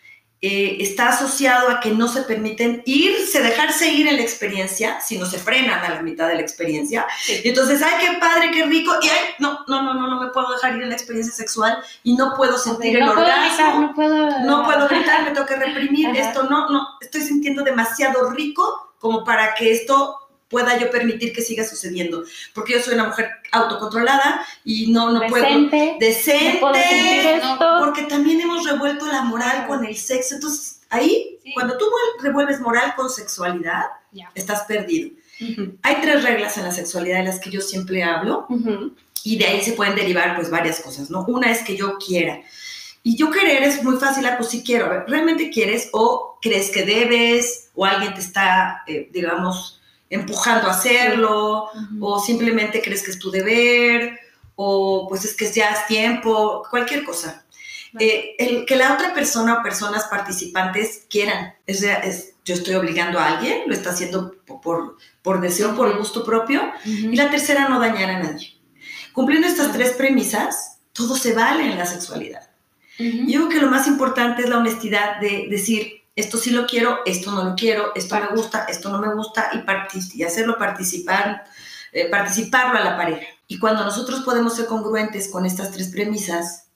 eh, 0.44 0.78
está 0.80 1.10
asociado 1.10 1.68
a 1.68 1.78
que 1.78 1.92
no 1.92 2.08
se 2.08 2.22
permiten 2.22 2.82
irse, 2.84 3.40
dejarse 3.40 3.88
ir 3.88 4.08
en 4.08 4.16
la 4.16 4.22
experiencia, 4.22 5.00
si 5.00 5.16
no 5.16 5.24
se 5.24 5.38
frenan 5.38 5.84
a 5.84 5.88
la 5.88 6.02
mitad 6.02 6.26
de 6.26 6.34
la 6.34 6.40
experiencia. 6.40 7.06
Sí. 7.24 7.40
Y 7.44 7.50
entonces, 7.50 7.80
ay, 7.80 7.92
qué 8.00 8.18
padre, 8.18 8.50
qué 8.50 8.64
rico, 8.64 8.92
y 9.00 9.06
ay, 9.06 9.18
no, 9.38 9.60
no, 9.68 9.82
no, 9.82 9.94
no, 9.94 10.08
no 10.08 10.20
me 10.20 10.30
puedo 10.30 10.52
dejar 10.52 10.74
ir 10.76 10.82
en 10.82 10.88
la 10.88 10.96
experiencia 10.96 11.32
sexual 11.32 11.78
y 12.02 12.16
no 12.16 12.34
puedo 12.36 12.58
sentir 12.58 12.96
el 12.96 13.04
puedo 13.04 13.20
orgasmo. 13.20 13.44
gritar, 13.46 13.78
no 13.78 13.94
puedo... 13.94 14.40
No 14.40 14.64
puedo 14.64 14.88
gritar, 14.88 15.22
me 15.22 15.30
tengo 15.30 15.46
que 15.46 15.56
reprimir. 15.56 16.08
Ajá. 16.08 16.18
Esto 16.18 16.42
no, 16.42 16.68
no, 16.70 16.88
estoy 17.00 17.20
sintiendo 17.20 17.62
demasiado 17.62 18.30
rico 18.30 18.94
como 18.98 19.24
para 19.24 19.54
que 19.54 19.70
esto 19.70 20.21
pueda 20.52 20.78
yo 20.78 20.88
permitir 20.90 21.32
que 21.32 21.42
siga 21.42 21.64
sucediendo. 21.66 22.22
Porque 22.54 22.74
yo 22.74 22.80
soy 22.80 22.94
una 22.94 23.08
mujer 23.08 23.28
autocontrolada 23.50 24.44
y 24.64 24.92
no, 24.92 25.10
no 25.10 25.20
puedo. 25.26 25.42
Decente. 25.44 25.96
Decente. 25.98 26.58
Puedo 26.60 26.74
sentir 26.74 27.24
no, 27.42 27.52
esto. 27.54 27.76
porque 27.80 28.02
también 28.02 28.40
hemos 28.40 28.64
revuelto 28.64 29.06
la 29.06 29.22
moral 29.22 29.66
con 29.66 29.84
el 29.84 29.96
sexo. 29.96 30.36
Entonces, 30.36 30.80
ahí, 30.90 31.38
Sí. 31.42 31.52
cuando 31.54 31.76
tú 31.76 31.86
vuel- 31.86 32.22
revuelves 32.22 32.60
moral 32.60 32.94
con 32.94 33.10
sexualidad, 33.10 33.86
Ya. 34.12 34.30
estás 34.36 34.62
perdido. 34.64 35.10
Ujú. 35.40 35.76
Hay 35.82 35.96
tres 36.02 36.22
reglas 36.22 36.56
en 36.58 36.64
la 36.64 36.70
sexualidad 36.72 37.18
de 37.18 37.24
las 37.24 37.40
que 37.40 37.50
yo 37.50 37.60
siempre 37.60 38.04
hablo 38.04 38.46
Ujú. 38.48 38.94
y 39.24 39.38
de 39.38 39.46
ahí 39.46 39.60
se 39.62 39.72
pueden 39.72 39.96
derivar 39.96 40.36
pues 40.36 40.50
varias 40.50 40.78
cosas, 40.80 41.10
¿no? 41.10 41.24
Una 41.26 41.50
es 41.50 41.62
que 41.64 41.76
yo 41.76 41.98
quiera. 41.98 42.40
Y 43.02 43.16
yo 43.16 43.32
querer 43.32 43.64
es 43.64 43.82
muy 43.82 43.96
fácil, 43.96 44.24
ah, 44.26 44.36
pues 44.38 44.50
sí 44.50 44.62
quiero. 44.64 44.86
A 44.86 44.88
ver, 44.90 45.04
¿realmente 45.08 45.50
quieres 45.50 45.88
o 45.92 46.38
crees 46.40 46.70
que 46.70 46.84
debes 46.84 47.70
o 47.74 47.84
alguien 47.84 48.14
te 48.14 48.20
está, 48.20 48.82
eh, 48.86 49.08
digamos, 49.12 49.80
empujando 50.12 50.68
a 50.68 50.72
hacerlo 50.72 51.68
o 52.00 52.18
simplemente 52.20 52.80
crees 52.82 53.02
que 53.02 53.10
es 53.12 53.18
tu 53.18 53.30
deber 53.30 54.18
o 54.56 55.06
pues 55.08 55.24
es 55.24 55.34
que 55.34 55.50
ya 55.50 55.70
es 55.70 55.86
tiempo, 55.86 56.62
cualquier 56.70 57.04
cosa. 57.04 57.44
Eh, 57.98 58.34
el 58.38 58.64
que 58.64 58.76
la 58.76 58.94
otra 58.94 59.12
persona 59.12 59.58
o 59.58 59.62
personas 59.62 60.04
participantes 60.04 61.06
quieran. 61.10 61.54
Es, 61.66 61.82
es- 61.82 62.28
yo 62.44 62.54
estoy 62.54 62.74
obligando 62.74 63.20
a 63.20 63.26
alguien, 63.28 63.62
lo 63.68 63.74
está 63.74 63.90
haciendo 63.90 64.34
por, 64.46 64.96
por, 65.22 65.40
deseo, 65.40 65.76
por 65.76 65.96
gusto 65.96 66.24
propio. 66.24 66.60
Y 66.84 67.14
la 67.16 67.30
tercera, 67.30 67.68
no 67.68 67.78
dañar 67.78 68.10
a 68.10 68.18
nadie. 68.18 68.56
Cumpliendo 69.12 69.46
estas 69.46 69.72
tres 69.72 69.92
premisas, 69.92 70.78
todo 70.92 71.16
se 71.16 71.34
vale 71.34 71.64
en 71.70 71.78
la 71.78 71.86
sexualidad. 71.86 72.50
Yo 72.98 73.40
creo 73.40 73.48
que 73.48 73.60
lo 73.60 73.70
más 73.70 73.86
importante 73.86 74.42
es 74.42 74.48
la 74.48 74.58
honestidad 74.58 75.20
de 75.20 75.46
decir, 75.48 76.01
esto 76.14 76.36
sí 76.38 76.50
lo 76.50 76.66
quiero, 76.66 77.00
esto 77.06 77.30
no 77.32 77.42
lo 77.44 77.54
quiero, 77.54 77.92
esto 77.94 78.14
me 78.20 78.26
gusta, 78.28 78.64
esto 78.68 78.90
no 78.90 78.98
me 78.98 79.14
gusta, 79.14 79.50
y, 79.52 79.58
partic- 79.58 80.14
y 80.14 80.22
hacerlo 80.24 80.58
participar, 80.58 81.44
eh, 81.92 82.08
participarlo 82.10 82.78
a 82.78 82.84
la 82.84 82.96
pareja. 82.96 83.26
Y 83.46 83.58
cuando 83.58 83.84
nosotros 83.84 84.20
podemos 84.20 84.56
ser 84.56 84.66
congruentes 84.66 85.28
con 85.30 85.44
estas 85.46 85.70
tres 85.72 85.88
premisas, 85.88 86.68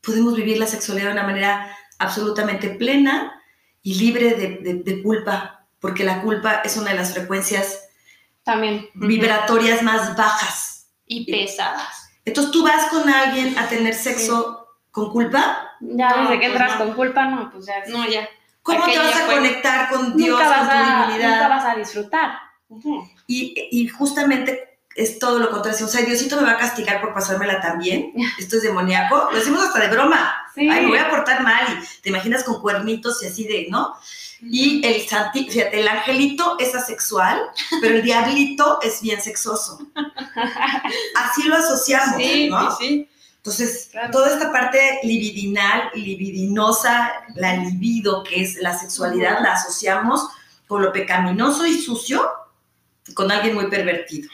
podemos 0.00 0.34
vivir 0.34 0.58
la 0.58 0.66
sexualidad 0.66 1.06
de 1.08 1.12
una 1.12 1.24
manera 1.26 1.76
absolutamente 1.98 2.70
plena 2.70 3.40
y 3.82 3.94
libre 3.94 4.34
de, 4.34 4.58
de- 4.62 4.82
de 4.82 5.02
culpa, 5.02 5.66
porque 5.80 6.04
la 6.04 6.20
culpa 6.22 6.62
es 6.64 6.76
una 6.76 6.90
de 6.90 6.96
las 6.96 7.12
frecuencias 7.14 7.88
También. 8.42 8.88
vibratorias 8.94 9.82
más 9.82 10.16
bajas. 10.16 10.86
Y 11.06 11.30
pesadas. 11.30 12.10
Entonces 12.24 12.52
tú 12.52 12.62
vas 12.62 12.88
con 12.90 13.08
alguien 13.08 13.58
a 13.58 13.66
tener 13.68 13.94
sexo 13.94 14.68
con 14.90 15.10
culpa, 15.10 15.68
Ya 15.80 16.10
No, 16.16 16.22
desde 16.22 16.40
que 16.40 16.48
pues 16.50 16.60
entras 16.60 16.78
no. 16.78 16.84
con 16.84 16.94
culpa, 16.94 17.24
no, 17.26 17.50
pues 17.50 17.66
ya. 17.66 17.74
No, 17.88 18.06
ya. 18.08 18.28
¿Cómo 18.62 18.84
te 18.84 18.98
vas 18.98 19.14
a 19.16 19.26
fue. 19.26 19.34
conectar 19.36 19.88
con 19.90 20.16
Dios, 20.16 20.38
nunca, 20.38 20.48
vas 20.48 20.58
con 20.58 20.68
tu 20.68 20.74
a, 20.74 21.06
divinidad? 21.06 21.30
nunca 21.30 21.48
vas 21.48 21.64
a 21.64 21.76
disfrutar. 21.76 22.38
Y, 23.26 23.68
y 23.72 23.88
justamente 23.88 24.78
es 24.94 25.18
todo 25.18 25.38
lo 25.38 25.50
contrario. 25.50 25.84
O 25.86 25.88
sea, 25.88 26.02
Diosito 26.02 26.36
me 26.36 26.42
va 26.44 26.52
a 26.52 26.56
castigar 26.58 27.00
por 27.00 27.14
pasármela 27.14 27.60
tan 27.60 27.78
bien. 27.78 28.12
Esto 28.38 28.56
es 28.56 28.62
demoníaco. 28.62 29.28
Lo 29.30 29.38
decimos 29.38 29.62
hasta 29.62 29.80
de 29.80 29.88
broma. 29.88 30.34
Sí. 30.54 30.68
Ay, 30.68 30.82
me 30.82 30.88
voy 30.88 30.98
a 30.98 31.10
portar 31.10 31.42
mal. 31.42 31.64
Y 31.98 32.02
te 32.02 32.08
imaginas 32.10 32.44
con 32.44 32.60
cuernitos 32.60 33.22
y 33.22 33.26
así 33.26 33.44
de, 33.44 33.66
¿no? 33.70 33.94
Y 34.42 34.80
el 34.86 35.06
santi, 35.06 35.50
fíjate, 35.50 35.80
el 35.80 35.86
angelito 35.86 36.56
es 36.58 36.74
asexual, 36.74 37.38
pero 37.82 37.96
el 37.96 38.02
diablito 38.02 38.78
es 38.82 39.02
bien 39.02 39.20
sexoso. 39.20 39.78
Así 41.14 41.42
lo 41.44 41.56
asociamos, 41.56 42.16
Sí, 42.16 42.48
¿no? 42.48 42.70
sí, 42.76 42.88
sí. 42.88 43.08
Entonces, 43.40 43.88
Claro. 43.90 44.10
toda 44.10 44.34
esta 44.34 44.52
parte 44.52 45.00
libidinal, 45.02 45.90
libidinosa, 45.94 47.10
la 47.36 47.56
libido, 47.56 48.22
que 48.22 48.42
es 48.42 48.56
la 48.60 48.78
sexualidad, 48.78 49.40
la 49.42 49.54
asociamos 49.54 50.28
con 50.68 50.82
lo 50.82 50.92
pecaminoso 50.92 51.64
y 51.66 51.80
sucio, 51.80 52.22
con 53.14 53.32
alguien 53.32 53.54
muy 53.54 53.68
pervertido. 53.68 54.28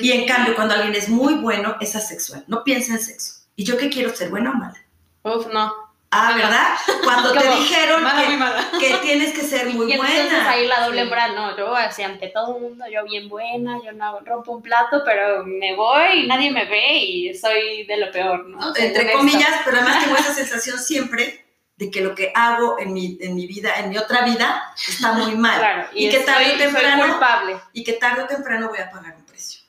Y 0.00 0.12
en 0.12 0.26
cambio, 0.26 0.54
cuando 0.54 0.74
alguien 0.74 0.94
es 0.94 1.08
muy 1.08 1.34
bueno, 1.34 1.76
es 1.80 1.96
asexual. 1.96 2.44
No 2.46 2.62
piensa 2.62 2.92
en 2.92 3.00
sexo. 3.00 3.34
¿Y 3.56 3.64
yo 3.64 3.76
qué 3.76 3.90
quiero 3.90 4.14
ser? 4.14 4.30
¿Buena 4.30 4.52
o 4.52 4.54
mala? 4.54 4.80
Uf, 5.24 5.48
no. 5.52 5.89
Ah, 6.12 6.32
¿verdad? 6.34 6.74
Cuando 7.04 7.32
te 7.32 7.48
dijeron 7.50 8.02
Mala, 8.02 8.26
que, 8.26 8.36
mala. 8.36 8.70
que 8.80 8.94
tienes 8.96 9.32
que 9.32 9.42
ser 9.42 9.66
muy 9.68 9.88
y 9.88 9.92
entonces 9.92 10.24
buena. 10.28 10.50
ahí 10.50 10.66
la 10.66 10.84
doble 10.84 11.04
Sí. 11.04 11.08
moral, 11.08 11.34
no, 11.36 11.56
yo 11.56 11.72
así 11.76 12.02
ante 12.02 12.26
todo 12.28 12.56
el 12.56 12.62
mundo, 12.62 12.84
yo 12.92 13.04
bien 13.04 13.28
buena, 13.28 13.78
yo 13.84 13.92
no 13.92 14.18
rompo 14.20 14.50
un 14.50 14.60
plato, 14.60 15.02
pero 15.04 15.44
me 15.44 15.76
voy 15.76 16.24
y 16.24 16.26
nadie 16.26 16.50
me 16.50 16.64
ve 16.64 16.96
y 16.96 17.34
soy 17.34 17.84
de 17.84 17.96
lo 17.96 18.10
peor, 18.10 18.44
¿no? 18.48 18.74
Entre 18.76 19.04
esto. 19.04 19.18
comillas, 19.18 19.60
pero 19.64 19.76
además 19.76 20.02
tengo 20.02 20.16
esa 20.16 20.34
sensación 20.34 20.78
siempre 20.80 21.44
de 21.76 21.90
que 21.92 22.00
lo 22.00 22.12
que 22.16 22.32
hago 22.34 22.80
en 22.80 22.92
mi, 22.92 23.16
en 23.20 23.36
mi 23.36 23.46
vida, 23.46 23.72
en 23.78 23.90
mi 23.90 23.96
otra 23.96 24.22
vida, 24.22 24.64
está 24.88 25.12
muy 25.12 25.36
mal. 25.36 25.60
Claro, 25.60 25.88
y, 25.94 26.08
Y 26.08 26.10
que 26.10 26.18
tarde 26.20 26.44
o 26.44 26.48
soy, 26.50 26.58
temprano- 26.58 27.06
culpable. 27.06 27.56
y 27.72 27.84
que 27.84 27.92
tarde 27.92 28.22
o 28.24 28.26
temprano 28.26 28.68
voy 28.68 28.78
a 28.80 28.90
pagar 28.90 29.14
un 29.16 29.24
precio. 29.26 29.60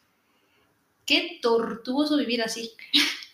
Qué 1.05 1.37
tortuoso 1.41 2.17
vivir 2.17 2.41
así. 2.41 2.73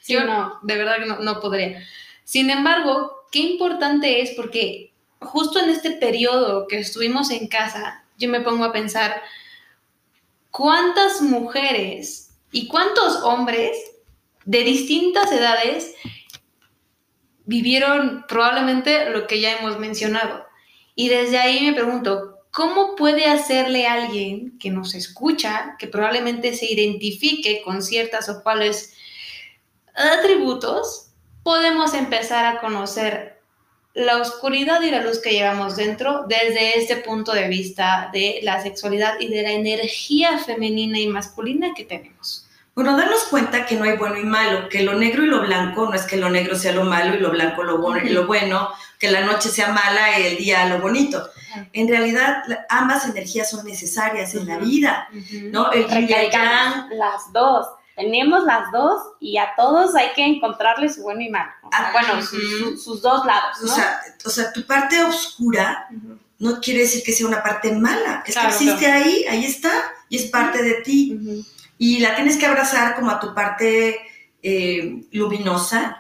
Sí, 0.01 0.13
Yo 0.13 0.25
no. 0.25 0.59
de 0.61 0.75
verdad 0.77 0.97
que 0.99 1.05
no, 1.05 1.19
no 1.19 1.39
podría. 1.39 1.81
Sin 2.27 2.49
embargo, 2.49 3.23
qué 3.31 3.39
importante 3.39 4.21
es 4.21 4.31
porque 4.31 4.91
justo 5.21 5.59
en 5.59 5.69
este 5.69 5.91
periodo 5.91 6.67
que 6.67 6.77
estuvimos 6.77 7.31
en 7.31 7.47
casa, 7.47 8.03
yo 8.17 8.27
me 8.27 8.41
pongo 8.41 8.65
a 8.65 8.73
pensar 8.73 9.21
cuántas 10.51 11.21
mujeres 11.21 12.31
y 12.51 12.67
cuántos 12.67 13.23
hombres 13.23 13.77
de 14.43 14.65
distintas 14.65 15.31
edades 15.31 15.95
vivieron 17.45 18.25
probablemente 18.27 19.09
lo 19.09 19.25
que 19.25 19.39
ya 19.39 19.55
hemos 19.55 19.79
mencionado. 19.79 20.45
Y 20.95 21.07
desde 21.07 21.37
ahí 21.37 21.65
me 21.65 21.75
pregunto, 21.75 22.39
¿cómo 22.51 22.97
puede 22.97 23.27
hacerle 23.27 23.87
alguien 23.87 24.59
que 24.59 24.69
nos 24.69 24.95
escucha, 24.95 25.77
que 25.79 25.87
probablemente 25.87 26.53
se 26.53 26.65
identifique 26.65 27.61
con 27.63 27.81
ciertas 27.81 28.27
o 28.27 28.43
cuales 28.43 28.93
atributos, 29.95 31.06
podemos 31.47 31.93
empezar 31.93 32.43
a 32.45 32.59
conocer 32.59 33.39
la 33.93 34.17
oscuridad 34.17 34.81
y 34.81 34.91
la 34.91 35.01
luz 35.01 35.19
que 35.19 35.31
llevamos 35.31 35.77
dentro 35.77 36.25
desde 36.27 36.77
este 36.77 36.97
punto 36.97 37.31
de 37.31 37.47
vista 37.47 38.09
de 38.11 38.41
la 38.43 38.61
sexualidad 38.61 39.13
y 39.21 39.29
de 39.29 39.43
la 39.43 39.53
energía 39.53 40.39
femenina 40.39 40.99
y 40.99 41.07
masculina 41.07 41.69
que 41.73 41.85
tenemos. 41.85 42.49
Bueno, 42.75 42.97
darnos 42.97 43.23
cuenta 43.29 43.65
que 43.65 43.77
no 43.77 43.85
hay 43.85 43.95
bueno 43.95 44.17
y 44.17 44.25
malo, 44.25 44.67
que 44.67 44.83
lo 44.83 44.95
negro 44.95 45.23
y 45.23 45.27
lo 45.27 45.39
blanco 45.39 45.85
no 45.85 45.93
es 45.93 46.03
que 46.03 46.17
lo 46.17 46.29
negro 46.29 46.57
sea 46.57 46.73
lo 46.73 46.83
malo 46.83 47.15
y 47.15 47.19
lo 47.19 47.31
blanco 47.31 47.63
lo, 47.63 47.77
bueno, 47.77 48.01
lo 48.11 48.27
bueno, 48.27 48.67
que 48.99 49.09
la 49.09 49.21
noche 49.21 49.47
sea 49.47 49.69
mala 49.69 50.19
y 50.19 50.23
el 50.23 50.35
día 50.35 50.65
lo 50.65 50.81
bonito. 50.81 51.29
En 51.71 51.87
realidad, 51.87 52.43
ambas 52.67 53.07
energías 53.07 53.49
son 53.49 53.65
necesarias 53.65 54.35
en 54.35 54.47
la 54.47 54.57
vida, 54.57 55.07
¿no? 55.43 55.71
El 55.71 55.89
Recargamos 55.89 56.91
las 56.91 57.31
dos. 57.31 57.67
Tenemos 57.97 58.43
las 58.45 58.71
dos 58.71 59.01
y 59.19 59.37
a 59.37 59.49
todos 59.57 59.95
hay 59.95 60.09
que 60.15 60.23
encontrarle 60.23 60.87
su 60.87 61.01
bueno 61.01 61.19
y 61.21 61.29
malo. 61.29 61.51
O 61.63 61.69
sea, 61.71 61.87
Ah, 61.87 61.91
bueno, 61.91 62.21
sus, 62.23 63.01
dos 63.01 63.25
lados, 63.25 63.57
o 63.63 63.65
¿no? 63.65 63.73
sea, 63.75 63.99
o 64.23 64.29
sea, 64.29 64.53
tu 64.53 64.65
parte 64.65 65.03
oscura 65.03 65.89
no 66.39 66.61
quiere 66.61 66.81
decir 66.81 67.01
que 67.03 67.11
sea 67.11 67.25
una 67.27 67.41
parte 67.41 67.71
mala, 67.73 68.23
es 68.25 68.33
Claro, 68.33 68.49
que 68.49 68.53
existe 68.55 68.85
ahí, 68.85 69.25
ahí 69.27 69.43
está, 69.45 69.71
y 70.09 70.17
es 70.17 70.29
parte 70.29 70.61
de 70.61 70.75
ti. 70.83 71.43
Y 71.79 71.99
la 71.99 72.15
tienes 72.15 72.37
que 72.37 72.45
abrazar 72.45 72.95
como 72.95 73.09
a 73.09 73.19
tu 73.19 73.33
parte 73.33 73.99
eh, 74.43 75.03
luminosa, 75.11 75.99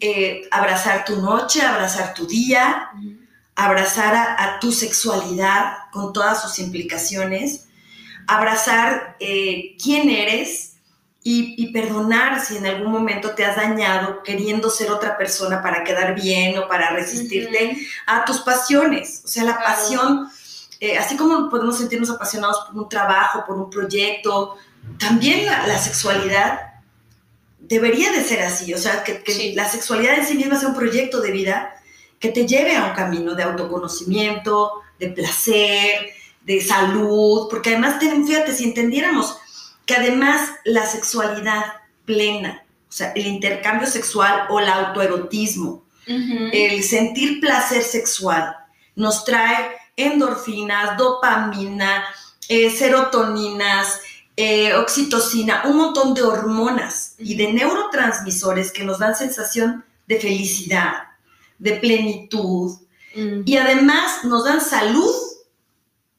eh, 0.00 0.48
abrazar 0.50 1.04
tu 1.04 1.20
noche, 1.20 1.60
abrazar 1.60 2.14
tu 2.14 2.26
día, 2.26 2.90
abrazar 3.54 4.14
a, 4.14 4.42
a 4.42 4.58
tu 4.60 4.72
sexualidad 4.72 5.74
con 5.92 6.14
todas 6.14 6.40
sus 6.40 6.58
implicaciones, 6.58 7.68
abrazar 8.26 9.16
eh, 9.20 9.76
quién 9.82 10.08
eres 10.10 10.65
y, 11.28 11.56
y 11.58 11.72
perdonar 11.72 12.40
si 12.40 12.56
en 12.56 12.66
algún 12.66 12.92
momento 12.92 13.30
te 13.34 13.44
has 13.44 13.56
dañado 13.56 14.22
queriendo 14.22 14.70
ser 14.70 14.92
otra 14.92 15.18
persona 15.18 15.60
para 15.60 15.82
quedar 15.82 16.14
bien 16.14 16.56
o 16.56 16.68
para 16.68 16.90
resistirte 16.90 17.76
a 18.06 18.24
tus 18.24 18.38
pasiones. 18.42 19.22
O 19.24 19.28
sea, 19.28 19.42
la 19.42 19.56
Claro. 19.56 19.74
pasión, 19.74 20.28
eh, 20.78 20.96
así 20.96 21.16
como 21.16 21.50
podemos 21.50 21.78
sentirnos 21.78 22.10
apasionados 22.10 22.58
por 22.66 22.80
un 22.80 22.88
trabajo, 22.88 23.42
por 23.44 23.56
un 23.56 23.68
proyecto, 23.68 24.56
también 25.00 25.46
la, 25.46 25.66
la 25.66 25.78
sexualidad 25.80 26.60
debería 27.58 28.12
de 28.12 28.22
ser 28.22 28.42
así. 28.42 28.72
O 28.72 28.78
sea, 28.78 29.02
que, 29.02 29.24
que 29.24 29.32
Sí. 29.32 29.52
la 29.54 29.68
sexualidad 29.68 30.18
en 30.20 30.26
sí 30.26 30.34
misma 30.34 30.56
sea 30.60 30.68
un 30.68 30.76
proyecto 30.76 31.20
de 31.20 31.32
vida 31.32 31.74
que 32.20 32.28
te 32.28 32.46
lleve 32.46 32.76
a 32.76 32.84
un 32.86 32.92
camino 32.94 33.34
de 33.34 33.42
autoconocimiento, 33.42 34.70
de 35.00 35.08
placer, 35.08 36.10
de 36.42 36.60
salud, 36.60 37.48
porque 37.50 37.70
además, 37.70 37.96
fíjate, 37.98 38.52
si 38.54 38.62
entendiéramos 38.62 39.36
que 39.86 39.94
además 39.94 40.50
la 40.64 40.86
sexualidad 40.86 41.64
plena, 42.04 42.64
o 42.88 42.92
sea, 42.92 43.12
el 43.12 43.26
intercambio 43.26 43.86
sexual 43.88 44.46
o 44.50 44.60
el 44.60 44.68
autoerotismo, 44.68 45.84
el 46.06 46.84
sentir 46.84 47.40
placer 47.40 47.82
sexual 47.82 48.54
nos 48.94 49.24
trae 49.24 49.72
endorfinas, 49.96 50.96
dopamina, 50.96 52.04
eh, 52.48 52.70
serotoninas, 52.70 54.00
eh, 54.36 54.74
oxitocina, 54.74 55.62
un 55.64 55.78
montón 55.78 56.14
de 56.14 56.22
hormonas 56.22 57.14
y 57.18 57.34
de 57.34 57.52
neurotransmisores 57.52 58.70
que 58.70 58.84
nos 58.84 59.00
dan 59.00 59.16
sensación 59.16 59.84
de 60.06 60.20
felicidad, 60.20 60.92
de 61.58 61.72
plenitud 61.72 62.78
y 63.46 63.56
además 63.56 64.24
nos 64.24 64.44
dan 64.44 64.60
salud, 64.60 65.14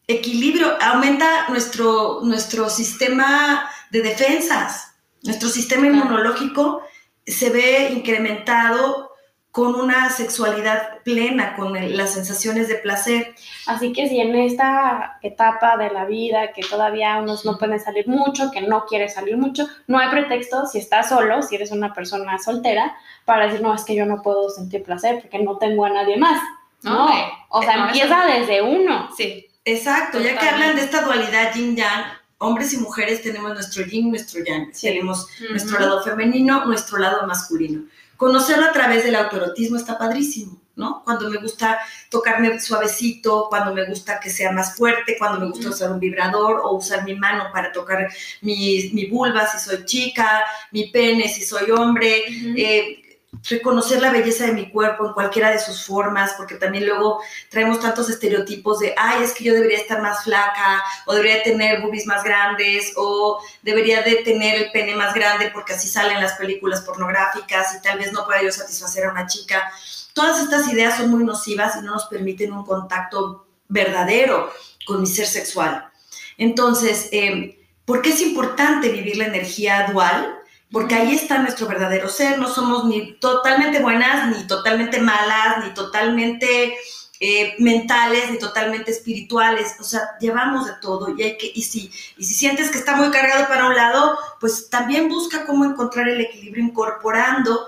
equilibrio, 0.08 0.78
aumenta 0.82 1.48
nuestro, 1.50 2.20
nuestro 2.24 2.70
sistema 2.70 3.70
de 3.92 4.02
defensas, 4.02 4.96
nuestro 5.24 5.50
sistema 5.50 5.88
inmunológico 5.88 6.82
se 7.26 7.50
ve 7.50 7.90
incrementado 7.92 9.12
con 9.52 9.74
una 9.74 10.10
sexualidad 10.12 11.00
plena, 11.04 11.56
con 11.56 11.76
el- 11.76 11.98
las 11.98 12.14
sensaciones 12.14 12.68
de 12.68 12.76
placer. 12.76 13.34
Así 13.66 13.92
que 13.92 14.08
si 14.08 14.20
en 14.20 14.36
esta 14.36 15.18
etapa 15.24 15.78
de 15.78 15.90
la 15.90 16.06
vida 16.06 16.52
que 16.54 16.62
todavía 16.62 17.18
unos 17.18 17.44
no 17.44 17.58
pueden 17.58 17.80
salir 17.80 18.08
mucho, 18.08 18.52
que 18.52 18.62
no 18.62 18.86
quiere 18.86 19.10
salir 19.10 19.36
mucho, 19.36 19.68
no 19.88 19.98
hay 19.98 20.10
pretexto 20.10 20.68
si 20.68 20.78
estás 20.78 21.10
solo, 21.10 21.42
si 21.42 21.56
eres 21.56 21.72
una 21.72 21.92
persona 21.94 22.38
soltera, 22.38 22.96
para 23.26 23.46
decir, 23.48 23.62
no, 23.62 23.74
es 23.74 23.84
que 23.84 23.96
yo 23.96 24.06
no 24.06 24.22
puedo 24.22 24.50
sentir 24.52 24.84
placer 24.84 25.20
porque 25.22 25.40
no 25.40 25.58
tengo 25.58 25.86
a 25.86 25.90
nadie 25.90 26.18
más. 26.18 26.40
No, 26.84 27.08
o 27.50 27.62
sea, 27.64 27.78
no, 27.78 27.90
eso- 27.90 28.04
empieza 28.04 28.26
desde 28.28 28.62
uno. 28.62 29.10
Sí. 29.18 29.48
Exacto, 29.68 30.20
ya 30.20 30.38
que 30.38 30.48
hablan 30.48 30.76
de 30.76 30.84
esta 30.84 31.02
dualidad 31.02 31.54
yin-yang, 31.54 32.06
hombres 32.40 32.74
y 32.74 32.78
mujeres 32.78 33.22
tenemos 33.22 33.54
nuestro 33.54 33.84
yin, 33.86 34.10
nuestro 34.10 34.44
yang, 34.44 34.74
Sí. 34.74 34.88
tenemos 34.88 35.28
nuestro 35.50 35.76
Ujú. 35.76 35.84
lado 35.84 36.04
femenino, 36.04 36.66
nuestro 36.66 36.98
lado 37.00 37.26
masculino. 37.28 37.82
Conocerlo 38.16 38.66
a 38.66 38.72
través 38.72 39.04
del 39.04 39.16
autoerotismo 39.16 39.78
está 39.78 39.98
padrísimo, 39.98 40.60
¿no? 40.76 41.04
Cuando 41.04 41.30
me 41.30 41.38
gusta 41.38 41.80
tocarme 42.10 42.60
suavecito, 42.60 43.48
cuando 43.50 43.74
me 43.74 43.86
gusta 43.86 44.20
que 44.20 44.30
sea 44.30 44.52
más 44.52 44.76
fuerte, 44.76 45.18
cuando 45.20 45.40
me 45.40 45.48
gusta 45.52 45.70
usar 45.70 45.92
un 45.92 46.00
vibrador 46.00 46.62
o 46.64 46.72
usar 46.76 47.04
mi 47.04 47.14
mano 47.16 47.50
para 47.54 47.72
tocar 47.72 48.08
mi, 48.42 48.90
mi 48.94 49.06
vulva 49.08 49.46
si 49.48 49.60
soy 49.60 49.86
chica, 49.86 50.44
mi 50.72 50.86
pene 50.90 51.28
si 51.28 51.44
soy 51.44 51.70
hombre. 51.72 52.24
Eh, 52.56 53.04
reconocer 53.44 54.02
la 54.02 54.12
belleza 54.12 54.46
de 54.46 54.54
mi 54.54 54.70
cuerpo 54.70 55.08
en 55.08 55.14
cualquiera 55.14 55.52
de 55.52 55.60
sus 55.60 55.86
formas, 55.86 56.34
porque 56.38 56.56
también 56.56 56.86
luego 56.86 57.22
traemos 57.50 57.80
tantos 57.80 58.10
estereotipos 58.10 58.80
de, 58.80 58.94
ay, 58.98 59.24
es 59.24 59.34
que 59.34 59.44
yo 59.44 59.54
debería 59.54 59.78
estar 59.78 60.02
más 60.02 60.24
flaca, 60.24 60.84
o 61.06 61.14
debería 61.14 61.44
tener 61.44 61.82
boobies 61.82 62.06
más 62.06 62.24
grandes, 62.24 62.94
o 62.96 63.40
debería 63.62 64.02
de 64.02 64.18
tener 64.18 64.56
el 64.62 64.72
pene 64.72 64.96
más 64.96 65.14
grande 65.14 65.52
porque 65.54 65.74
así 65.74 65.88
salen 65.88 66.22
las 66.22 66.34
películas 66.34 66.82
pornográficas 66.82 67.76
y 67.76 67.82
tal 67.82 68.00
vez 68.00 68.12
no 68.12 68.26
pueda 68.26 68.42
yo 68.42 68.52
satisfacer 68.52 69.06
a 69.06 69.12
una 69.12 69.28
chica. 69.28 69.72
Todas 70.14 70.42
estas 70.42 70.68
ideas 70.72 70.98
son 70.98 71.12
muy 71.12 71.24
nocivas 71.24 71.76
y 71.76 71.82
no 71.86 71.94
nos 71.94 72.06
permiten 72.06 72.52
un 72.52 72.66
contacto 72.66 73.48
verdadero 73.68 74.52
con 74.86 75.02
mi 75.02 75.08
ser 75.08 75.28
sexual. 75.28 75.90
Entonces, 76.38 77.10
eh, 77.12 77.60
¿por 77.86 78.02
qué 78.02 78.10
es 78.10 78.22
importante 78.22 78.90
vivir 78.90 79.18
la 79.18 79.26
energía 79.26 79.88
dual? 79.92 80.37
Porque 80.72 80.96
ahí 80.96 81.16
está 81.16 81.40
nuestro 81.40 81.68
verdadero 81.68 82.10
ser, 82.10 82.40
no 82.40 82.50
somos 82.50 82.86
ni 82.86 83.14
totalmente 83.14 83.80
buenas, 83.80 84.36
ni 84.36 84.46
totalmente 84.48 85.00
malas, 85.00 85.64
ni 85.66 85.74
totalmente 85.74 86.76
eh, 87.20 87.56
mentales, 87.60 88.30
ni 88.30 88.38
totalmente 88.38 88.92
espirituales, 88.92 89.76
o 89.80 89.84
sea, 89.84 90.02
llevamos 90.20 90.68
de 90.68 90.74
todo 90.82 91.16
y 91.18 91.24
hay 91.24 91.38
que, 91.38 91.52
y 91.54 91.64
si, 91.64 91.92
y 92.18 92.26
si 92.26 92.34
sientes 92.34 92.70
que 92.70 92.78
está 92.78 92.96
muy 92.96 93.10
cargado 93.10 93.48
para 93.48 93.68
un 93.68 93.76
lado, 93.76 94.18
pues 94.40 94.70
también 94.70 95.10
busca 95.10 95.46
cómo 95.46 95.66
encontrar 95.66 96.08
el 96.10 96.22
equilibrio 96.22 96.64
incorporando 96.64 97.68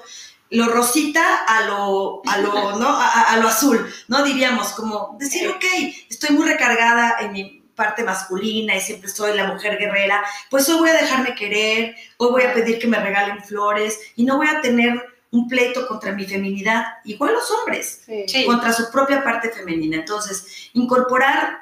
lo 0.52 0.68
rosita 0.68 1.46
a 1.48 1.68
lo, 1.68 2.22
a 2.26 2.38
lo, 2.40 2.78
¿no? 2.80 2.90
a, 2.90 3.38
lo 3.38 3.48
azul, 3.48 3.88
¿no? 4.08 4.24
Diríamos, 4.24 4.70
como 4.70 5.16
decir, 5.20 5.48
ok, 5.48 5.64
estoy 6.10 6.36
muy 6.36 6.48
recargada 6.48 7.18
en 7.20 7.32
mi 7.34 7.59
parte 7.80 8.04
masculina 8.04 8.76
y 8.76 8.82
siempre 8.82 9.10
soy 9.10 9.36
la 9.38 9.48
mujer 9.48 9.80
guerrera, 9.80 10.22
pues 10.52 10.68
hoy 10.68 10.80
voy 10.80 10.90
a 10.90 11.02
dejarme 11.02 11.34
querer, 11.34 11.96
hoy 12.18 12.32
voy 12.32 12.44
a 12.44 12.54
pedir 12.54 12.78
que 12.78 12.88
me 12.88 13.00
regalen 13.00 13.42
flores 13.42 13.98
y 14.18 14.26
no 14.26 14.36
voy 14.36 14.48
a 14.48 14.60
tener 14.60 15.02
un 15.32 15.48
pleito 15.48 15.88
contra 15.88 16.12
mi 16.12 16.26
feminidad, 16.26 16.84
igual 17.06 17.34
los 17.34 17.50
hombres, 17.52 18.04
contra 18.46 18.74
su 18.74 18.92
propia 18.92 19.24
parte 19.24 19.50
femenina. 19.50 19.98
Entonces, 19.98 20.70
incorporar 20.74 21.60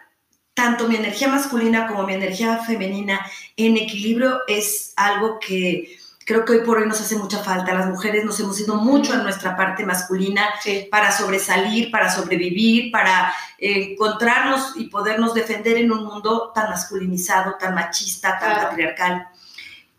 tanto 0.54 0.88
mi 0.88 0.96
energía 0.96 1.28
masculina 1.28 1.86
como 1.86 2.08
mi 2.08 2.16
energía 2.16 2.58
femenina 2.58 3.24
en 3.56 3.78
equilibrio 3.78 4.42
es 4.48 4.94
algo 4.96 5.40
que 5.40 6.00
creo 6.28 6.44
que 6.44 6.52
hoy 6.52 6.60
por 6.60 6.78
hoy 6.78 6.86
nos 6.86 7.00
hace 7.00 7.16
mucha 7.16 7.42
falta. 7.42 7.74
Las 7.74 7.88
mujeres 7.88 8.26
nos 8.26 8.38
hemos 8.42 8.60
ido 8.60 8.76
mucho 8.76 9.14
a 9.14 9.24
nuestra 9.24 9.56
parte 9.56 9.86
masculina 9.86 10.50
para 10.92 11.14
sobresalir, 11.14 11.90
para 11.90 12.14
sobrevivir, 12.14 12.92
para 12.92 13.34
eh, 13.58 13.92
encontrarnos 13.94 14.74
y 14.76 14.90
podernos 14.90 15.34
defender 15.34 15.78
en 15.78 15.90
un 15.90 16.04
mundo 16.04 16.52
tan 16.54 16.70
masculinizado, 16.70 17.56
tan 17.58 17.74
machista, 17.74 18.38
tan 18.40 18.62
patriarcal. 18.62 19.30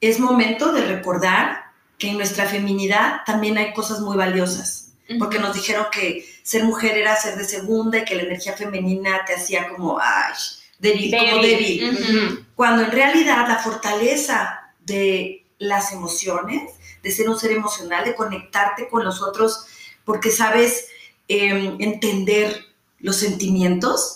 Es 0.02 0.20
momento 0.20 0.70
de 0.70 0.84
recordar 0.84 1.64
que 1.96 2.10
en 2.10 2.18
nuestra 2.18 2.44
feminidad 2.44 3.22
también 3.24 3.56
hay 3.56 3.72
cosas 3.72 4.00
muy 4.00 4.14
valiosas, 4.14 4.92
porque 5.18 5.38
nos 5.38 5.54
dijeron 5.54 5.86
que 5.90 6.28
ser 6.42 6.62
mujer 6.64 6.98
era 6.98 7.16
ser 7.16 7.36
de 7.36 7.44
segunda 7.44 8.00
y 8.00 8.04
que 8.04 8.14
la 8.14 8.24
energía 8.24 8.52
femenina 8.52 9.24
te 9.24 9.34
hacía 9.34 9.70
como, 9.70 9.98
ay, 9.98 10.34
débil, 10.78 11.10
como 11.10 11.42
débil. 11.42 12.46
Cuando 12.54 12.82
en 12.82 12.90
realidad 12.90 13.48
la 13.48 13.56
fortaleza 13.56 14.74
de 14.80 15.37
las 15.58 15.92
emociones, 15.92 16.72
de 17.02 17.10
ser 17.10 17.28
un 17.28 17.38
ser 17.38 17.52
emocional, 17.52 18.04
de 18.04 18.14
conectarte 18.14 18.88
con 18.88 19.04
los 19.04 19.22
otros, 19.22 19.66
porque 20.04 20.30
sabes 20.30 20.88
em, 21.28 21.76
entender 21.80 22.64
los 23.00 23.16
sentimientos, 23.16 24.14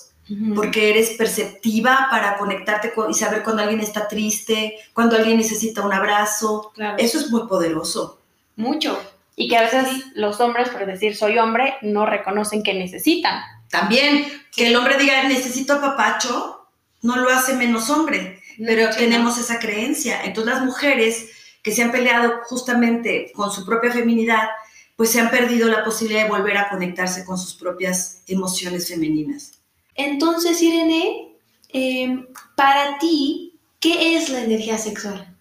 porque 0.54 0.88
eres 0.88 1.10
perceptiva 1.10 2.06
para 2.10 2.38
conectarte 2.38 2.94
con, 2.94 3.10
y 3.10 3.14
saber 3.14 3.42
cuando 3.42 3.62
alguien 3.62 3.80
está 3.80 4.08
triste, 4.08 4.76
cuando 4.94 5.16
alguien 5.16 5.36
necesita 5.36 5.82
un 5.82 5.92
abrazo. 5.92 6.72
Eso 6.96 7.18
es 7.18 7.30
muy 7.30 7.46
poderoso. 7.46 8.18
Mucho. 8.56 8.98
Y 9.36 9.48
que 9.48 9.58
a 9.58 9.62
veces 9.62 10.06
los 10.14 10.40
hombres, 10.40 10.70
por 10.70 10.86
decir 10.86 11.16
soy 11.16 11.36
hombre, 11.36 11.74
no 11.82 12.06
reconocen 12.06 12.62
que 12.62 12.72
necesitan. 12.72 13.42
También, 13.68 14.26
que 14.54 14.68
el 14.68 14.76
hombre 14.76 14.96
diga 14.96 15.24
necesito 15.24 15.82
papacho, 15.82 16.66
no 17.02 17.16
lo 17.16 17.28
hace 17.28 17.52
menos 17.54 17.90
hombre 17.90 18.41
pero 18.58 18.90
tenemos 18.90 19.38
esa 19.38 19.58
creencia. 19.58 20.24
Entonces 20.24 20.54
las 20.54 20.64
mujeres 20.64 21.30
que 21.62 21.72
se 21.72 21.82
han 21.82 21.92
peleado 21.92 22.40
justamente 22.44 23.32
con 23.34 23.50
su 23.52 23.64
propia 23.64 23.92
feminidad, 23.92 24.48
pues 24.96 25.10
se 25.10 25.20
han 25.20 25.30
perdido 25.30 25.68
la 25.68 25.84
posibilidad 25.84 26.24
de 26.24 26.30
volver 26.30 26.56
a 26.56 26.68
conectarse 26.68 27.24
con 27.24 27.38
sus 27.38 27.54
propias 27.54 28.22
emociones 28.26 28.88
femeninas. 28.88 29.58
Entonces, 29.94 30.60
Irene, 30.60 31.36
em, 31.68 32.26
para 32.56 32.98
ti, 32.98 33.58
¿qué 33.78 34.16
es 34.16 34.28
la 34.28 34.42
energía 34.42 34.78
sexual? 34.78 35.36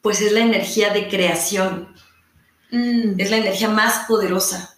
Pues 0.00 0.20
es 0.20 0.32
la 0.32 0.40
energía 0.40 0.92
de 0.92 1.08
creación. 1.08 1.94
Mm. 2.70 3.18
Es 3.18 3.30
la 3.30 3.36
energía 3.36 3.68
más 3.68 4.06
poderosa. 4.06 4.76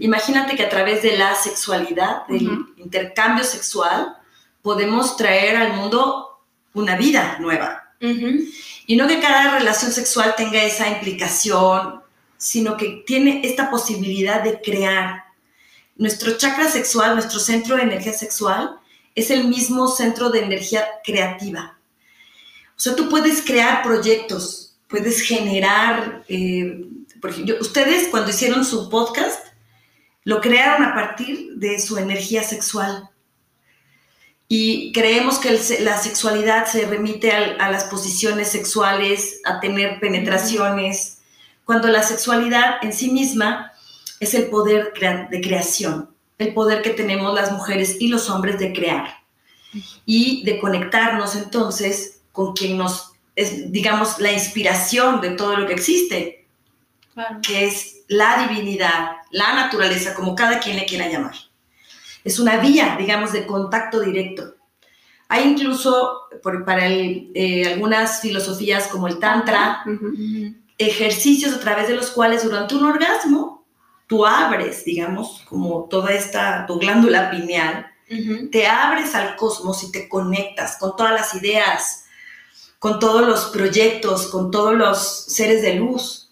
Imagínate 0.00 0.56
que 0.56 0.64
a 0.64 0.68
través 0.68 1.02
de 1.02 1.16
la 1.16 1.34
sexualidad, 1.34 2.26
del 2.26 2.66
intercambio 2.76 3.44
sexual, 3.44 4.16
podemos 4.62 5.16
traer 5.16 5.56
al 5.56 5.74
mundo 5.74 6.27
una 6.78 6.96
vida 6.96 7.36
nueva. 7.40 7.94
Y 8.00 8.96
no 8.96 9.06
que 9.06 9.20
cada 9.20 9.58
relación 9.58 9.92
sexual 9.92 10.34
tenga 10.36 10.62
esa 10.62 10.88
implicación, 10.88 12.00
sino 12.36 12.76
que 12.76 13.02
tiene 13.06 13.42
esta 13.44 13.70
posibilidad 13.70 14.42
de 14.42 14.60
crear. 14.60 15.24
Nuestro 15.96 16.36
chakra 16.38 16.68
sexual, 16.68 17.14
nuestro 17.14 17.40
centro 17.40 17.76
de 17.76 17.82
energía 17.82 18.12
sexual, 18.12 18.78
es 19.14 19.30
el 19.30 19.48
mismo 19.48 19.88
centro 19.88 20.30
de 20.30 20.44
energía 20.44 20.86
creativa. 21.04 21.78
O 22.76 22.80
sea, 22.80 22.94
tú 22.94 23.08
puedes 23.08 23.42
crear 23.42 23.82
proyectos, 23.82 24.78
puedes 24.86 25.20
generar, 25.22 26.22
eh, 26.28 26.86
por 27.20 27.30
ejemplo, 27.30 27.56
ustedes 27.60 28.06
cuando 28.08 28.30
hicieron 28.30 28.64
su 28.64 28.88
podcast, 28.88 29.48
lo 30.22 30.40
crearon 30.40 30.84
a 30.84 30.94
partir 30.94 31.54
de 31.56 31.80
su 31.80 31.98
energía 31.98 32.44
sexual 32.44 33.10
y 34.48 34.92
creemos 34.92 35.38
que 35.38 35.60
la 35.80 35.98
sexualidad 35.98 36.66
se 36.66 36.86
remite 36.86 37.32
a, 37.32 37.70
las 37.70 37.84
posiciones 37.84 38.48
sexuales, 38.48 39.42
a 39.44 39.60
tener 39.60 40.00
penetraciones, 40.00 41.18
cuando 41.66 41.88
la 41.88 42.02
sexualidad 42.02 42.76
en 42.80 42.94
sí 42.94 43.10
misma 43.10 43.72
es 44.20 44.32
el 44.32 44.46
poder 44.46 44.94
de 45.30 45.40
creación, 45.42 46.08
el 46.38 46.54
poder 46.54 46.80
que 46.80 46.90
tenemos 46.90 47.34
las 47.34 47.52
mujeres 47.52 47.96
y 48.00 48.08
los 48.08 48.30
hombres 48.30 48.58
de 48.58 48.72
crear 48.72 49.18
y 50.06 50.42
de 50.44 50.58
conectarnos 50.58 51.36
entonces 51.36 52.22
con 52.32 52.54
quien 52.54 52.78
nos 52.78 53.12
es, 53.36 53.70
digamos, 53.70 54.18
la 54.18 54.32
inspiración 54.32 55.20
de 55.20 55.30
todo 55.30 55.56
lo 55.56 55.66
que 55.66 55.74
existe, 55.74 56.46
que 57.42 57.66
es 57.66 57.98
la 58.08 58.48
divinidad, 58.48 59.18
la 59.30 59.52
naturaleza, 59.52 60.14
como 60.14 60.34
cada 60.34 60.58
quien 60.58 60.76
le 60.76 60.86
quiera 60.86 61.08
llamar 61.08 61.47
es 62.24 62.38
una 62.38 62.58
vía, 62.58 62.96
digamos, 62.98 63.32
de 63.32 63.46
contacto 63.46 64.00
directo. 64.00 64.54
Hay 65.28 65.46
incluso, 65.46 66.28
para 66.64 66.88
eh, 66.88 67.72
algunas 67.72 68.20
filosofías 68.20 68.88
como 68.88 69.08
el 69.08 69.18
Tantra, 69.18 69.84
ejercicios 70.78 71.54
a 71.54 71.60
través 71.60 71.88
de 71.88 71.96
los 71.96 72.10
cuales 72.10 72.44
durante 72.44 72.74
un 72.74 72.84
orgasmo 72.84 73.66
tú 74.06 74.24
abres, 74.24 74.84
digamos, 74.84 75.44
como 75.48 75.84
toda 75.84 76.12
esta, 76.12 76.64
tu 76.66 76.78
glándula 76.78 77.30
pineal, 77.30 77.86
te 78.50 78.66
abres 78.66 79.14
al 79.14 79.36
cosmos 79.36 79.84
y 79.84 79.92
te 79.92 80.08
conectas 80.08 80.78
con 80.78 80.96
todas 80.96 81.12
las 81.12 81.34
ideas, 81.34 82.06
con 82.78 82.98
todos 82.98 83.26
los 83.26 83.46
proyectos, 83.46 84.28
con 84.28 84.50
todos 84.50 84.74
los 84.74 85.24
seres 85.26 85.60
de 85.60 85.74
luz. 85.74 86.30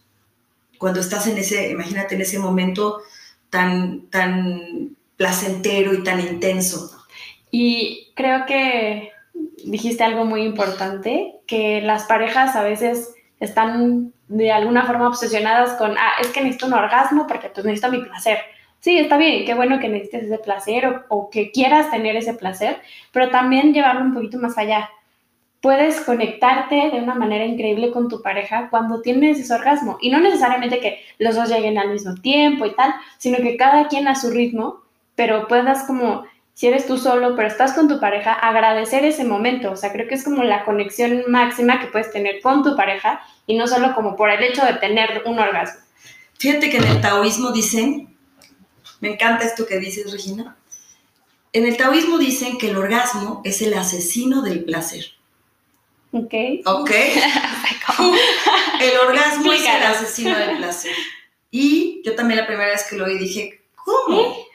Cuando 0.79 1.01
estás 1.01 1.27
en 1.27 1.37
ese, 1.37 1.71
imagínate 1.71 2.15
en 2.15 2.23
ese 2.23 2.39
momento 2.39 3.03
tan, 3.51 4.09
tan 4.09 4.96
placentero 5.17 5.95
y 5.95 6.03
tan 6.03 6.21
intenso. 6.21 6.91
Y 7.51 8.13
creo 8.15 8.47
que 8.47 9.13
dijiste 9.65 10.05
algo 10.05 10.25
muy 10.25 10.43
importante, 10.43 11.37
que 11.47 11.81
las 11.81 12.05
parejas 12.05 12.57
a 12.57 12.63
veces 12.63 13.15
están 13.41 14.13
de 14.29 14.51
alguna 14.53 14.85
forma 14.85 15.09
obsesionadas 15.09 15.75
con, 15.75 15.97
ah, 15.99 16.13
es 16.21 16.29
que 16.29 16.41
necesito 16.41 16.67
un 16.67 16.75
orgasmo 16.75 17.27
porque 17.27 17.49
pues 17.49 17.65
necesito 17.65 17.91
mi 17.91 18.03
placer. 18.03 18.39
Sí, 18.81 18.99
está 18.99 19.17
bien, 19.17 19.45
qué 19.45 19.55
bueno 19.55 19.81
que 19.81 19.89
necesites 19.89 20.25
ese 20.25 20.39
placer 20.39 20.87
o, 20.87 21.05
o 21.09 21.31
que 21.31 21.51
quieras 21.51 21.91
tener 21.91 22.17
ese 22.17 22.35
placer, 22.35 22.81
pero 23.13 23.31
también 23.31 23.73
llevarlo 23.73 24.03
un 24.03 24.15
poquito 24.15 24.39
más 24.39 24.57
allá. 24.59 24.91
Puedes 25.61 26.01
conectarte 26.01 26.91
de 26.93 27.01
una 27.01 27.15
manera 27.15 27.45
increíble 27.45 27.91
con 27.91 28.09
tu 28.09 28.23
pareja 28.23 28.69
cuando 28.71 29.01
tienes 29.01 29.41
ese 29.41 29.55
orgasmo. 29.55 29.97
Y 30.01 30.11
no 30.11 30.21
necesariamente 30.21 30.79
que 30.79 31.01
los 31.19 31.35
dos 31.35 31.49
lleguen 31.49 31.79
al 31.79 31.91
mismo 31.91 32.15
tiempo 32.15 32.67
y 32.67 32.75
tal, 32.75 32.95
sino 33.19 33.39
que 33.39 33.57
cada 33.57 33.89
quien 33.89 34.07
a 34.07 34.15
su 34.15 34.31
ritmo 34.31 34.86
pero 35.17 35.49
puedas 35.49 35.85
como, 35.85 36.25
si 36.55 36.69
eres 36.69 36.87
tú 36.87 36.99
solo, 36.99 37.35
pero 37.35 37.49
estás 37.49 37.73
con 37.73 37.89
tu 37.89 37.99
pareja, 37.99 38.33
agradecer 38.33 39.05
ese 39.05 39.25
momento. 39.25 39.73
O 39.73 39.77
sea, 39.77 39.93
creo 39.93 40.07
que 40.07 40.15
es 40.15 40.23
como 40.23 40.45
la 40.45 40.65
conexión 40.65 41.25
máxima 41.27 41.81
que 41.81 41.89
puedes 41.89 42.13
tener 42.13 42.41
con 42.41 42.63
tu 42.63 42.77
pareja 42.77 43.21
y 43.47 43.57
no 43.57 43.67
solo 43.67 43.95
como 43.95 44.15
por 44.15 44.31
el 44.31 44.43
hecho 44.45 44.65
de 44.65 44.75
tener 44.75 45.23
un 45.27 45.39
orgasmo. 45.39 45.81
Fíjate 46.39 46.71
que 46.71 46.77
en 46.77 46.85
el 46.85 47.01
taoísmo 47.01 47.51
dicen, 47.51 48.15
me 49.01 49.13
encanta 49.13 49.45
esto 49.45 49.67
que 49.67 49.79
dices, 49.79 50.13
Regina, 50.13 50.57
en 51.53 51.65
el 51.65 51.77
taoísmo 51.77 52.19
dicen 52.19 52.59
que 52.59 52.69
el 52.69 52.77
orgasmo 52.77 53.41
es 53.45 53.63
el 53.63 53.75
asesino 53.75 54.43
del 54.43 54.65
placer. 54.65 55.05
Ok. 56.13 56.35
Ok. 56.67 56.91
el 58.81 58.99
orgasmo 59.09 59.53
es 59.53 59.63
el 59.63 59.83
asesino 59.83 60.37
del 60.37 60.59
placer. 60.59 60.95
Y 61.51 62.03
yo 62.05 62.15
también 62.15 62.41
la 62.41 62.47
primera 62.47 62.71
vez 62.71 62.85
que 62.89 62.97
lo 62.97 63.07
oí 63.07 63.19
dije, 63.19 63.63
¿cómo? 63.75 64.46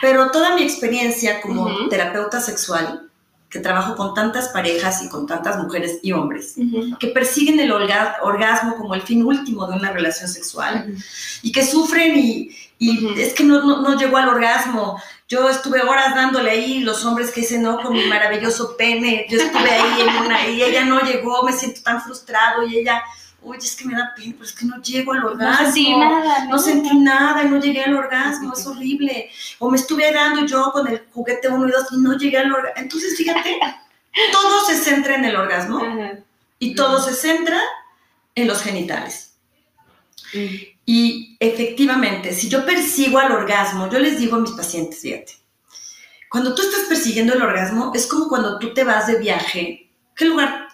Pero 0.00 0.30
toda 0.30 0.54
mi 0.54 0.62
experiencia 0.62 1.40
como 1.40 1.62
Ujú. 1.64 1.88
terapeuta 1.88 2.40
sexual, 2.40 3.08
que 3.48 3.58
trabajo 3.58 3.96
con 3.96 4.14
tantas 4.14 4.48
parejas 4.50 5.02
y 5.02 5.08
con 5.08 5.26
tantas 5.26 5.58
mujeres 5.58 5.98
y 6.02 6.12
hombres, 6.12 6.54
que 7.00 7.08
persiguen 7.08 7.58
el 7.58 7.72
orga- 7.72 8.16
orgasmo 8.22 8.76
como 8.76 8.94
el 8.94 9.02
fin 9.02 9.24
último 9.24 9.66
de 9.66 9.74
una 9.76 9.90
relación 9.92 10.28
sexual 10.28 10.94
y 11.42 11.50
que 11.50 11.66
sufren 11.66 12.16
y, 12.16 12.50
es 13.18 13.34
que 13.34 13.42
no, 13.42 13.62
no, 13.64 13.82
no 13.82 13.98
llegó 13.98 14.18
al 14.18 14.28
orgasmo. 14.28 15.02
Yo 15.28 15.48
estuve 15.50 15.82
horas 15.82 16.14
dándole 16.14 16.50
ahí, 16.52 16.80
los 16.80 17.04
hombres 17.04 17.30
que 17.32 17.40
dicen 17.40 17.62
no 17.62 17.80
con 17.82 17.92
mi 17.92 18.04
maravilloso 18.06 18.76
pene, 18.76 19.26
yo 19.28 19.38
estuve 19.40 19.70
ahí 19.70 20.00
en 20.00 20.24
una 20.24 20.46
y 20.48 20.62
ella 20.62 20.84
no 20.84 21.00
llegó, 21.00 21.42
me 21.42 21.52
siento 21.52 21.82
tan 21.82 22.00
frustrado 22.00 22.64
y 22.66 22.78
ella, 22.78 23.02
oye, 23.42 23.58
es 23.58 23.76
que 23.76 23.84
me 23.84 23.94
da 23.94 24.12
pena, 24.14 24.32
pero 24.32 24.44
es 24.44 24.52
que 24.52 24.64
no 24.66 24.80
llego 24.82 25.12
al 25.12 25.24
orgasmo. 25.24 25.66
No 25.66 25.72
sentí 25.72 25.96
nada, 25.96 26.44
No 26.46 26.58
sentí 26.58 26.98
nada 26.98 27.42
y 27.44 27.48
no 27.48 27.60
llegué 27.60 27.82
al 27.82 27.96
orgasmo, 27.96 28.52
es 28.52 28.66
horrible. 28.66 29.30
O 29.58 29.70
me 29.70 29.76
estuve 29.76 30.12
dando 30.12 30.46
yo 30.46 30.70
con 30.72 30.86
el 30.88 31.06
juguete 31.12 31.48
1 31.48 31.68
y 31.68 31.70
2 31.70 31.86
y 31.92 31.96
no 31.98 32.16
llegué 32.16 32.38
al 32.38 32.52
orgasmo. 32.52 32.82
Entonces, 32.82 33.16
fíjate, 33.16 33.58
todo 34.32 34.64
se 34.64 34.76
centra 34.76 35.16
en 35.16 35.24
el 35.24 35.36
orgasmo 35.36 35.78
Ajá. 35.84 36.18
y 36.58 36.74
todo 36.74 37.02
se 37.02 37.14
centra 37.14 37.60
en 38.34 38.46
los 38.46 38.62
genitales. 38.62 39.34
Y 40.86 41.36
efectivamente, 41.40 42.32
si 42.32 42.48
yo 42.48 42.64
persigo 42.64 43.18
al 43.18 43.32
orgasmo, 43.32 43.90
yo 43.90 43.98
les 43.98 44.18
digo 44.18 44.36
a 44.36 44.40
mis 44.40 44.52
pacientes, 44.52 45.00
fíjate, 45.00 45.32
cuando 46.30 46.54
tú 46.54 46.62
estás 46.62 46.82
persiguiendo 46.88 47.34
el 47.34 47.42
orgasmo, 47.42 47.90
es 47.94 48.06
como 48.06 48.28
cuando 48.28 48.58
tú 48.58 48.72
te 48.72 48.84
vas 48.84 49.08
de 49.08 49.18
viaje. 49.18 49.90
¿Qué 50.14 50.24
lugar 50.26 50.68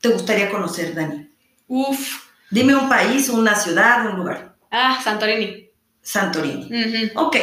te 0.00 0.08
gustaría 0.10 0.50
conocer, 0.50 0.94
Dani? 0.94 1.29
Uf. 1.72 2.24
Dime 2.50 2.74
un 2.74 2.88
país, 2.88 3.28
una 3.28 3.54
ciudad, 3.54 4.04
un 4.06 4.16
lugar. 4.16 4.56
Ah, 4.72 4.98
Santorini. 5.02 5.68
Santorini. 6.02 6.64
Ujú. 6.64 7.26
Ok, 7.26 7.36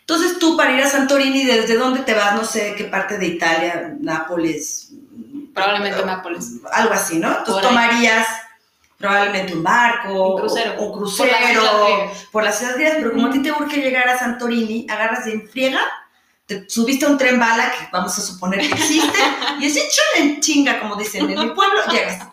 entonces 0.00 0.38
tú 0.38 0.54
para 0.56 0.72
ir 0.76 0.82
a 0.82 0.88
Santorini, 0.88 1.44
¿desde 1.44 1.76
dónde 1.76 2.00
te 2.00 2.12
vas? 2.12 2.34
No 2.34 2.44
sé 2.44 2.74
qué 2.76 2.84
parte 2.84 3.16
de 3.16 3.26
Italia, 3.26 3.94
Nápoles, 4.00 4.90
Probablemente 5.54 6.04
Nápoles. 6.04 6.52
algo 6.72 6.92
así, 6.92 7.18
¿no? 7.18 7.38
Entonces 7.38 7.66
tomarías 7.66 8.26
probablemente 8.98 9.54
un 9.54 9.62
barco, 9.62 10.34
Un 10.34 10.40
crucero. 10.42 10.74
o 10.78 10.84
las 10.84 10.92
crucero, 10.98 11.62
por 12.30 12.44
las 12.44 12.58
ciudades 12.58 12.76
griegas, 12.78 12.96
pero 13.00 13.12
como 13.12 13.28
a 13.28 13.30
ti 13.30 13.38
te 13.40 13.50
urge 13.50 13.78
llegar 13.80 14.06
a 14.10 14.18
Santorini, 14.18 14.86
agarras 14.90 15.24
de 15.24 15.40
friega, 15.48 15.80
te 16.44 16.68
subiste 16.68 17.06
a 17.06 17.08
un 17.08 17.16
tren 17.16 17.40
bala, 17.40 17.70
que 17.72 17.88
vamos 17.90 18.16
a 18.18 18.20
suponer 18.20 18.60
que 18.60 18.66
existe, 18.74 19.18
y 19.60 19.64
es 19.66 19.76
hecho 19.76 20.02
en 20.18 20.40
chinga, 20.40 20.80
como 20.80 20.96
dicen 20.96 21.30
en 21.30 21.38
mi 21.40 21.54
pueblo, 21.54 21.80
llegas. 21.90 22.28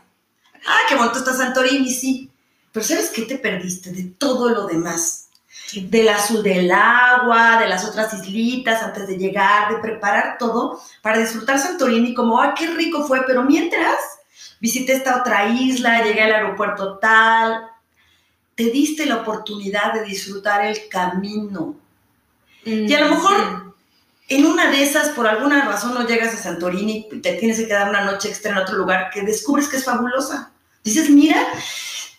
Ah, 0.67 0.81
qué 0.87 0.95
bonito 0.95 1.19
está 1.19 1.33
Santorini, 1.33 1.89
sí. 1.89 2.29
Pero 2.73 2.85
¿sabes 2.85 3.09
qué 3.09 3.21
te 3.23 3.37
perdiste 3.37 3.91
de 3.91 4.03
todo 4.03 4.49
lo 4.49 4.67
demás? 4.67 5.29
Del 5.73 6.09
azul 6.09 6.43
del 6.43 6.69
agua, 6.71 7.59
de 7.59 7.67
las 7.67 7.85
otras 7.85 8.13
islitas 8.13 8.83
antes 8.83 9.07
de 9.07 9.17
llegar, 9.17 9.73
de 9.73 9.81
preparar 9.81 10.37
todo 10.37 10.79
para 11.01 11.19
disfrutar 11.19 11.57
Santorini 11.57 12.13
como, 12.13 12.39
ah, 12.41 12.53
qué 12.53 12.67
rico 12.67 13.05
fue, 13.05 13.25
pero 13.25 13.43
mientras 13.43 13.97
visité 14.59 14.93
esta 14.93 15.21
otra 15.21 15.49
isla, 15.49 16.03
llegué 16.03 16.21
al 16.21 16.33
aeropuerto 16.33 16.97
tal, 16.99 17.69
te 18.55 18.65
diste 18.65 19.05
la 19.05 19.17
oportunidad 19.17 19.93
de 19.93 20.03
disfrutar 20.03 20.65
el 20.65 20.89
camino. 20.89 21.75
Y 22.65 22.93
a 22.93 23.01
lo 23.01 23.09
mejor 23.09 23.73
en 24.27 24.45
una 24.45 24.69
de 24.69 24.83
esas, 24.83 25.09
por 25.09 25.27
alguna 25.27 25.65
razón, 25.65 25.93
no 25.93 26.05
llegas 26.05 26.33
a 26.33 26.37
Santorini, 26.37 27.07
te 27.21 27.33
tienes 27.33 27.57
que 27.57 27.67
quedar 27.67 27.89
una 27.89 28.03
noche 28.03 28.27
extra 28.27 28.51
en 28.51 28.57
otro 28.57 28.75
lugar 28.75 29.09
que 29.13 29.21
descubres 29.21 29.69
que 29.69 29.77
es 29.77 29.85
fabulosa. 29.85 30.51
Dices, 30.83 31.09
mira, 31.09 31.45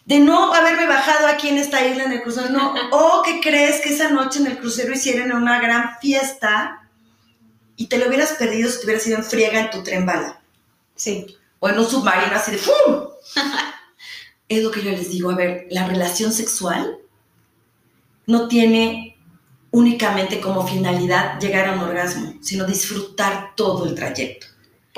de 0.05 0.18
no 0.21 0.55
haberme 0.55 0.87
bajado 0.87 1.27
aquí 1.27 1.49
en 1.49 1.59
esta 1.59 1.87
isla 1.87 2.05
en 2.05 2.12
el 2.12 2.23
crucero, 2.23 2.49
no, 2.51 2.75
o 2.92 3.23
que 3.23 3.40
crees 3.40 3.81
que 3.81 3.90
esa 3.94 4.09
noche 4.09 4.40
en 4.40 4.47
el 4.47 4.59
crucero 4.59 4.92
hicieron 4.92 5.33
una 5.33 5.61
gran 5.61 5.99
fiesta 6.01 6.88
y 7.77 7.87
te 7.87 7.99
lo 7.99 8.09
hubieras 8.09 8.33
perdido 8.33 8.71
si 8.71 8.79
te 8.79 8.85
hubieras 8.87 9.07
ido 9.07 9.18
en 9.18 9.25
friega 9.25 9.61
en 9.61 9.71
tu 9.71 9.83
tren 9.83 10.05
bala 10.07 10.40
Sí. 10.97 11.37
o 11.61 11.68
en 11.68 11.79
un 11.79 11.87
submarino 11.87 12.35
así 12.35 12.53
de 12.53 12.59
¡fum! 12.59 13.09
es 14.49 14.62
lo 14.62 14.71
que 14.71 14.83
yo 14.83 14.90
les 14.90 15.11
digo, 15.11 15.31
a 15.31 15.37
ver, 15.37 15.66
la 15.71 15.87
relación 15.87 16.33
sexual 16.33 16.99
no 18.27 18.49
tiene 18.49 19.16
únicamente 19.71 20.40
como 20.40 20.66
finalidad 20.66 21.38
llegar 21.38 21.68
a 21.68 21.73
un 21.75 21.81
orgasmo, 21.81 22.35
sino 22.40 22.64
disfrutar 22.64 23.53
todo 23.55 23.87
el 23.87 23.94
trayecto. 23.94 24.47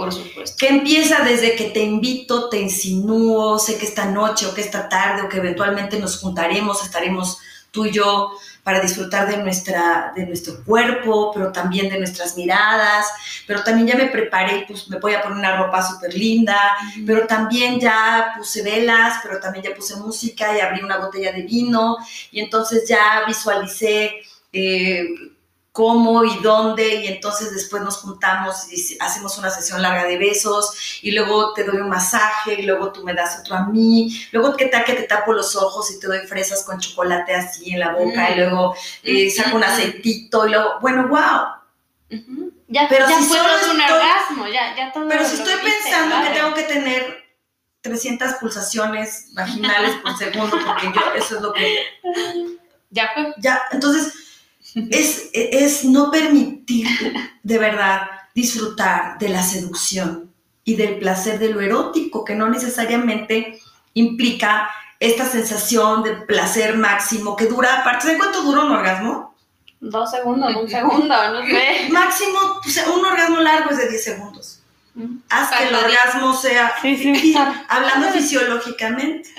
Por 0.00 0.12
supuesto. 0.12 0.56
Que 0.58 0.68
empieza 0.68 1.22
desde 1.24 1.54
que 1.56 1.70
te 1.70 1.80
invito, 1.80 2.48
te 2.48 2.60
insinúo, 2.60 3.58
sé 3.58 3.78
que 3.78 3.86
esta 3.86 4.06
noche 4.06 4.46
o 4.46 4.54
que 4.54 4.60
esta 4.60 4.88
tarde 4.88 5.22
o 5.22 5.28
que 5.28 5.38
eventualmente 5.38 5.98
nos 5.98 6.18
juntaremos, 6.18 6.82
estaremos 6.82 7.38
tú 7.70 7.86
y 7.86 7.92
yo 7.92 8.32
para 8.62 8.80
disfrutar 8.80 9.28
de, 9.28 9.38
nuestra, 9.38 10.12
de 10.14 10.26
nuestro 10.26 10.62
cuerpo, 10.64 11.32
pero 11.32 11.50
también 11.50 11.88
de 11.88 11.98
nuestras 11.98 12.36
miradas, 12.36 13.06
pero 13.46 13.62
también 13.62 13.88
ya 13.88 13.96
me 13.96 14.06
preparé, 14.06 14.64
pues 14.68 14.88
me 14.88 14.98
voy 14.98 15.14
a 15.14 15.22
poner 15.22 15.38
una 15.38 15.56
ropa 15.56 15.82
súper 15.82 16.14
linda, 16.14 16.76
pero 17.06 17.26
también 17.26 17.80
ya 17.80 18.34
puse 18.36 18.62
velas, 18.62 19.20
pero 19.22 19.40
también 19.40 19.64
ya 19.64 19.74
puse 19.74 19.96
música 19.96 20.56
y 20.56 20.60
abrí 20.60 20.82
una 20.82 20.98
botella 20.98 21.32
de 21.32 21.42
vino 21.42 21.96
y 22.30 22.40
entonces 22.40 22.88
ya 22.88 23.24
visualicé 23.26 24.20
eh, 24.52 25.06
cómo 25.72 26.24
y 26.24 26.36
dónde 26.42 26.96
y 26.96 27.06
entonces 27.06 27.52
después 27.54 27.82
nos 27.82 27.98
juntamos 27.98 28.70
y 28.72 28.96
hacemos 29.00 29.38
una 29.38 29.50
sesión 29.50 29.80
larga 29.80 30.04
de 30.04 30.18
besos 30.18 30.98
y 31.02 31.12
luego 31.12 31.52
te 31.54 31.62
doy 31.62 31.76
un 31.76 31.88
masaje 31.88 32.54
y 32.54 32.62
luego 32.62 32.90
tú 32.92 33.04
me 33.04 33.14
das 33.14 33.38
otro 33.40 33.54
a 33.56 33.66
mí, 33.66 34.10
luego 34.32 34.56
que 34.56 34.66
tal 34.66 34.84
que 34.84 34.94
te 34.94 35.04
tapo 35.04 35.32
los 35.32 35.54
ojos 35.54 35.88
y 35.92 36.00
te 36.00 36.08
doy 36.08 36.26
fresas 36.26 36.64
con 36.64 36.80
chocolate 36.80 37.34
así 37.34 37.70
en 37.72 37.80
la 37.80 37.92
boca 37.92 38.30
y 38.30 38.34
Mm. 38.34 38.36
luego 38.38 38.74
eh, 39.04 39.30
saco 39.30 39.56
un 39.56 39.62
Mm. 39.62 39.64
aceitito 39.64 40.46
y 40.46 40.50
luego, 40.50 40.70
bueno, 40.80 41.06
wow. 41.08 41.60
Ya, 42.66 42.86
Pero 42.88 43.08
ya 43.08 43.18
si 43.18 43.24
fue 43.24 43.38
solo 43.38 43.72
un 43.72 43.80
orgasmo, 43.80 44.46
ya, 44.48 44.74
ya 44.76 44.92
todo 44.92 45.08
pero 45.08 45.24
si 45.24 45.36
estoy 45.36 45.54
pensando 45.62 46.16
que 46.22 46.34
tengo 46.34 46.54
que 46.54 46.62
tener 46.64 47.24
300 47.80 48.34
pulsaciones 48.34 49.28
vaginales 49.34 49.96
por 50.02 50.16
segundo 50.18 50.56
porque 50.66 50.86
yo 50.94 51.14
eso 51.14 51.36
es 51.36 51.42
lo 51.42 51.52
que 51.52 51.78
Ya 52.90 53.10
fue. 53.14 53.32
ya, 53.38 53.62
entonces 53.70 54.12
es, 54.90 55.30
es 55.32 55.84
no 55.84 56.10
permitir 56.10 56.86
de 57.42 57.58
verdad 57.58 58.02
disfrutar 58.34 59.18
de 59.18 59.28
la 59.28 59.42
seducción 59.42 60.32
y 60.64 60.76
del 60.76 60.98
placer 60.98 61.38
de 61.38 61.48
lo 61.48 61.60
erótico, 61.60 62.24
que 62.24 62.34
no 62.34 62.48
necesariamente 62.48 63.60
implica 63.94 64.70
esta 65.00 65.24
sensación 65.26 66.02
de 66.02 66.12
placer 66.12 66.76
máximo 66.76 67.34
que 67.34 67.46
dura, 67.46 67.80
aparte, 67.80 68.02
¿saben 68.02 68.18
cuánto 68.18 68.42
dura 68.42 68.64
un 68.64 68.72
orgasmo? 68.72 69.34
Dos 69.80 70.10
segundos, 70.10 70.54
un 70.54 70.68
segundo, 70.68 71.32
no 71.32 71.46
sé. 71.46 71.88
Máximo, 71.90 72.38
un 72.94 73.04
orgasmo 73.04 73.40
largo 73.40 73.70
es 73.70 73.78
de 73.78 73.88
10 73.88 74.04
segundos. 74.04 74.60
Haz 75.30 75.50
que 75.56 75.68
el 75.68 75.74
orgasmo 75.74 76.34
sea, 76.34 76.74
Sí, 76.82 76.96
sí. 76.98 77.34
hablando 77.68 78.08
fisiológicamente, 78.10 79.30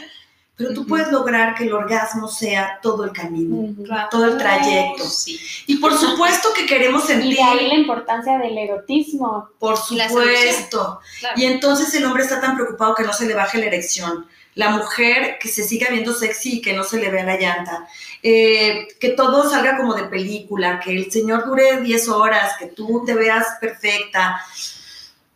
pero 0.61 0.73
tú 0.75 0.85
puedes 0.85 1.11
lograr 1.11 1.55
que 1.55 1.63
el 1.63 1.73
orgasmo 1.73 2.27
sea 2.27 2.79
todo 2.81 3.03
el 3.03 3.11
camino, 3.11 3.73
todo 4.11 4.25
el 4.25 4.37
trayecto. 4.37 5.03
Sí. 5.05 5.39
Y 5.65 5.77
por 5.77 5.97
supuesto 5.97 6.49
que 6.55 6.65
queremos 6.65 7.05
Y 7.05 7.07
sentir, 7.07 7.35
de 7.35 7.43
ahí 7.43 7.67
la 7.67 7.75
importancia 7.75 8.37
del 8.37 8.57
erotismo. 8.57 9.49
por 9.57 9.77
supuesto. 9.77 10.99
Claro. 11.19 11.39
Y 11.39 11.45
entonces 11.45 11.93
el 11.95 12.05
hombre 12.05 12.23
está 12.23 12.39
tan 12.39 12.55
preocupado 12.55 12.93
que 12.93 13.03
no 13.03 13.13
se 13.13 13.25
le 13.25 13.33
baje 13.33 13.57
la 13.57 13.65
erección. 13.65 14.27
La 14.53 14.69
mujer 14.69 15.37
que 15.39 15.47
se 15.47 15.63
siga 15.63 15.89
viendo 15.89 16.13
sexy 16.13 16.57
y 16.57 16.61
que 16.61 16.73
no 16.73 16.83
se 16.83 16.99
le 16.99 17.09
vea 17.09 17.23
la 17.23 17.37
llanta. 17.37 17.87
Eh, 18.21 18.89
que 18.99 19.09
todo 19.09 19.49
salga 19.49 19.77
como 19.77 19.95
de 19.95 20.03
película, 20.03 20.79
que 20.79 20.91
el 20.95 21.11
señor 21.11 21.45
dure 21.45 21.81
10 21.81 22.09
horas, 22.09 22.57
que 22.59 22.67
tú 22.67 23.03
te 23.05 23.15
veas 23.15 23.47
perfecta. 23.59 24.45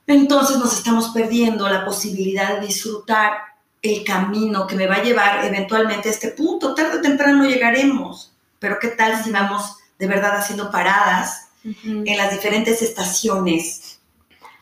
Entonces 0.06 0.58
nos 0.58 0.78
estamos 0.78 1.10
perdiendo 1.10 1.68
la 1.68 1.84
posibilidad 1.84 2.60
de 2.60 2.68
disfrutar 2.68 3.55
el 3.86 4.04
camino 4.04 4.67
que 4.67 4.76
me 4.76 4.88
va 4.88 4.95
a 4.95 5.04
llevar 5.04 5.45
eventualmente 5.45 6.10
a 6.10 6.12
este 6.12 6.30
punto. 6.30 6.74
Tarde 6.74 7.00
o 7.00 7.02
temprano 7.02 7.45
llegaremos. 7.45 8.34
Pero 8.60 8.78
¿qué 8.80 8.89
tal 8.89 9.24
si 9.24 9.32
vamos 9.32 9.78
de 10.00 10.08
verdad 10.08 10.38
haciendo 10.38 10.71
paradas 10.71 11.50
en 11.84 12.17
las 12.17 12.32
diferentes 12.32 12.82
estaciones 12.82 14.00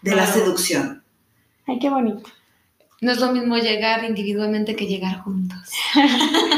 de 0.01 0.15
la 0.15 0.25
seducción? 0.25 1.03
Ay, 1.67 1.79
qué 1.79 1.89
bonito. 1.89 2.29
No 3.01 3.11
es 3.11 3.19
lo 3.19 3.31
mismo 3.31 3.57
llegar 3.57 4.03
individualmente 4.03 4.75
que 4.75 4.87
llegar 4.87 5.19
juntos. 5.19 5.69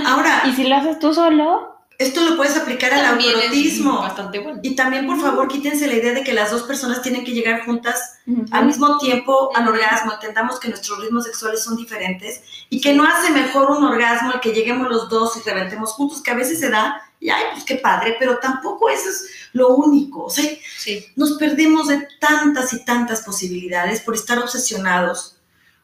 Ahora, 0.05 0.43
Y 0.47 0.53
si 0.53 0.67
lo 0.67 0.75
haces 0.75 0.99
tú 0.99 1.13
solo, 1.13 1.74
esto 1.97 2.21
lo 2.21 2.35
puedes 2.37 2.55
aplicar 2.57 2.93
al 2.93 3.01
También 3.01 3.35
autorotismo. 3.35 3.99
bastante 3.99 4.39
bueno. 4.39 4.59
Y 4.63 4.75
también, 4.75 5.07
por 5.07 5.19
favor, 5.19 5.47
quítense 5.47 5.87
la 5.87 5.93
idea 5.95 6.13
de 6.13 6.23
que 6.23 6.33
las 6.33 6.51
dos 6.51 6.63
personas 6.63 7.01
tienen 7.01 7.23
que 7.23 7.31
llegar 7.31 7.65
juntas 7.65 8.17
al 8.51 8.65
mismo 8.65 8.97
tiempo 8.97 9.51
al 9.55 9.67
orgasmo. 9.67 10.13
Entendamos 10.13 10.59
que 10.59 10.67
nuestros 10.69 10.99
ritmos 11.01 11.23
sexuales 11.25 11.63
son 11.63 11.77
diferentes 11.77 12.41
y 12.69 12.81
que 12.81 12.93
no 12.93 13.05
hace 13.05 13.31
mejor 13.31 13.71
un 13.71 13.83
orgasmo 13.83 14.33
el 14.33 14.39
que 14.39 14.51
lleguemos 14.53 14.89
los 14.89 15.09
dos 15.09 15.37
y 15.37 15.41
reventemos 15.47 15.93
juntos, 15.93 16.21
que 16.21 16.31
a 16.31 16.35
veces 16.35 16.59
se 16.59 16.69
da, 16.69 17.01
y 17.19 17.29
ay, 17.29 17.43
pues 17.53 17.63
qué 17.63 17.75
padre, 17.75 18.15
pero 18.19 18.39
tampoco 18.39 18.89
eso 18.89 19.09
es 19.09 19.29
lo 19.53 19.69
único. 19.75 20.25
O 20.25 20.29
sea, 20.29 20.43
Sí. 20.77 21.05
nos 21.15 21.33
perdemos 21.33 21.87
de 21.87 22.07
tantas 22.19 22.73
y 22.73 22.83
tantas 22.83 23.21
posibilidades 23.21 24.01
por 24.01 24.15
estar 24.15 24.37
obsesionados 24.39 25.37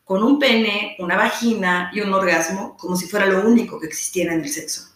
con 0.04 0.24
un 0.24 0.40
pene, 0.40 0.98
una 1.00 1.16
vagina 1.16 1.90
y 1.94 2.02
un 2.02 2.14
orgasmo 2.14 2.76
como 2.78 2.98
si 2.98 3.08
fuera 3.08 3.26
lo 3.28 3.48
único 3.48 3.80
que 3.80 3.88
existiera 3.88 4.34
en 4.34 4.42
el 4.42 4.50
sexo. 4.50 4.90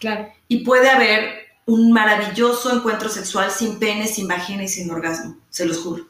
Claro. 0.00 0.28
Y 0.48 0.58
puede 0.58 0.88
haber 0.90 1.46
un 1.66 1.92
maravilloso 1.92 2.72
encuentro 2.74 3.08
sexual 3.08 3.50
sin 3.50 3.78
pene, 3.78 4.06
sin 4.06 4.28
vagina 4.28 4.62
y 4.64 4.68
sin 4.68 4.90
orgasmo, 4.90 5.36
se 5.50 5.66
los 5.66 5.78
juro. 5.78 6.06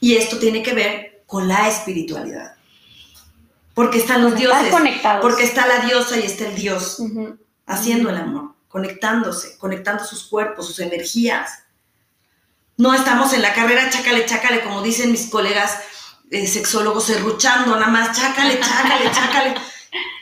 Y 0.00 0.14
esto 0.16 0.38
tiene 0.38 0.62
que 0.62 0.72
ver 0.74 1.22
con 1.26 1.46
la 1.46 1.68
espiritualidad. 1.68 2.54
Porque 3.74 3.98
están 3.98 4.22
los 4.22 4.32
Estar 4.32 4.40
dioses, 4.62 4.72
conectados. 4.72 5.20
porque 5.22 5.44
está 5.44 5.66
la 5.66 5.80
diosa 5.86 6.16
y 6.18 6.22
está 6.22 6.48
el 6.48 6.54
dios 6.56 7.00
haciendo 7.66 8.10
el 8.10 8.16
amor, 8.16 8.54
conectándose, 8.68 9.56
conectando 9.58 10.04
sus 10.04 10.24
cuerpos, 10.24 10.66
sus 10.66 10.80
energías. 10.80 11.64
No 12.76 12.94
estamos 12.94 13.32
en 13.34 13.42
la 13.42 13.52
carrera 13.54 13.90
chácale, 13.90 14.24
chácale, 14.24 14.62
como 14.62 14.82
dicen 14.82 15.12
mis 15.12 15.28
colegas 15.28 15.78
eh, 16.30 16.46
sexólogos, 16.46 17.04
serruchando 17.04 17.72
nada 17.76 17.88
más, 17.88 18.18
chácale, 18.18 18.58
chácale, 18.58 19.10
chácale. 19.12 19.54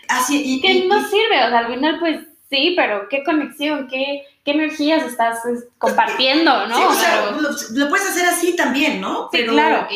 Así, 0.08 0.42
y, 0.44 0.60
Que 0.60 0.72
y- 0.72 0.88
no 0.88 1.00
y- 1.00 1.04
sirve, 1.04 1.44
o 1.44 1.48
sea, 1.48 1.58
al 1.60 1.72
final 1.72 1.98
pues 2.00 2.26
sí, 2.50 2.74
pero 2.76 3.08
qué 3.08 3.22
conexión, 3.24 3.88
qué, 3.88 4.22
qué 4.44 4.50
energías 4.52 5.04
estás 5.04 5.44
es, 5.46 5.64
compartiendo, 5.78 6.66
¿no? 6.66 6.76
sí, 6.76 6.82
o 6.88 6.94
sea, 6.94 7.30
lo, 7.32 7.50
lo 7.72 7.88
puedes 7.88 8.06
hacer 8.08 8.26
así 8.26 8.54
también, 8.56 9.00
¿no? 9.00 9.28
Sí, 9.32 9.44
claro. 9.44 9.86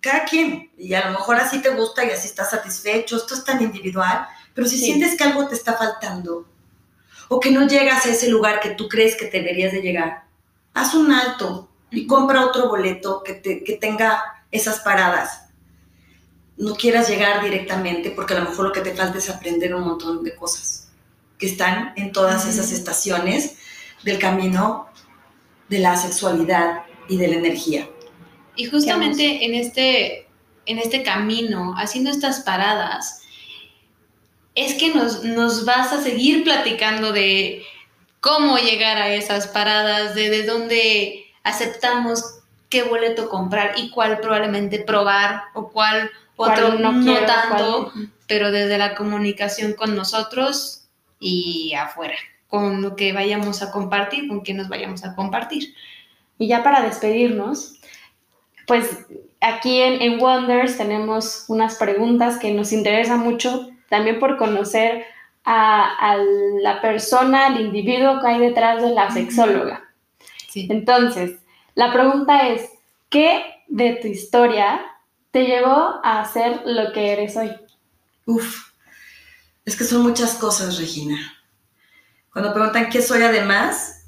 Cada 0.00 0.24
quien, 0.24 0.70
y 0.76 0.92
a 0.94 1.06
lo 1.06 1.12
mejor 1.12 1.36
así 1.36 1.62
te 1.62 1.70
gusta 1.70 2.04
y 2.04 2.10
así 2.10 2.26
estás 2.28 2.50
satisfecho, 2.50 3.16
esto 3.16 3.34
es 3.34 3.44
tan 3.44 3.62
individual, 3.62 4.26
pero 4.54 4.66
si 4.66 4.76
Sí. 4.76 4.84
sientes 4.86 5.16
que 5.16 5.24
algo 5.24 5.48
te 5.48 5.54
está 5.54 5.74
faltando 5.74 6.46
o 7.28 7.40
que 7.40 7.50
no 7.50 7.66
llegas 7.66 8.04
a 8.06 8.10
ese 8.10 8.28
lugar 8.28 8.60
que 8.60 8.70
tú 8.70 8.88
crees 8.88 9.16
que 9.16 9.30
deberías 9.30 9.72
de 9.72 9.80
llegar, 9.80 10.24
haz 10.74 10.94
un 10.94 11.10
alto 11.12 11.68
y 11.90 12.06
compra 12.06 12.44
otro 12.44 12.68
boleto 12.68 13.22
que, 13.22 13.34
te- 13.34 13.64
que 13.64 13.74
tenga 13.74 14.42
esas 14.50 14.80
paradas. 14.80 15.44
No 16.56 16.74
quieras 16.74 17.08
llegar 17.08 17.42
directamente 17.42 18.10
porque 18.10 18.34
a 18.34 18.40
lo 18.40 18.50
mejor 18.50 18.66
lo 18.66 18.72
que 18.72 18.80
te 18.80 18.94
falta 18.94 19.18
es 19.18 19.30
aprender 19.30 19.74
un 19.74 19.84
montón 19.84 20.22
de 20.24 20.34
cosas 20.34 20.87
que 21.38 21.46
están 21.46 21.92
en 21.96 22.12
todas 22.12 22.46
esas 22.46 22.72
estaciones 22.72 23.56
del 24.02 24.18
camino 24.18 24.88
de 25.68 25.78
la 25.78 25.96
sexualidad 25.96 26.82
y 27.08 27.16
de 27.16 27.28
la 27.28 27.36
energía. 27.36 27.88
Y 28.56 28.64
justamente 28.66 29.44
en 29.44 29.54
este, 29.54 30.26
en 30.66 30.78
este 30.78 31.02
camino, 31.02 31.74
haciendo 31.76 32.10
estas 32.10 32.40
paradas, 32.40 33.22
es 34.54 34.74
que 34.74 34.92
nos, 34.94 35.22
nos 35.24 35.64
vas 35.64 35.92
a 35.92 36.02
seguir 36.02 36.42
platicando 36.42 37.12
de 37.12 37.62
cómo 38.20 38.58
llegar 38.58 38.96
a 38.98 39.14
esas 39.14 39.46
paradas, 39.46 40.14
de, 40.14 40.30
de 40.30 40.44
dónde 40.44 41.24
aceptamos 41.44 42.24
qué 42.68 42.82
boleto 42.82 43.28
comprar 43.28 43.74
y 43.76 43.90
cuál 43.90 44.20
probablemente 44.20 44.80
probar 44.80 45.44
o 45.54 45.70
cuál 45.70 46.10
Cuál 46.34 46.52
otro 46.52 46.78
no, 46.78 46.92
no 46.92 47.04
quiero, 47.04 47.26
tanto, 47.26 47.90
cuál- 47.92 48.12
pero 48.28 48.50
desde 48.52 48.78
la 48.78 48.94
comunicación 48.94 49.72
con 49.72 49.96
nosotros 49.96 50.77
y 51.20 51.74
afuera, 51.74 52.16
con 52.48 52.82
lo 52.82 52.96
que 52.96 53.12
vayamos 53.12 53.62
a 53.62 53.70
compartir, 53.70 54.28
con 54.28 54.40
quien 54.40 54.56
nos 54.56 54.68
vayamos 54.68 55.04
a 55.04 55.14
compartir. 55.14 55.74
Y 56.38 56.48
ya 56.48 56.62
para 56.62 56.82
despedirnos, 56.82 57.80
pues 58.66 59.06
aquí 59.40 59.80
en, 59.80 60.00
en 60.02 60.20
Wonders 60.20 60.76
tenemos 60.76 61.44
unas 61.48 61.76
preguntas 61.76 62.38
que 62.38 62.52
nos 62.52 62.72
interesan 62.72 63.20
mucho, 63.20 63.68
también 63.88 64.18
por 64.18 64.36
conocer 64.36 65.04
a, 65.44 66.12
a 66.12 66.18
la 66.62 66.80
persona, 66.80 67.46
al 67.46 67.60
individuo 67.60 68.20
que 68.20 68.28
hay 68.28 68.38
detrás 68.38 68.82
de 68.82 68.90
la 68.90 69.10
sexóloga. 69.10 69.84
Sí. 70.48 70.68
Entonces, 70.70 71.40
la 71.74 71.92
pregunta 71.92 72.48
es, 72.48 72.70
¿qué 73.08 73.42
de 73.68 73.94
tu 73.96 74.08
historia 74.08 74.80
te 75.30 75.44
llevó 75.44 76.00
a 76.02 76.24
ser 76.24 76.62
lo 76.66 76.92
que 76.92 77.12
eres 77.12 77.36
hoy? 77.36 77.50
Uf, 78.26 78.67
es 79.68 79.76
que 79.76 79.84
son 79.84 80.02
muchas 80.02 80.34
cosas, 80.34 80.78
Regina. 80.78 81.16
Cuando 82.32 82.52
preguntan 82.52 82.88
qué 82.90 83.02
soy 83.02 83.22
además, 83.22 84.04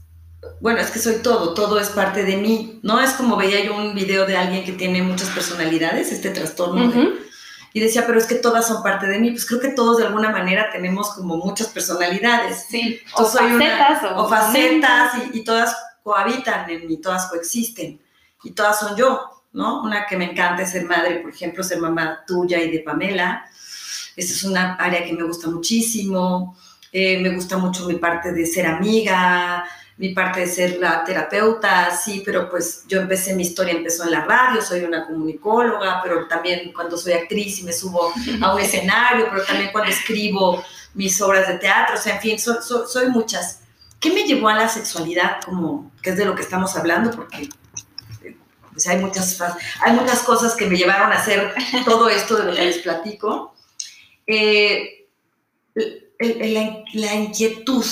bueno, 0.61 0.81
es 0.81 0.91
que 0.91 0.99
soy 0.99 1.17
todo, 1.23 1.55
todo 1.55 1.79
es 1.81 1.89
parte 1.91 2.25
de 2.25 2.37
mí. 2.37 2.81
No 2.83 3.01
es 3.01 3.11
como 3.13 3.37
veía 3.37 3.65
yo 3.65 3.75
un 3.77 3.95
video 3.95 4.27
de 4.27 4.37
alguien 4.37 4.65
que 4.65 4.73
tiene 4.73 5.03
muchas 5.03 5.29
personalidades, 5.31 6.13
este 6.13 6.31
trastorno, 6.31 6.89
de- 6.91 7.31
y 7.73 7.81
decía, 7.81 8.05
pero 8.07 8.19
es 8.19 8.27
que 8.27 8.35
todas 8.37 8.67
son 8.67 8.83
parte 8.83 9.07
de 9.07 9.19
mí. 9.19 9.31
Pues 9.31 9.47
creo 9.47 9.61
que 9.61 9.69
todos 9.69 9.99
de 9.99 10.05
alguna 10.07 10.31
manera 10.31 10.71
tenemos 10.73 11.11
como 11.11 11.37
muchas 11.37 11.69
personalidades. 11.69 12.67
Sí, 12.69 13.01
o 13.15 13.25
soy 13.25 13.53
una- 13.53 13.79
facetas. 13.87 14.13
o 14.17 14.29
facetas 14.29 15.13
y, 15.35 15.39
y 15.39 15.45
todas 15.45 15.77
cohabitan 16.03 16.69
en 16.71 16.87
mí, 16.89 16.97
todas 17.01 17.27
coexisten 17.27 18.01
y 18.43 18.51
todas 18.53 18.81
son 18.81 18.97
yo, 18.97 19.45
¿no? 19.53 19.83
Una 19.83 20.07
que 20.07 20.17
me 20.17 20.31
encanta 20.33 20.63
es 20.63 20.73
ser 20.73 20.85
madre, 20.87 21.17
por 21.21 21.31
ejemplo, 21.31 21.63
ser 21.63 21.79
mamá 21.79 22.25
tuya 22.27 22.59
y 22.59 22.71
de 22.71 22.81
Pamela. 22.81 23.45
Esa 24.17 24.33
es 24.35 24.45
una 24.45 24.75
área 24.75 25.05
que 25.05 25.13
me 25.13 25.23
gusta 25.25 25.49
muchísimo. 25.49 26.57
Eh, 26.93 27.19
me 27.21 27.31
gusta 27.31 27.57
mucho 27.57 27.87
mi 27.87 27.95
parte 27.97 28.33
de 28.33 28.45
ser 28.47 28.67
amiga, 28.67 29.65
mi 29.97 30.09
parte 30.11 30.41
de 30.41 30.47
ser 30.49 30.79
la 30.81 31.05
terapeuta, 31.05 31.95
sí, 31.95 32.23
pero 32.25 32.49
pues 32.51 32.85
yo 32.89 33.01
empecé, 33.01 33.35
mi 33.37 33.43
historia 33.43 33.75
empezó 33.75 34.05
en 34.05 34.11
la 34.13 34.25
radio, 34.25 34.61
soy 34.63 34.81
una 34.83 35.07
comunicóloga, 35.07 36.01
pero 36.03 36.27
también 36.27 36.73
cuando 36.73 36.97
soy 36.97 37.13
actriz 37.13 37.61
y 37.61 37.65
me 37.65 37.73
subo 37.73 38.13
a 38.43 38.55
un 38.55 38.61
escenario, 38.67 39.27
pero 39.31 39.45
también 39.45 39.71
cuando 39.73 39.91
escribo 39.91 40.65
mis 40.95 41.21
obras 41.21 41.47
de 41.47 41.59
teatro, 41.59 41.95
o 41.97 41.99
sea, 42.01 42.17
en 42.17 42.21
fin, 42.21 42.39
so- 42.41 42.61
so- 42.61 42.89
soy 42.89 43.09
muchas. 43.11 43.61
¿Qué 44.01 44.11
me 44.13 44.25
llevó 44.25 44.49
a 44.49 44.55
la 44.55 44.69
sexualidad? 44.69 45.37
Como, 45.45 45.93
que 46.03 46.11
es 46.11 46.17
de 46.17 46.25
lo 46.25 46.35
que 46.35 46.43
estamos 46.43 46.75
hablando, 46.77 47.11
porque 47.13 47.49
eh, 48.25 48.37
pues 48.73 48.87
hay, 48.89 48.99
muchas, 48.99 49.39
hay 49.81 49.93
muchas 49.93 50.21
cosas 50.21 50.55
que 50.55 50.67
me 50.67 50.77
llevaron 50.77 51.13
a 51.13 51.17
hacer 51.17 51.55
todo 51.85 52.09
esto 52.09 52.37
de 52.37 52.45
lo 52.45 52.55
que 52.55 52.65
les 52.65 52.79
platico. 52.79 53.50
Eh, 54.33 55.09
la 56.93 57.14
inquietud, 57.14 57.85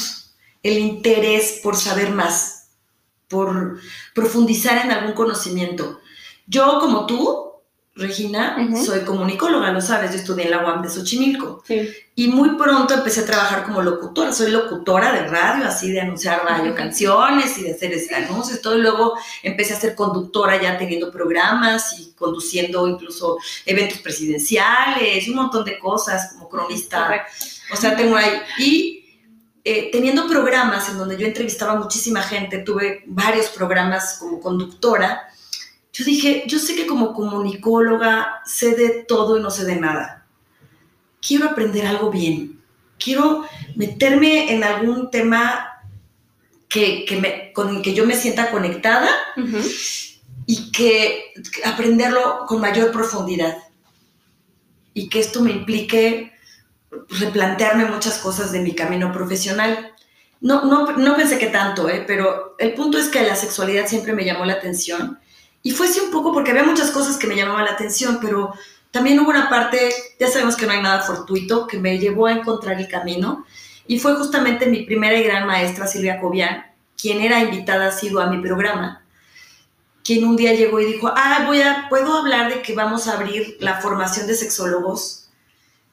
el 0.63 0.79
interés 0.79 1.61
por 1.63 1.77
saber 1.77 2.11
más, 2.11 2.71
por 3.27 3.81
profundizar 4.15 4.85
en 4.85 4.93
algún 4.93 5.15
conocimiento. 5.15 6.01
Yo, 6.47 6.79
como 6.81 7.07
tú, 7.07 7.48
Regina, 7.99 8.57
soy 8.85 9.01
comunicóloga, 9.01 9.73
lo 9.73 9.81
sabes, 9.81 10.13
yo 10.13 10.19
estudié 10.19 10.45
en 10.45 10.53
la 10.53 10.65
UAM 10.65 10.83
de 10.83 10.89
Xochimilco. 10.89 11.65
Sí. 11.67 11.91
Y 12.15 12.29
muy 12.29 12.51
pronto 12.57 12.95
empecé 12.95 13.21
a 13.23 13.27
trabajar 13.27 13.65
como 13.65 13.83
locutora. 13.83 14.33
Soy 14.33 14.53
locutora 14.53 15.13
de 15.13 15.27
radio, 15.27 15.67
así 15.67 15.91
de 15.91 16.01
anunciar 16.01 16.45
radio 16.45 16.77
canciones 16.77 17.59
y 17.59 17.65
de 17.65 17.73
hacer 17.73 17.93
este, 17.93 18.15
anuncios. 18.15 18.63
Todo 18.63 18.79
y 18.79 18.83
luego 18.83 19.15
empecé 19.43 19.75
a 19.75 19.81
ser 19.81 19.97
conductora 19.97 20.63
ya 20.63 20.79
teniendo 20.79 21.11
programas 21.11 21.99
y 21.99 22.13
conduciendo 22.13 22.87
incluso 22.87 23.37
eventos 23.67 23.99
presidenciales 23.99 25.29
un 25.29 25.35
montón 25.35 25.65
de 25.65 25.79
cosas 25.81 26.33
como 26.33 26.49
cronista. 26.49 27.05
Correcto. 27.05 27.33
O 27.73 27.77
sea, 27.77 27.97
tengo 27.97 28.17
ahí. 28.17 28.41
Y 28.59 29.05
eh, 29.65 29.91
teniendo 29.91 30.29
programas 30.29 30.89
en 30.89 30.99
donde 30.99 31.17
yo 31.17 31.27
entrevistaba 31.27 31.73
a 31.73 31.77
muchísima 31.77 32.23
gente, 32.23 32.59
tuve 32.59 33.03
varios 33.07 33.49
programas 33.49 34.19
como 34.21 34.41
conductora. 34.41 35.29
Yo 35.93 36.05
dije, 36.05 36.45
yo 36.47 36.59
sé 36.59 36.75
que 36.77 36.87
como 36.87 37.13
comunicóloga 37.15 38.41
sé 38.45 38.75
de 38.77 39.05
todo 39.09 39.39
y 39.39 39.43
no 39.43 39.51
sé 39.51 39.65
de 39.65 39.77
nada 39.77 40.15
quiero 41.21 41.47
aprender 41.47 41.85
algo 41.85 42.11
bien, 42.13 42.61
quiero 42.99 43.45
meterme 43.75 44.53
en 44.53 44.63
algún 44.63 45.11
tema 45.11 45.67
que, 46.69 47.05
que 47.05 47.17
me- 47.21 47.53
con 47.53 47.75
el 47.77 47.83
que 47.83 47.93
yo 47.93 48.07
me 48.07 48.15
sienta 48.17 48.51
conectada 48.51 49.09
Ujú. 49.37 49.59
y 50.47 50.71
que 50.71 51.33
que 51.53 51.69
aprenderlo 51.69 52.45
con 52.47 52.61
mayor 52.61 52.93
profundidad. 52.93 53.59
Y 54.95 55.09
que 55.09 55.19
esto 55.21 55.41
me 55.43 55.51
implique 55.51 56.33
replantearme 57.21 57.85
muchas 57.87 58.19
cosas 58.19 58.53
de 58.53 58.61
mi 58.61 58.75
camino 58.75 59.13
profesional. 59.13 59.93
No, 60.41 60.65
no, 60.65 60.93
no 60.97 61.17
pensé 61.17 61.39
que 61.39 61.49
tanto, 61.49 61.89
¿eh? 61.89 62.05
pero 62.07 62.55
el 62.59 62.75
punto 62.75 62.97
es 62.99 63.09
que 63.09 63.23
la 63.23 63.35
sexualidad 63.37 63.87
siempre 63.89 64.13
me 64.13 64.25
llamó 64.25 64.45
la 64.45 64.55
atención. 64.55 65.19
Y 65.63 65.73
fue 65.73 65.87
así 65.87 66.01
un 66.01 66.11
poco 66.11 66.33
porque 66.33 66.51
había 66.51 66.65
muchas 66.65 66.91
cosas 66.91 67.17
que 67.17 67.27
me 67.27 67.37
llamaban 67.37 67.65
la 67.65 67.73
atención, 67.73 68.19
pero 68.21 68.53
también 68.91 69.19
hubo 69.21 69.31
una 69.31 69.49
parte, 69.49 69.91
ya 70.19 70.29
sabemos 70.29 70.57
que 70.57 70.67
no 70.67 70.73
hay 70.73 70.83
nada 70.83 71.03
fortuito, 71.03 71.67
que 71.67 71.79
me 71.79 71.99
llevó 71.99 72.27
a 72.27 72.33
encontrar 72.33 72.81
el 72.81 72.89
camino. 72.89 73.45
Y 73.87 73.99
fue 73.99 74.15
justamente 74.17 74.67
mi 74.67 74.85
primera 74.85 75.19
y 75.19 75.23
gran 75.23 75.47
maestra, 75.47 75.87
Silvia 75.87 76.21
Cobian, 76.21 76.65
quien 77.01 77.21
era 77.21 77.41
invitada 77.41 77.91
sido 77.93 78.21
a 78.21 78.27
mi 78.27 78.41
programa, 78.41 79.03
quien 80.05 80.25
un 80.25 80.37
día 80.37 80.55
llegó 80.55 80.81
y 80.81 80.87
dijo, 80.87 81.13
ah, 81.15 81.45
voy 81.47 81.61
a, 81.61 81.87
puedo 81.89 82.17
hablar 82.17 82.53
de 82.53 82.63
que 82.63 82.75
vamos 82.75 83.09
a 83.09 83.15
abrir 83.15 83.57
la 83.61 83.81
formación 83.81 84.27
de 84.27 84.35
sexólogos 84.35 85.29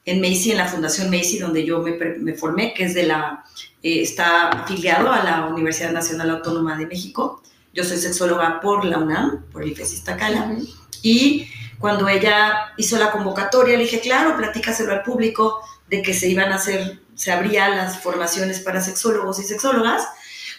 en 0.04 0.20
Macy, 0.20 0.52
en 0.52 0.58
la 0.58 0.66
Fundación 0.66 1.10
Macy, 1.10 1.38
donde 1.38 1.64
yo 1.64 1.82
me, 1.82 2.34
formé, 2.34 2.72
que 2.74 2.84
es 2.84 2.94
de 2.94 3.04
la, 3.04 3.44
eh, 3.82 4.02
está 4.02 4.48
afiliado 4.48 5.10
a 5.10 5.22
la 5.22 5.46
Universidad 5.46 5.92
Nacional 5.92 6.30
Autónoma 6.30 6.76
de 6.76 6.86
México. 6.86 7.42
Yo 7.76 7.84
soy 7.84 7.98
sexóloga 7.98 8.58
por 8.60 8.86
la 8.86 8.96
UNAM, 8.96 9.44
por 9.52 9.62
el 9.62 9.72
IFES 9.72 9.92
Iztacala. 9.92 10.50
Ujú. 10.50 10.66
Y 11.02 11.46
cuando 11.78 12.08
ella 12.08 12.72
hizo 12.78 12.98
la 12.98 13.12
convocatoria, 13.12 13.76
le 13.76 13.82
dije, 13.84 14.00
claro, 14.00 14.34
platícaselo 14.34 14.92
al 14.92 15.02
público 15.02 15.60
de 15.88 16.00
que 16.00 16.14
se 16.14 16.26
iban 16.26 16.52
a 16.52 16.56
hacer, 16.56 17.00
se 17.14 17.30
abrían 17.30 17.76
las 17.76 18.02
formaciones 18.02 18.60
para 18.60 18.80
sexólogos 18.80 19.38
y 19.40 19.42
sexólogas. 19.42 20.08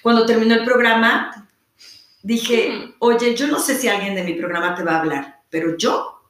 Cuando 0.03 0.27
terminó 0.27 0.53
el 0.53 0.63
programa, 0.63 1.49
dije, 2.21 2.93
oye, 2.99 3.35
yo 3.35 3.47
no 3.47 3.59
sé 3.59 3.75
si 3.75 3.87
alguien 3.87 4.13
de 4.13 4.23
mi 4.23 4.33
programa 4.33 4.75
te 4.75 4.83
va 4.83 4.97
a 4.97 4.99
hablar, 4.99 5.41
pero 5.49 5.75
yo 5.75 6.21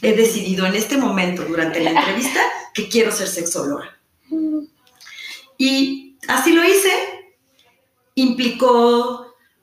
he 0.00 0.14
decidido 0.14 0.64
en 0.64 0.74
este 0.74 0.96
momento, 0.96 1.42
durante 1.44 1.80
la 1.80 1.90
entrevista, 1.90 2.40
que 2.74 2.88
quiero 2.88 3.12
ser 3.12 3.28
sexóloga. 3.28 3.98
Y 5.58 6.16
así 6.26 6.54
lo 6.54 6.64
hice. 6.64 6.90
Implicó 8.14 9.21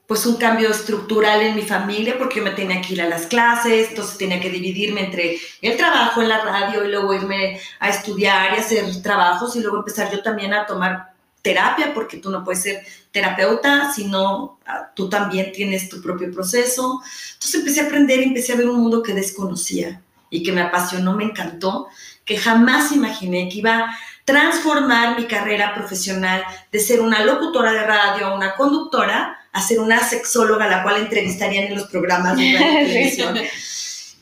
pues 0.09 0.25
un 0.25 0.37
cambio 0.37 0.71
estructural 0.71 1.39
en 1.41 1.55
mi 1.55 1.61
familia 1.61 2.17
porque 2.17 2.39
yo 2.39 2.43
me 2.43 2.49
tenía 2.49 2.81
que 2.81 2.93
ir 2.93 3.01
a 3.03 3.07
las 3.07 3.27
clases, 3.27 3.89
entonces 3.89 4.17
tenía 4.17 4.41
que 4.41 4.49
dividirme 4.49 5.05
entre 5.05 5.37
el 5.61 5.77
trabajo 5.77 6.23
en 6.23 6.29
la 6.29 6.43
radio 6.43 6.83
y 6.83 6.87
luego 6.87 7.13
irme 7.13 7.61
a 7.79 7.89
estudiar 7.89 8.55
y 8.55 8.59
hacer 8.59 9.03
trabajos 9.03 9.55
y 9.55 9.59
luego 9.59 9.77
empezar 9.77 10.11
yo 10.11 10.23
también 10.23 10.51
a 10.51 10.65
tomar 10.65 11.13
terapia 11.43 11.93
porque 11.93 12.17
tú 12.17 12.31
no 12.31 12.43
puedes 12.43 12.63
ser 12.63 12.83
terapeuta, 13.11 13.93
sino 13.93 14.57
ah, 14.65 14.89
tú 14.95 15.09
también 15.09 15.51
tienes 15.51 15.89
tu 15.89 16.01
propio 16.01 16.31
proceso. 16.31 17.03
Entonces 17.33 17.59
empecé 17.59 17.81
a 17.81 17.85
aprender 17.85 18.19
y 18.21 18.23
empecé 18.23 18.53
a 18.53 18.57
ver 18.57 18.67
un 18.67 18.81
mundo 18.81 19.03
que 19.03 19.13
desconocía 19.13 20.01
y 20.31 20.41
que 20.41 20.51
me 20.51 20.61
apasionó, 20.61 21.13
me 21.13 21.25
encantó, 21.25 21.87
que 22.25 22.35
jamás 22.35 22.91
imaginé 22.91 23.47
que 23.47 23.59
iba 23.59 23.77
a 23.77 23.99
transformar 24.25 25.19
mi 25.19 25.27
carrera 25.27 25.75
profesional 25.75 26.43
de 26.71 26.79
ser 26.79 26.99
una 26.99 27.23
locutora 27.23 27.73
de 27.73 27.85
radio 27.85 28.25
a 28.25 28.35
una 28.35 28.55
conductora 28.55 29.38
a 29.51 29.61
ser 29.61 29.79
una 29.79 30.07
sexóloga, 30.07 30.67
la 30.67 30.83
cual 30.83 30.97
entrevistarían 30.97 31.65
en 31.65 31.75
los 31.75 31.87
programas 31.87 32.37
de 32.37 32.55
televisión. 32.57 33.37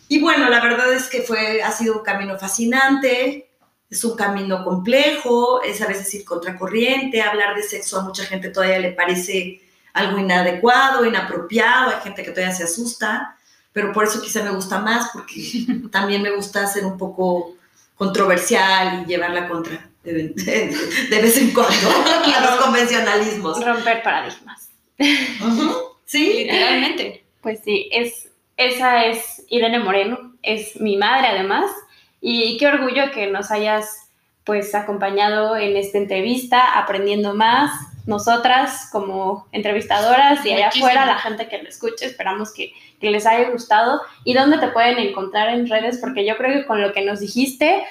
Y 0.07 0.19
bueno, 0.19 0.49
la 0.49 0.61
verdad 0.61 0.93
es 0.93 1.07
que 1.07 1.21
fue, 1.21 1.61
ha 1.61 1.71
sido 1.71 1.97
un 1.97 2.03
camino 2.03 2.37
fascinante, 2.37 3.49
es 3.89 4.03
un 4.03 4.15
camino 4.15 4.63
complejo, 4.63 5.61
es 5.61 5.81
a 5.81 5.87
veces 5.87 6.13
ir 6.13 6.25
contracorriente, 6.25 7.21
hablar 7.21 7.55
de 7.55 7.63
sexo 7.63 7.99
a 7.99 8.03
mucha 8.03 8.23
gente 8.23 8.49
todavía 8.49 8.79
le 8.79 8.91
parece 8.91 9.61
algo 9.93 10.19
inadecuado, 10.19 11.05
inapropiado, 11.05 11.91
hay 11.91 12.01
gente 12.01 12.23
que 12.23 12.31
todavía 12.31 12.55
se 12.55 12.63
asusta, 12.63 13.35
pero 13.73 13.91
por 13.91 14.05
eso 14.05 14.21
quizá 14.21 14.43
me 14.43 14.51
gusta 14.51 14.79
más, 14.79 15.09
porque 15.11 15.65
también 15.91 16.21
me 16.21 16.31
gusta 16.31 16.67
ser 16.67 16.85
un 16.85 16.97
poco 16.97 17.55
controversial 17.95 19.03
y 19.03 19.05
llevarla 19.05 19.47
contra 19.47 19.89
de, 20.03 20.29
de 21.09 21.21
vez 21.21 21.37
en 21.37 21.51
cuando 21.51 21.89
a 22.35 22.41
los 22.41 22.63
convencionalismos. 22.63 23.63
Romper 23.63 24.03
paradigmas. 24.03 24.66
Sí, 26.05 26.45
literalmente. 26.45 27.23
Pues 27.39 27.61
sí, 27.63 27.87
es, 27.93 28.29
esa 28.57 29.05
es 29.05 29.45
Irene 29.47 29.79
Moreno, 29.79 30.33
es 30.41 30.81
mi 30.81 30.97
madre 30.97 31.27
además, 31.27 31.71
y 32.19 32.57
qué 32.57 32.67
orgullo 32.67 33.11
que 33.13 33.27
nos 33.27 33.51
hayas 33.51 34.09
pues 34.43 34.75
acompañado 34.75 35.55
en 35.55 35.77
esta 35.77 35.97
entrevista, 35.97 36.77
aprendiendo 36.77 37.35
más, 37.35 37.71
nosotras 38.07 38.89
como 38.91 39.47
entrevistadoras 39.51 40.45
y 40.45 40.53
allá 40.53 40.69
afuera 40.69 41.05
la 41.05 41.19
gente 41.19 41.47
que 41.47 41.61
lo 41.61 41.69
escuche, 41.69 42.05
esperamos 42.05 42.53
que, 42.53 42.73
que 42.99 43.11
les 43.11 43.25
haya 43.25 43.49
gustado. 43.49 44.01
¿Y 44.23 44.33
dónde 44.33 44.57
te 44.57 44.69
pueden 44.69 44.97
encontrar 44.97 45.49
en 45.49 45.69
redes? 45.69 45.99
Porque 45.99 46.25
yo 46.25 46.37
creo 46.37 46.53
que 46.53 46.65
con 46.65 46.81
lo 46.81 46.93
que 46.93 47.01
nos 47.01 47.19
dijiste, 47.19 47.83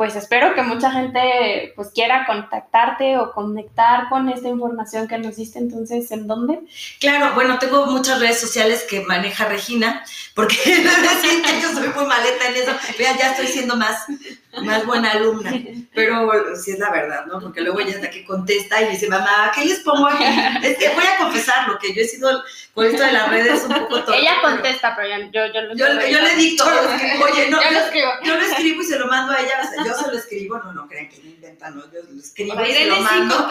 pues 0.00 0.16
espero 0.16 0.54
que 0.54 0.62
mucha 0.62 0.90
gente 0.90 1.74
pues 1.76 1.90
quiera 1.94 2.24
contactarte 2.24 3.18
o 3.18 3.32
conectar 3.32 4.08
con 4.08 4.30
esta 4.30 4.48
información 4.48 5.06
que 5.06 5.18
nos 5.18 5.36
diste. 5.36 5.58
Entonces, 5.58 6.10
¿en 6.10 6.26
dónde? 6.26 6.60
Claro, 7.00 7.34
bueno, 7.34 7.58
tengo 7.58 7.84
muchas 7.84 8.18
redes 8.18 8.40
sociales 8.40 8.86
que 8.88 9.02
maneja 9.02 9.44
Regina, 9.44 10.02
porque 10.34 10.56
yo 11.62 11.68
soy 11.74 11.88
muy 11.88 12.06
maleta 12.06 12.48
en 12.48 12.56
eso. 12.56 12.72
Vean, 12.98 13.18
ya 13.18 13.32
estoy 13.32 13.48
siendo 13.48 13.76
más, 13.76 14.06
más 14.64 14.84
buena 14.84 15.12
alumna, 15.12 15.52
pero 15.94 16.56
sí 16.56 16.72
es 16.72 16.78
la 16.78 16.90
verdad, 16.90 17.26
¿no? 17.26 17.40
Porque 17.40 17.60
luego 17.60 17.80
ella 17.80 17.90
es 17.90 18.02
la 18.02 18.10
que 18.10 18.24
contesta 18.24 18.82
y 18.82 18.90
dice, 18.90 19.08
mamá, 19.08 19.52
¿qué 19.54 19.64
les 19.64 19.80
pongo 19.80 20.08
aquí? 20.08 20.24
Es 20.62 20.76
que 20.78 20.88
voy 20.90 21.04
a 21.04 21.18
confesar 21.18 21.68
lo 21.68 21.78
que 21.78 21.94
yo 21.94 22.02
he 22.02 22.08
sido 22.08 22.42
con 22.74 22.86
esto 22.86 23.02
de 23.02 23.12
las 23.12 23.28
redes 23.30 23.62
un 23.62 23.74
poco 23.74 24.04
todo. 24.04 24.14
Ella 24.14 24.34
contesta, 24.42 24.94
pero, 24.96 25.08
yo, 25.30 25.46
yo, 25.52 25.62
lo 25.62 25.74
yo, 25.74 25.86
yo 26.08 26.20
le 26.20 26.34
dicto, 26.36 26.64
oye, 26.64 27.48
no, 27.48 27.62
yo, 27.62 27.70
lo 27.70 27.78
escribo. 27.78 28.10
yo 28.24 28.36
lo 28.36 28.42
escribo 28.42 28.82
y 28.82 28.84
se 28.84 28.98
lo 28.98 29.06
mando 29.06 29.32
a 29.32 29.40
ella, 29.40 29.60
o 29.62 29.68
sea, 29.68 29.84
yo 29.84 29.94
se 29.94 30.10
lo 30.10 30.18
escribo, 30.18 30.58
no, 30.58 30.72
no 30.72 30.88
crean 30.88 31.08
que 31.08 31.18
me 31.18 31.30
inventan, 31.30 31.76
no, 31.76 31.84
yo 31.92 32.00
lo 32.08 32.20
escribo 32.20 32.64
y 32.64 32.72
se 32.72 32.86
lo 32.86 33.00
mando. 33.00 33.48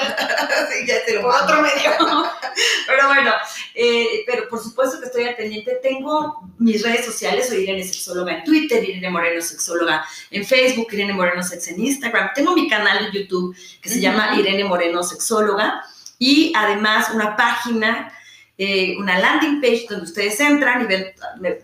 sí, 0.71 0.85
ya 0.85 1.05
te 1.05 1.15
lo 1.15 1.21
Por 1.21 1.35
otro 1.35 1.61
medio. 1.61 1.91
pero 2.87 3.07
bueno, 3.07 3.33
eh, 3.73 4.23
pero 4.25 4.49
por 4.49 4.61
supuesto 4.61 4.99
que 4.99 5.05
estoy 5.05 5.25
al 5.25 5.35
pendiente. 5.35 5.79
Tengo 5.81 6.41
mis 6.57 6.83
redes 6.83 7.05
sociales, 7.05 7.47
soy 7.47 7.63
Irene 7.63 7.83
Sexóloga 7.83 8.33
en 8.33 8.43
Twitter, 8.43 8.83
Irene 8.83 9.09
Moreno 9.09 9.41
Sexóloga 9.41 10.05
en 10.31 10.45
Facebook, 10.45 10.88
Irene 10.91 11.13
Moreno 11.13 11.43
Sex 11.43 11.67
en 11.69 11.79
Instagram. 11.79 12.29
Tengo 12.35 12.53
mi 12.53 12.69
canal 12.69 13.05
de 13.05 13.19
YouTube 13.19 13.55
que 13.81 13.89
se 13.89 13.99
llama 13.99 14.35
Irene 14.37 14.63
Moreno 14.63 15.03
Sexóloga 15.03 15.83
y 16.17 16.53
además 16.55 17.11
una 17.13 17.35
página 17.35 18.13
eh, 18.61 18.97
una 18.99 19.17
landing 19.17 19.61
page 19.61 19.85
donde 19.89 20.03
ustedes 20.03 20.37
entran 20.41 20.81
y 20.81 20.85
ven, 20.85 21.05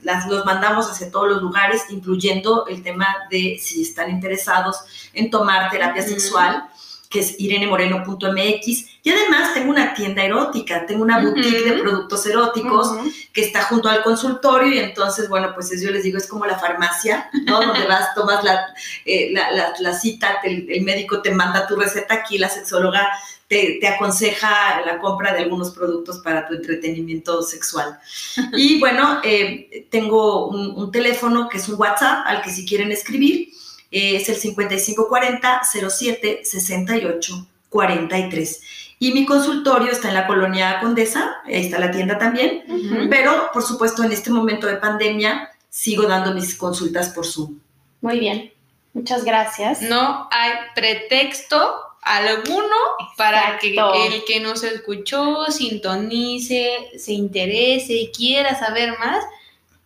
las, 0.03 0.27
los 0.27 0.45
mandamos 0.45 0.89
hacia 0.89 1.11
todos 1.11 1.27
los 1.27 1.41
lugares, 1.41 1.81
incluyendo 1.89 2.67
el 2.67 2.83
tema 2.83 3.05
de 3.29 3.59
si 3.61 3.81
están 3.81 4.09
interesados 4.09 4.77
en 5.11 5.29
tomar 5.29 5.69
terapia 5.69 6.01
sexual, 6.01 6.63
que 7.09 7.19
es 7.19 7.39
irenemoreno.mx. 7.39 8.85
Y 9.03 9.09
además 9.09 9.53
tengo 9.53 9.69
una 9.69 9.93
tienda 9.93 10.23
erótica, 10.23 10.85
tengo 10.85 11.03
una 11.03 11.19
boutique 11.19 11.63
de 11.63 11.81
productos 11.81 12.25
eróticos 12.25 12.91
que 13.33 13.41
está 13.41 13.63
junto 13.63 13.89
al 13.89 14.03
consultorio 14.03 14.73
y 14.73 14.79
entonces, 14.79 15.29
bueno, 15.29 15.51
pues 15.53 15.69
yo 15.81 15.91
les 15.91 16.03
digo, 16.03 16.17
es 16.17 16.27
como 16.27 16.45
la 16.45 16.57
farmacia, 16.57 17.29
¿no? 17.45 17.61
Donde 17.61 17.85
vas, 17.87 18.13
tomas 18.15 18.43
la, 18.43 18.65
eh, 19.05 19.31
la, 19.31 19.73
la, 19.79 19.93
cita, 19.93 20.39
el, 20.43 20.67
el 20.69 20.83
médico 20.83 21.21
te 21.21 21.31
manda 21.31 21.67
tu 21.67 21.75
receta, 21.75 22.15
aquí 22.15 22.37
la 22.37 22.49
sexóloga 22.49 23.09
te, 23.47 23.87
aconseja 23.87 24.81
la 24.85 24.99
compra 24.99 25.33
de 25.33 25.43
algunos 25.43 25.71
productos 25.71 26.19
para 26.19 26.47
tu 26.47 26.55
entretenimiento 26.55 27.41
sexual. 27.41 27.99
Y 28.57 28.79
bueno, 28.79 29.19
eh, 29.23 29.87
tengo 29.89 30.47
un, 30.47 30.91
teléfono 30.91 31.49
que 31.49 31.57
es 31.57 31.67
un 31.67 31.79
WhatsApp 31.79 32.25
al 32.25 32.41
que 32.41 32.49
si 32.49 32.65
quieren 32.65 32.91
escribir, 32.91 33.49
es 33.95 34.27
el 34.29 34.35
5540 34.35 35.61
07 35.63 36.41
68 36.43 37.47
43. 37.69 38.61
Y 38.99 39.11
mi 39.11 39.25
consultorio 39.25 39.91
está 39.91 40.07
en 40.07 40.13
la 40.13 40.27
colonia 40.27 40.79
Condesa, 40.79 41.37
ahí 41.45 41.65
está 41.65 41.79
la 41.79 41.91
tienda 41.91 42.17
también, 42.17 42.63
pero 43.09 43.49
por 43.53 43.63
supuesto 43.63 44.03
en 44.03 44.11
este 44.11 44.31
momento 44.31 44.67
de 44.67 44.77
pandemia 44.77 45.49
sigo 45.69 46.03
dando 46.03 46.33
mis 46.33 46.55
consultas 46.55 47.09
por 47.09 47.25
Zoom. 47.25 47.59
Muy 48.01 48.19
bien, 48.19 48.53
muchas 48.93 49.25
gracias. 49.25 49.81
No 49.81 50.29
hay 50.31 50.51
pretexto 50.73 51.57
alguno 52.01 52.75
para 53.17 53.57
que 53.59 53.75
el 54.07 54.23
que 54.25 54.39
no 54.39 54.55
se 54.55 54.73
escuchó 54.73 55.45
sintonice, 55.51 56.91
se 56.97 57.11
interese 57.11 57.93
y 57.93 58.11
quiera 58.11 58.57
saber 58.57 58.97
más, 58.99 59.25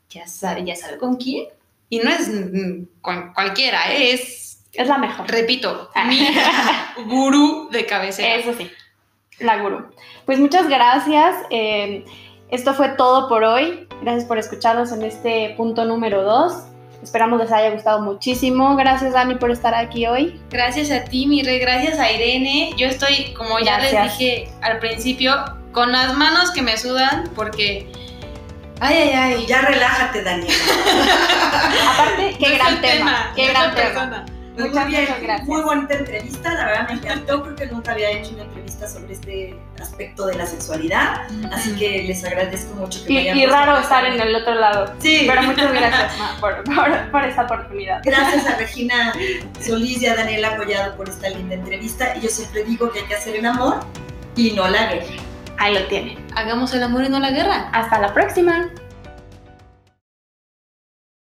ya 0.09 0.27
sabe, 0.27 0.63
ya 0.65 0.75
sabe 0.75 0.97
con 0.97 1.15
quién. 1.15 1.47
Y 1.89 1.99
no 1.99 2.09
es 2.09 2.29
cualquiera, 3.33 3.91
¿eh? 3.91 4.13
es... 4.13 4.65
Es 4.71 4.87
la 4.87 4.99
mejor. 4.99 5.29
Repito, 5.29 5.89
ah. 5.95 6.05
mi 6.05 6.19
gurú 7.05 7.69
de 7.71 7.87
cabecera. 7.87 8.35
Eso 8.35 8.53
sí, 8.53 8.69
la 9.39 9.57
gurú. 9.57 9.87
Pues 10.25 10.39
muchas 10.39 10.69
gracias. 10.69 11.35
Eh, 11.49 12.05
esto 12.49 12.73
fue 12.75 12.89
todo 12.89 13.27
por 13.27 13.43
hoy. 13.43 13.87
Gracias 14.01 14.25
por 14.25 14.37
escucharnos 14.37 14.91
en 14.91 15.03
este 15.03 15.55
punto 15.57 15.85
número 15.85 16.23
2. 16.23 16.53
Esperamos 17.01 17.39
les 17.39 17.51
haya 17.51 17.71
gustado 17.71 18.01
muchísimo. 18.01 18.75
Gracias, 18.75 19.13
Dani, 19.13 19.35
por 19.35 19.51
estar 19.51 19.73
aquí 19.73 20.05
hoy. 20.05 20.39
Gracias 20.49 20.91
a 20.91 21.03
ti, 21.05 21.25
Mire. 21.25 21.57
Gracias 21.59 21.97
a 21.97 22.11
Irene. 22.11 22.71
Yo 22.77 22.87
estoy, 22.87 23.33
como 23.35 23.59
ya 23.59 23.79
les 23.79 23.91
dije 23.91 24.49
al 24.61 24.79
principio, 24.79 25.33
con 25.71 25.91
las 25.91 26.15
manos 26.15 26.51
que 26.51 26.61
me 26.61 26.77
sudan 26.77 27.29
porque... 27.35 27.91
Ay, 28.79 28.97
ay, 28.97 29.13
ay. 29.13 29.45
Ya 29.45 29.61
relájate, 29.61 30.23
Daniela. 30.23 30.53
Aparte, 31.93 32.35
qué 32.39 32.55
gran 32.55 32.81
tema. 32.81 33.33
Qué 33.35 33.47
gran 33.47 33.75
tema. 33.75 34.25
Muy 34.59 34.69
bien, 34.87 35.07
muy 35.45 35.61
bonita 35.61 35.93
entrevista, 35.93 36.53
la 36.53 36.65
verdad 36.65 36.89
me 36.89 36.95
encantó, 36.95 37.43
creo 37.43 37.55
que 37.55 37.65
nunca 37.67 37.93
había 37.93 38.11
hecho 38.11 38.31
una 38.33 38.43
entrevista 38.43 38.89
sobre 38.89 39.13
este 39.13 39.57
aspecto 39.79 40.25
de 40.25 40.35
la 40.35 40.45
sexualidad, 40.45 41.27
así 41.53 41.73
que 41.77 42.03
les 42.03 42.23
agradezco 42.25 42.75
mucho 42.75 43.05
que 43.05 43.11
y, 43.11 43.15
me 43.15 43.21
hayan 43.21 43.37
Y 43.37 43.45
raro 43.45 43.79
estar 43.79 44.03
en 44.05 44.19
el 44.19 44.35
otro 44.35 44.55
lado. 44.55 44.93
Sí. 44.99 45.23
Pero 45.27 45.43
muchas 45.43 45.71
gracias, 45.71 46.13
por, 46.41 46.63
por, 47.11 47.23
esta 47.23 47.43
oportunidad. 47.43 48.01
Gracias 48.03 48.45
a 48.47 48.55
Regina 48.57 49.13
Solís 49.61 50.01
y 50.01 50.07
a 50.07 50.15
Daniela 50.15 50.57
Collado 50.57 50.97
por 50.97 51.07
esta 51.07 51.29
linda 51.29 51.55
entrevista, 51.55 52.17
y 52.17 52.21
yo 52.21 52.29
siempre 52.29 52.65
digo 52.65 52.91
que 52.91 52.99
hay 52.99 53.05
que 53.05 53.15
hacer 53.15 53.37
el 53.37 53.45
amor 53.45 53.79
y 54.35 54.51
no 54.51 54.67
la 54.67 54.87
guerra. 54.87 55.28
Ahí 55.59 55.73
lo 55.73 55.85
tienen. 55.87 56.17
Hagamos 56.35 56.73
el 56.73 56.81
amor 56.81 57.03
y 57.03 57.09
no 57.09 57.19
la 57.19 57.31
guerra. 57.31 57.69
Hasta 57.73 57.99
la 57.99 58.13
próxima. 58.13 58.69